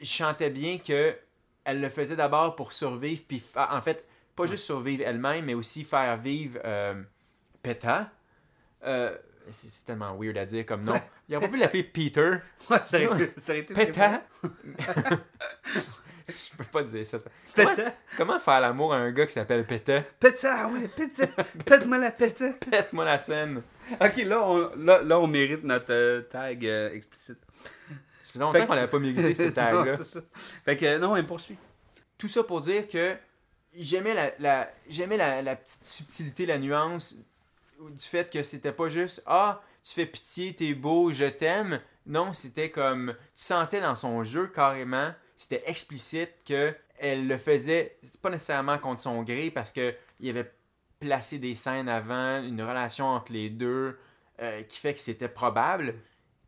je 0.00 0.06
chantais 0.06 0.50
bien 0.50 0.78
que 0.78 1.16
elle 1.64 1.80
le 1.80 1.88
faisait 1.90 2.16
d'abord 2.16 2.56
pour 2.56 2.72
survivre, 2.72 3.22
puis 3.28 3.42
en 3.56 3.80
fait, 3.82 4.06
pas 4.38 4.46
juste 4.46 4.64
survivre 4.64 5.02
elle-même, 5.04 5.44
mais 5.44 5.54
aussi 5.54 5.84
faire 5.84 6.16
vivre 6.16 6.58
euh, 6.64 6.94
Peta. 7.62 8.10
Euh, 8.84 9.16
c'est 9.50 9.84
tellement 9.84 10.16
weird 10.16 10.36
à 10.38 10.46
dire 10.46 10.64
comme 10.64 10.84
nom. 10.84 10.94
Il 11.28 11.36
aurait 11.36 11.50
pu 11.50 11.58
l'appeler 11.58 11.82
Peter. 11.82 12.36
Ouais, 12.70 12.78
ça 12.84 12.98
aurait 13.04 13.24
été-. 13.24 13.66
Je 16.28 16.56
peux 16.58 16.64
pas 16.64 16.82
dire 16.82 17.06
ça. 17.06 17.18
Comment, 17.56 17.70
Peta? 17.70 17.94
comment 18.16 18.38
faire 18.38 18.60
l'amour 18.60 18.92
à 18.92 18.98
un 18.98 19.10
gars 19.12 19.26
qui 19.26 19.32
s'appelle 19.32 19.66
Peta? 19.66 20.02
Peta, 20.20 20.68
ouais, 20.68 20.86
peta. 20.88 21.26
Pète-moi 21.64 21.96
la 21.96 22.10
peta. 22.10 22.50
Pète-moi 22.70 23.04
la 23.06 23.18
scène. 23.18 23.62
Ok, 23.98 24.16
là, 24.18 24.46
on, 24.46 24.70
là, 24.76 25.02
là, 25.02 25.18
on 25.18 25.26
mérite 25.26 25.64
notre 25.64 25.92
euh, 25.92 26.20
tag 26.20 26.66
euh, 26.66 26.92
explicite. 26.92 27.38
Ça 28.20 28.32
faisait 28.32 28.44
longtemps 28.44 28.66
qu'on 28.66 28.74
n'avait 28.74 28.90
pas 28.90 28.98
mérité 28.98 29.32
ce 29.34 29.42
Non, 29.44 29.52
tag-là. 29.52 29.96
Fait 30.66 30.76
que, 30.76 30.98
non, 30.98 31.16
elle 31.16 31.26
poursuit. 31.26 31.56
Tout 32.18 32.28
ça 32.28 32.44
pour 32.44 32.60
dire 32.60 32.86
que 32.88 33.16
j'aimais 33.78 34.32
la, 34.38 34.70
j'aimais 34.88 35.16
la, 35.16 35.56
petite 35.56 35.86
subtilité, 35.86 36.46
la 36.46 36.58
nuance 36.58 37.16
du 37.80 38.02
fait 38.02 38.30
que 38.30 38.42
c'était 38.42 38.72
pas 38.72 38.88
juste 38.88 39.22
Ah, 39.26 39.62
tu 39.84 39.94
fais 39.94 40.06
pitié, 40.06 40.54
t'es 40.54 40.74
beau, 40.74 41.12
je 41.12 41.24
t'aime. 41.24 41.80
Non, 42.06 42.32
c'était 42.32 42.70
comme. 42.70 43.14
Tu 43.34 43.42
sentais 43.42 43.80
dans 43.80 43.96
son 43.96 44.24
jeu 44.24 44.48
carrément, 44.48 45.12
c'était 45.36 45.62
explicite 45.66 46.30
que 46.46 46.74
elle 46.98 47.28
le 47.28 47.38
faisait, 47.38 47.96
pas 48.20 48.30
nécessairement 48.30 48.78
contre 48.78 49.00
son 49.00 49.22
gré 49.22 49.50
parce 49.50 49.70
que 49.70 49.94
il 50.18 50.30
avait 50.30 50.50
placé 50.98 51.38
des 51.38 51.54
scènes 51.54 51.88
avant, 51.88 52.42
une 52.42 52.60
relation 52.60 53.06
entre 53.06 53.32
les 53.32 53.50
deux 53.50 53.96
euh, 54.40 54.62
qui 54.64 54.80
fait 54.80 54.94
que 54.94 55.00
c'était 55.00 55.28
probable. 55.28 55.94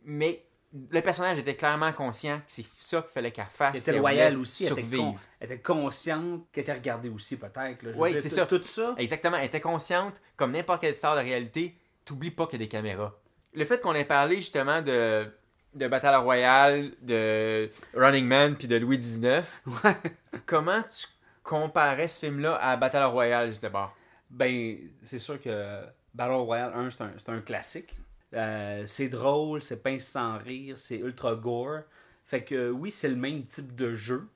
Mais 0.05 0.43
le 0.73 1.01
personnage 1.01 1.37
était 1.39 1.57
clairement 1.57 1.93
conscient 1.93 2.39
que 2.39 2.45
c'est 2.47 2.65
ça 2.79 3.03
qu'il 3.03 3.11
fallait 3.11 3.33
qu'elle 3.33 3.47
fasse. 3.47 3.75
Elle 3.75 3.81
était 3.81 3.99
loyale 3.99 4.39
aussi. 4.39 4.67
Elle 4.67 4.79
était, 4.79 4.97
con- 4.97 5.17
elle 5.41 5.51
était 5.53 5.61
consciente 5.63 6.47
qu'elle 6.53 6.63
était 6.63 6.73
regardée 6.73 7.09
aussi, 7.09 7.37
peut-être. 7.37 7.79
Oui, 7.99 8.13
c'est 8.21 8.29
ça. 8.29 8.47
Tout 8.47 8.63
ça. 8.63 8.95
Exactement, 8.97 9.37
elle 9.39 9.47
était 9.47 9.61
consciente, 9.61 10.21
comme 10.37 10.53
n'importe 10.53 10.81
quelle 10.83 10.95
star 10.95 11.17
de 11.17 11.21
réalité, 11.23 11.75
t'oublies 12.05 12.31
pas 12.31 12.47
qu'il 12.47 12.61
y 12.61 12.63
a 12.63 12.67
des 12.67 12.69
caméras. 12.69 13.13
Le 13.53 13.65
fait 13.65 13.81
qu'on 13.81 13.95
ait 13.95 14.05
parlé 14.05 14.37
justement 14.37 14.81
de, 14.81 15.27
de 15.75 15.89
Battle 15.89 16.15
Royale, 16.23 16.93
de 17.03 17.69
Running 17.95 18.27
Man 18.27 18.55
puis 18.57 18.69
de 18.69 18.77
Louis 18.77 18.99
XIX, 18.99 19.43
comment 20.47 20.83
tu 20.83 21.07
comparais 21.43 22.07
ce 22.07 22.21
film-là 22.21 22.57
à 22.63 22.77
Battle 22.77 23.03
Royale 23.05 23.53
d'abord? 23.61 23.97
Ben, 24.31 24.77
c'est 25.03 25.19
sûr 25.19 25.43
que 25.43 25.81
Battle 26.15 26.33
Royale 26.35 26.73
1, 26.77 26.91
c'est 26.91 27.01
un, 27.03 27.11
c'est 27.17 27.29
un 27.29 27.41
classique. 27.41 27.93
Euh, 28.35 28.85
c'est 28.87 29.09
drôle, 29.09 29.63
c'est 29.63 29.83
pince 29.83 30.05
sans 30.07 30.39
rire, 30.39 30.79
c'est 30.79 30.99
ultra 30.99 31.35
gore. 31.35 31.81
Fait 32.25 32.45
que 32.45 32.55
euh, 32.55 32.71
oui, 32.71 32.91
c'est 32.91 33.09
le 33.09 33.17
même 33.17 33.45
type 33.45 33.75
de 33.75 33.95
jeu. 33.95 34.29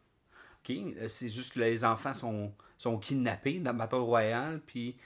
OK? 0.65 0.71
Euh, 0.77 1.09
C'est 1.09 1.29
juste 1.29 1.55
que 1.55 1.61
les 1.61 1.85
enfants 1.85 2.15
sont, 2.15 2.53
sont 2.79 2.99
kidnappés 2.99 3.61
dans 3.61 3.73
Battle 3.75 3.97
Royale, 3.97 4.61
puis... 4.67 4.97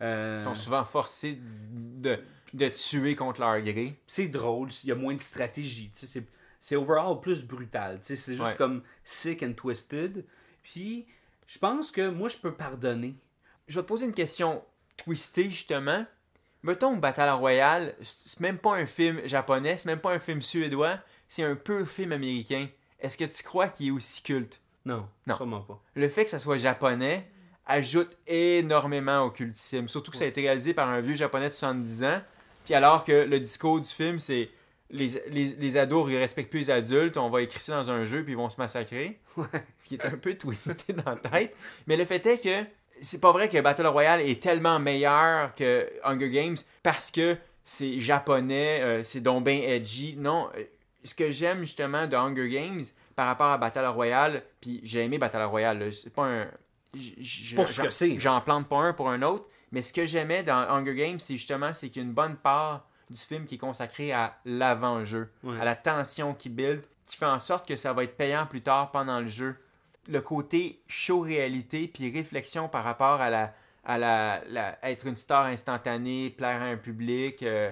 euh, 0.00 0.38
Ils 0.40 0.44
sont 0.44 0.54
souvent 0.54 0.84
forcés 0.84 1.38
de, 1.42 2.18
de 2.54 2.66
tuer 2.68 3.14
contre 3.16 3.40
leur 3.40 3.60
gré. 3.60 4.00
c'est 4.06 4.28
drôle, 4.28 4.70
il 4.82 4.88
y 4.88 4.92
a 4.92 4.94
moins 4.94 5.14
de 5.14 5.20
stratégie. 5.20 5.90
C'est, 5.92 6.24
c'est 6.58 6.76
overall 6.76 7.20
plus 7.20 7.44
brutal. 7.44 7.98
C'est 8.02 8.16
juste 8.16 8.40
Ouais. 8.40 8.54
comme 8.56 8.82
sick 9.04 9.42
and 9.42 9.52
twisted. 9.52 10.24
Puis, 10.62 11.06
je 11.46 11.58
pense 11.58 11.90
que 11.90 12.08
moi, 12.08 12.28
je 12.30 12.38
peux 12.38 12.54
pardonner. 12.54 13.14
Je 13.66 13.74
vais 13.78 13.82
te 13.82 13.88
poser 13.88 14.06
une 14.06 14.14
question 14.14 14.64
twistée 14.96 15.50
justement. 15.50 16.06
Mettons 16.62 16.96
Battle 16.96 17.30
Royale, 17.30 17.94
c'est 18.02 18.40
même 18.40 18.58
pas 18.58 18.74
un 18.74 18.86
film 18.86 19.20
japonais, 19.26 19.76
c'est 19.76 19.88
même 19.88 20.00
pas 20.00 20.12
un 20.12 20.18
film 20.18 20.40
suédois, 20.42 20.98
c'est 21.28 21.44
un 21.44 21.54
pur 21.54 21.86
film 21.88 22.12
américain. 22.12 22.68
Est-ce 23.00 23.16
que 23.16 23.24
tu 23.24 23.42
crois 23.44 23.68
qu'il 23.68 23.88
est 23.88 23.90
aussi 23.92 24.22
culte? 24.22 24.60
Non, 24.84 25.06
Non. 25.26 25.34
sûrement 25.36 25.60
pas. 25.60 25.80
le 25.94 26.08
fait 26.08 26.24
que 26.24 26.30
ça 26.30 26.38
soit 26.38 26.56
japonais 26.58 27.28
ajoute 27.66 28.16
énormément 28.26 29.22
au 29.24 29.30
cultisme. 29.30 29.86
Surtout 29.88 30.10
que 30.10 30.16
ça 30.16 30.24
a 30.24 30.26
été 30.28 30.40
réalisé 30.40 30.72
par 30.74 30.88
un 30.88 31.00
vieux 31.00 31.14
japonais 31.14 31.48
de 31.50 31.54
70 31.54 32.04
ans. 32.04 32.20
Puis 32.64 32.74
alors 32.74 33.04
que 33.04 33.12
le 33.12 33.38
discours 33.40 33.80
du 33.80 33.88
film, 33.88 34.18
c'est 34.18 34.48
les, 34.90 35.06
les, 35.28 35.44
les 35.54 35.76
ados, 35.76 36.10
ils 36.10 36.16
respectent 36.16 36.48
plus 36.50 36.60
les 36.60 36.70
adultes, 36.70 37.18
on 37.18 37.28
va 37.28 37.42
écrire 37.42 37.60
ça 37.60 37.76
dans 37.76 37.90
un 37.90 38.04
jeu, 38.04 38.22
puis 38.24 38.32
ils 38.32 38.36
vont 38.36 38.48
se 38.48 38.56
massacrer. 38.56 39.20
Ce 39.78 39.88
qui 39.88 39.96
est 39.96 40.06
un 40.06 40.16
peu 40.16 40.34
twisté 40.34 40.92
dans 40.94 41.10
la 41.10 41.16
tête. 41.16 41.54
Mais 41.86 41.96
le 41.98 42.06
fait 42.06 42.24
est 42.24 42.38
que 42.38 42.64
c'est 43.00 43.20
pas 43.20 43.32
vrai 43.32 43.48
que 43.48 43.58
Battle 43.60 43.86
Royale 43.86 44.20
est 44.22 44.42
tellement 44.42 44.78
meilleur 44.78 45.54
que 45.54 45.88
Hunger 46.04 46.30
Games 46.30 46.56
parce 46.82 47.10
que 47.10 47.36
c'est 47.64 47.98
japonais, 47.98 48.80
euh, 48.82 49.02
c'est 49.04 49.20
donc 49.20 49.44
bien 49.44 49.60
edgy. 49.62 50.16
Non, 50.16 50.48
euh, 50.56 50.62
ce 51.04 51.14
que 51.14 51.30
j'aime 51.30 51.60
justement 51.60 52.06
de 52.06 52.16
Hunger 52.16 52.48
Games 52.48 52.82
par 53.16 53.26
rapport 53.26 53.46
à 53.50 53.58
Battle 53.58 53.86
Royale, 53.86 54.42
puis 54.60 54.80
j'ai 54.84 55.04
aimé 55.04 55.18
Battle 55.18 55.42
Royale, 55.42 55.92
c'est 55.92 56.12
pas 56.12 56.24
un. 56.26 56.46
Pour 57.54 57.68
ce 57.68 57.74
j'en- 57.74 57.82
que 57.84 57.90
c'est. 57.90 58.18
J'en 58.18 58.40
plante 58.40 58.68
pas 58.68 58.76
un 58.78 58.92
pour 58.92 59.10
un 59.10 59.20
autre, 59.22 59.46
mais 59.72 59.82
ce 59.82 59.92
que 59.92 60.06
j'aimais 60.06 60.42
dans 60.42 60.56
Hunger 60.56 60.94
Games, 60.94 61.18
c'est 61.20 61.36
justement 61.36 61.74
c'est 61.74 61.88
qu'il 61.90 62.02
y 62.02 62.04
a 62.04 62.08
une 62.08 62.14
bonne 62.14 62.36
part 62.36 62.86
du 63.10 63.16
film 63.18 63.44
qui 63.44 63.56
est 63.56 63.58
consacrée 63.58 64.12
à 64.12 64.38
l'avant-jeu, 64.44 65.30
Ouais. 65.42 65.60
à 65.60 65.64
la 65.64 65.74
tension 65.76 66.34
qui 66.34 66.48
build, 66.48 66.82
qui 67.06 67.16
fait 67.16 67.26
en 67.26 67.38
sorte 67.38 67.66
que 67.68 67.76
ça 67.76 67.92
va 67.92 68.04
être 68.04 68.16
payant 68.16 68.46
plus 68.46 68.60
tard 68.62 68.90
pendant 68.90 69.20
le 69.20 69.26
jeu. 69.26 69.56
Le 70.08 70.20
côté 70.20 70.82
show 70.88 71.20
réalité 71.20 71.86
puis 71.86 72.10
réflexion 72.10 72.68
par 72.68 72.82
rapport 72.84 73.20
à 73.20 73.30
la 73.30 73.54
à 73.84 73.96
la, 73.96 74.42
la- 74.48 74.78
être 74.82 75.06
une 75.06 75.16
star 75.16 75.46
instantanée, 75.46 76.28
plaire 76.30 76.60
à 76.60 76.64
un 76.66 76.76
public. 76.76 77.42
euh, 77.42 77.70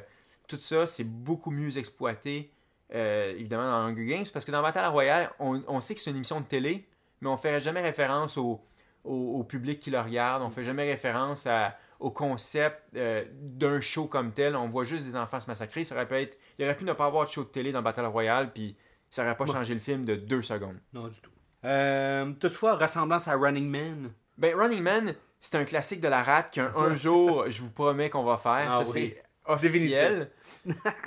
tout 0.48 0.58
ça, 0.60 0.86
c'est 0.86 1.04
beaucoup 1.04 1.50
mieux 1.50 1.76
exploité, 1.76 2.50
euh, 2.94 3.32
évidemment, 3.32 3.64
dans 3.70 3.88
Hunger 3.92 4.06
Games, 4.06 4.24
parce 4.32 4.44
que 4.44 4.52
dans 4.52 4.62
Battle 4.62 4.86
Royale, 4.86 5.30
on, 5.40 5.62
on 5.66 5.80
sait 5.80 5.94
que 5.94 6.00
c'est 6.00 6.10
une 6.10 6.16
émission 6.16 6.40
de 6.40 6.46
télé, 6.46 6.86
mais 7.20 7.28
on 7.28 7.36
fait 7.36 7.58
jamais 7.60 7.82
référence 7.82 8.38
au, 8.38 8.62
au, 9.04 9.14
au 9.40 9.44
public 9.44 9.78
qui 9.80 9.90
le 9.90 10.00
regarde, 10.00 10.42
on 10.42 10.48
fait 10.50 10.62
jamais 10.64 10.84
référence 10.90 11.46
à- 11.46 11.76
au 12.00 12.10
concept 12.10 12.82
euh, 12.94 13.24
d'un 13.32 13.80
show 13.80 14.06
comme 14.06 14.32
tel. 14.32 14.54
On 14.56 14.68
voit 14.68 14.84
juste 14.84 15.04
des 15.04 15.16
enfants 15.16 15.40
se 15.40 15.48
massacrer. 15.48 15.82
Ça 15.84 15.94
aurait 15.96 16.06
pu 16.08 16.14
être, 16.14 16.38
il 16.58 16.64
aurait 16.64 16.76
pu 16.76 16.84
ne 16.84 16.92
pas 16.94 17.06
avoir 17.06 17.24
de 17.24 17.30
show 17.30 17.42
de 17.44 17.48
télé 17.48 17.72
dans 17.72 17.82
Battle 17.82 18.06
Royale, 18.06 18.52
puis 18.52 18.74
ça 19.10 19.22
aurait 19.24 19.36
pas 19.36 19.44
changé 19.46 19.74
le 19.74 19.80
film 19.80 20.04
de 20.06 20.14
deux 20.14 20.42
secondes. 20.42 20.78
Non, 20.94 21.08
du 21.08 21.20
tout. 21.20 21.30
Euh, 21.66 22.32
toutefois, 22.40 22.76
ressemblance 22.76 23.28
à 23.28 23.34
Running 23.36 23.68
Man. 23.68 24.10
Ben, 24.38 24.54
Running 24.56 24.82
Man, 24.82 25.14
c'est 25.40 25.56
un 25.56 25.64
classique 25.64 26.00
de 26.00 26.08
la 26.08 26.22
rate 26.22 26.50
qu'un 26.52 26.72
un 26.76 26.94
jour, 26.96 27.44
je 27.48 27.60
vous 27.62 27.70
promets 27.70 28.08
qu'on 28.10 28.24
va 28.24 28.36
faire. 28.38 28.68
Ah 28.72 28.84
ça, 28.84 28.92
oui. 28.92 29.14
c'est 29.14 29.22
officiel. 29.52 30.30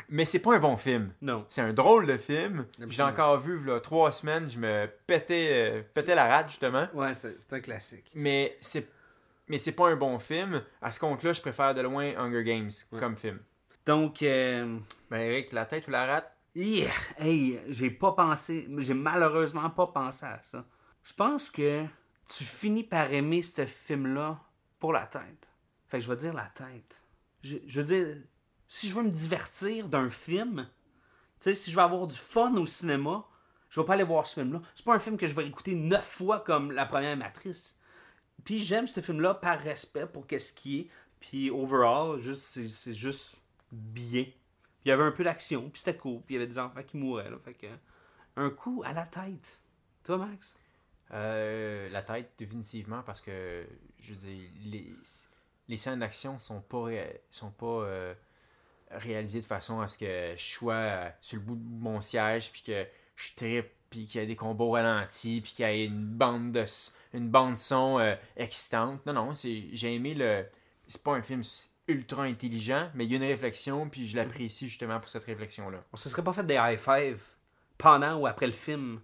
mais 0.09 0.25
c'est 0.25 0.39
pas 0.39 0.55
un 0.55 0.59
bon 0.59 0.77
film. 0.77 1.11
Non. 1.21 1.45
C'est 1.49 1.61
un 1.61 1.73
drôle 1.73 2.05
de 2.05 2.17
film. 2.17 2.65
J'ai 2.87 3.03
encore 3.03 3.37
vu, 3.39 3.63
là, 3.65 3.79
trois 3.79 4.11
semaines, 4.11 4.49
je 4.49 4.57
me 4.59 4.87
pétais, 5.07 5.49
euh, 5.51 5.81
pétais 5.93 6.15
la 6.15 6.27
rate, 6.27 6.49
justement. 6.49 6.87
Ouais, 6.93 7.13
c'est 7.13 7.35
c'est 7.39 7.53
un 7.53 7.59
classique. 7.59 8.11
Mais 8.15 8.57
c'est 8.61 8.87
mais 9.47 9.57
c'est 9.57 9.71
pas 9.71 9.87
un 9.89 9.95
bon 9.95 10.19
film. 10.19 10.61
À 10.81 10.91
ce 10.91 10.99
compte-là, 10.99 11.33
je 11.33 11.41
préfère 11.41 11.73
de 11.73 11.81
loin 11.81 12.13
Hunger 12.17 12.43
Games 12.43 12.69
Ouais. 12.91 12.99
comme 12.99 13.15
film. 13.15 13.39
Donc, 13.85 14.21
euh, 14.21 14.77
Ben, 15.09 15.17
Eric, 15.21 15.51
la 15.51 15.65
tête 15.65 15.87
ou 15.87 15.91
la 15.91 16.05
rate? 16.05 16.31
Yeah, 16.55 16.91
hey, 17.17 17.59
j'ai 17.67 17.89
pas 17.89 18.11
pensé, 18.13 18.67
j'ai 18.77 18.93
malheureusement 18.93 19.69
pas 19.69 19.87
pensé 19.87 20.25
à 20.25 20.41
ça. 20.41 20.65
Je 21.03 21.13
pense 21.13 21.49
que 21.49 21.85
tu 22.25 22.43
finis 22.43 22.83
par 22.83 23.11
aimer 23.11 23.41
ce 23.41 23.65
film-là 23.65 24.39
pour 24.79 24.93
la 24.93 25.05
tête. 25.05 25.47
Fait 25.87 25.97
que 25.97 26.03
je 26.03 26.09
vais 26.09 26.17
dire 26.17 26.33
la 26.33 26.45
tête. 26.45 27.03
Je, 27.41 27.57
veux 27.79 27.83
dire, 27.83 28.17
si 28.67 28.87
je 28.87 28.95
veux 28.95 29.03
me 29.03 29.09
divertir 29.09 29.89
d'un 29.89 30.09
film, 30.09 30.69
tu 31.39 31.45
sais, 31.45 31.55
si 31.55 31.71
je 31.71 31.75
veux 31.75 31.81
avoir 31.81 32.05
du 32.05 32.17
fun 32.17 32.53
au 32.55 32.65
cinéma, 32.65 33.25
je 33.69 33.79
vais 33.79 33.85
pas 33.85 33.93
aller 33.93 34.03
voir 34.03 34.27
ce 34.27 34.35
film-là. 34.35 34.61
C'est 34.75 34.85
pas 34.85 34.93
un 34.93 34.99
film 34.99 35.17
que 35.17 35.27
je 35.27 35.33
vais 35.33 35.47
écouter 35.47 35.73
neuf 35.73 36.05
fois 36.05 36.41
comme 36.41 36.71
la 36.71 36.85
première 36.85 37.15
Matrice. 37.17 37.79
Puis 38.43 38.59
j'aime 38.59 38.87
ce 38.87 39.01
film-là 39.01 39.35
par 39.35 39.59
respect 39.59 40.05
pour 40.05 40.27
qu'est-ce 40.27 40.53
qui 40.53 40.79
est. 40.79 40.89
Puis 41.19 41.49
overall, 41.49 42.19
juste, 42.19 42.59
c'est 42.67 42.93
juste 42.93 43.37
bien. 43.71 44.25
Il 44.89 44.93
y 44.93 44.93
avait 44.93 45.03
un 45.03 45.11
peu 45.11 45.23
d'action, 45.23 45.69
puis 45.69 45.83
c'était 45.83 45.95
cool. 45.95 46.19
Puis 46.25 46.33
il 46.33 46.39
y 46.39 46.41
avait 46.41 46.47
des 46.47 46.57
enfants 46.57 46.81
qui 46.81 46.97
mouraient. 46.97 47.29
Là, 47.29 47.37
un 48.37 48.49
coup 48.49 48.81
à 48.83 48.91
la 48.91 49.05
tête. 49.05 49.59
Toi, 50.03 50.17
Max? 50.17 50.55
Euh, 51.11 51.89
La 51.89 52.01
tête, 52.01 52.31
définitivement, 52.39 53.03
parce 53.03 53.21
que, 53.21 53.67
je 53.99 54.09
veux 54.13 54.15
dire, 54.15 54.49
les, 54.65 54.95
les 55.67 55.77
scènes 55.77 55.99
d'action 55.99 56.39
sont 56.39 56.61
pas, 56.61 56.85
ré- 56.85 57.21
sont 57.29 57.51
pas 57.51 57.83
euh, 57.83 58.15
réalisées 58.89 59.41
de 59.41 59.45
façon 59.45 59.79
à 59.79 59.87
ce 59.87 59.99
que 59.99 60.33
je 60.35 60.43
sois 60.43 60.73
euh, 60.73 61.09
sur 61.21 61.37
le 61.37 61.43
bout 61.43 61.55
de 61.55 61.69
mon 61.69 62.01
siège, 62.01 62.51
puis 62.51 62.63
que 62.63 62.87
je 63.15 63.35
trippe, 63.35 63.69
puis 63.91 64.07
qu'il 64.07 64.21
y 64.21 64.23
ait 64.23 64.27
des 64.27 64.35
combos 64.35 64.69
au 64.69 64.71
ralenti, 64.71 65.41
puis 65.41 65.51
qu'il 65.53 65.67
y 65.67 65.69
ait 65.69 65.85
une 65.85 66.03
bande 66.07 66.51
de 66.51 66.65
une 67.13 67.29
bande 67.29 67.59
son 67.59 67.99
euh, 67.99 68.15
excitante. 68.35 69.05
Non, 69.05 69.13
non, 69.13 69.33
j'ai 69.33 69.93
aimé 69.93 70.15
le... 70.15 70.47
C'est 70.87 71.03
pas 71.03 71.13
un 71.13 71.21
film 71.21 71.43
ultra 71.89 72.23
intelligent, 72.23 72.89
mais 72.93 73.05
il 73.05 73.11
y 73.11 73.13
a 73.13 73.17
une 73.17 73.23
réflexion, 73.23 73.89
puis 73.89 74.07
je 74.07 74.15
l'apprécie 74.15 74.67
justement 74.67 74.99
pour 74.99 75.09
cette 75.09 75.25
réflexion-là. 75.25 75.83
On 75.91 75.97
se 75.97 76.07
serait 76.09 76.23
pas 76.23 76.33
fait 76.33 76.45
des 76.45 76.55
high 76.55 76.77
five 76.77 77.21
pendant 77.77 78.15
ou 78.17 78.27
après 78.27 78.47
le 78.47 78.53
film? 78.53 79.01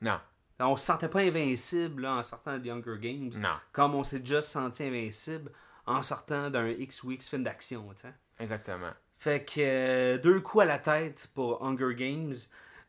Non, 0.00 0.18
On 0.60 0.76
se 0.76 0.86
sentait 0.86 1.08
pas 1.08 1.20
invincible 1.20 2.02
là, 2.02 2.14
en 2.14 2.22
sortant 2.22 2.58
de 2.58 2.70
Hunger 2.70 2.98
Games. 3.00 3.30
non, 3.36 3.56
Comme 3.72 3.94
on 3.94 4.02
s'est 4.04 4.20
déjà 4.20 4.40
senti 4.42 4.84
invincible 4.84 5.50
en 5.86 6.02
sortant 6.02 6.50
d'un 6.50 6.68
X 6.68 7.02
ou 7.02 7.12
X 7.12 7.28
film 7.28 7.42
d'action. 7.44 7.86
tu 7.94 8.02
sais. 8.02 8.14
exactement. 8.38 8.90
Fait 9.16 9.44
que 9.44 9.54
euh, 9.58 10.18
deux 10.18 10.40
coups 10.40 10.62
à 10.62 10.66
la 10.66 10.78
tête 10.78 11.28
pour 11.34 11.62
Hunger 11.64 11.94
Games. 11.96 12.34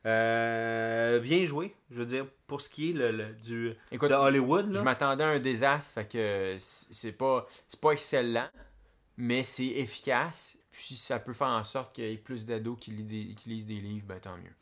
Euh, 0.06 1.20
bien 1.20 1.46
joué, 1.46 1.76
je 1.92 1.98
veux 1.98 2.06
dire, 2.06 2.26
pour 2.48 2.62
ce 2.62 2.70
qui 2.70 2.92
est 2.92 2.94
le, 2.94 3.12
le- 3.12 3.34
du, 3.34 3.74
Écoute, 3.92 4.10
de 4.10 4.16
Hollywood. 4.16 4.74
Je 4.74 4.82
m'attendais 4.82 5.24
à 5.24 5.28
un 5.28 5.40
désastre, 5.40 5.94
fait 5.94 6.06
que 6.06 6.56
c'est 6.60 7.12
pas, 7.12 7.46
c'est 7.68 7.80
pas 7.82 7.92
excellent, 7.92 8.48
mais 9.20 9.44
c'est 9.44 9.66
efficace. 9.68 10.58
Puis 10.72 10.96
ça 10.96 11.20
peut 11.20 11.34
faire 11.34 11.48
en 11.48 11.64
sorte 11.64 11.94
qu'il 11.94 12.06
y 12.06 12.14
ait 12.14 12.18
plus 12.18 12.46
d'ados 12.46 12.78
qui, 12.80 12.92
qui 13.36 13.50
lisent 13.50 13.66
des 13.66 13.80
livres, 13.80 14.06
ben 14.08 14.20
tant 14.20 14.38
mieux. 14.38 14.54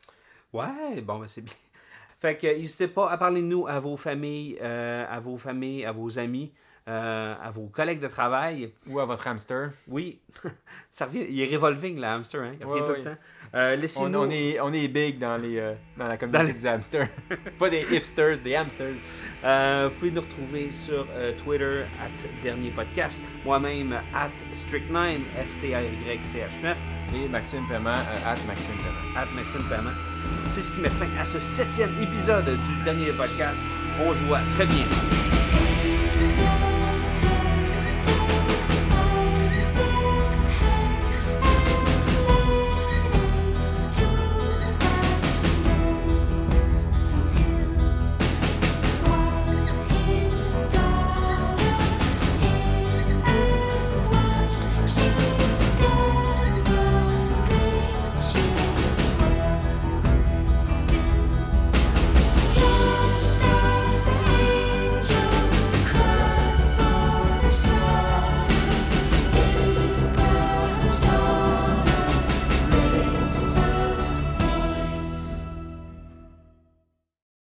Ouais, 0.51 1.01
bon, 1.01 1.19
ben 1.19 1.27
c'est 1.27 1.41
bien. 1.41 1.53
Fait 2.19 2.35
que 2.35 2.47
n'hésitez 2.47 2.87
pas 2.87 3.11
à 3.11 3.17
parler 3.17 3.41
de 3.41 3.47
nous 3.47 3.67
à 3.67 3.79
vos 3.79 3.95
familles, 3.95 4.57
euh, 4.61 5.05
à 5.07 5.19
vos 5.19 5.37
familles, 5.37 5.85
à 5.85 5.91
vos 5.91 6.17
amis, 6.17 6.51
euh, 6.87 7.35
à 7.39 7.51
vos 7.51 7.67
collègues 7.67 7.99
de 7.99 8.07
travail. 8.07 8.73
Ou 8.87 8.99
à 8.99 9.05
votre 9.05 9.27
hamster. 9.27 9.71
Oui, 9.87 10.19
ça 10.91 11.05
revient, 11.05 11.27
il 11.29 11.39
est 11.39 11.55
revolving, 11.55 11.97
le 11.97 12.05
hamster, 12.05 12.41
hein? 12.41 12.55
Il 12.59 12.65
revient 12.65 12.81
Ouais, 12.81 12.87
tout 12.87 12.95
le 12.95 13.03
temps. 13.03 13.21
Euh, 13.55 13.77
On, 13.99 14.29
est, 14.29 14.59
on 14.59 14.73
est 14.73 14.87
big 14.87 15.17
dans, 15.17 15.37
les, 15.37 15.57
euh, 15.57 15.73
dans 15.97 16.07
la 16.07 16.17
communauté 16.17 16.53
Dans 16.53 16.59
des 16.59 16.67
hamsters. 16.67 17.09
pas 17.59 17.69
des 17.69 17.85
hipsters, 17.91 18.39
des 18.39 18.55
hamsters. 18.55 18.95
Euh, 19.43 19.89
vous 19.91 19.99
pouvez 19.99 20.11
nous 20.11 20.21
retrouver 20.21 20.71
sur 20.71 21.07
Twitter, 21.43 21.83
at 22.01 22.43
Dernier 22.43 22.71
Podcast. 22.71 23.23
Moi-même, 23.45 23.93
at 24.13 24.31
Strict9, 24.53 25.19
S-T-A-Y-C-H-9, 25.37 26.75
Et 27.15 27.27
Maxime 27.29 27.65
Paiement, 27.67 27.91
at 28.25 28.37
Maxime 28.47 28.75
Paiement. 28.77 29.17
at 29.17 29.27
Maxime 29.35 29.63
Paiement. 29.69 29.91
C'est 30.49 30.61
ce 30.61 30.71
qui 30.71 30.79
met 30.79 30.89
fin 30.89 31.07
à 31.19 31.25
ce 31.25 31.39
septième 31.39 31.91
épisode 32.01 32.45
du 32.45 32.83
Dernier 32.83 33.11
Podcast. 33.13 33.61
On 34.05 34.13
se 34.13 34.23
voit 34.23 34.41
très 34.55 34.65
bientôt. 34.65 35.36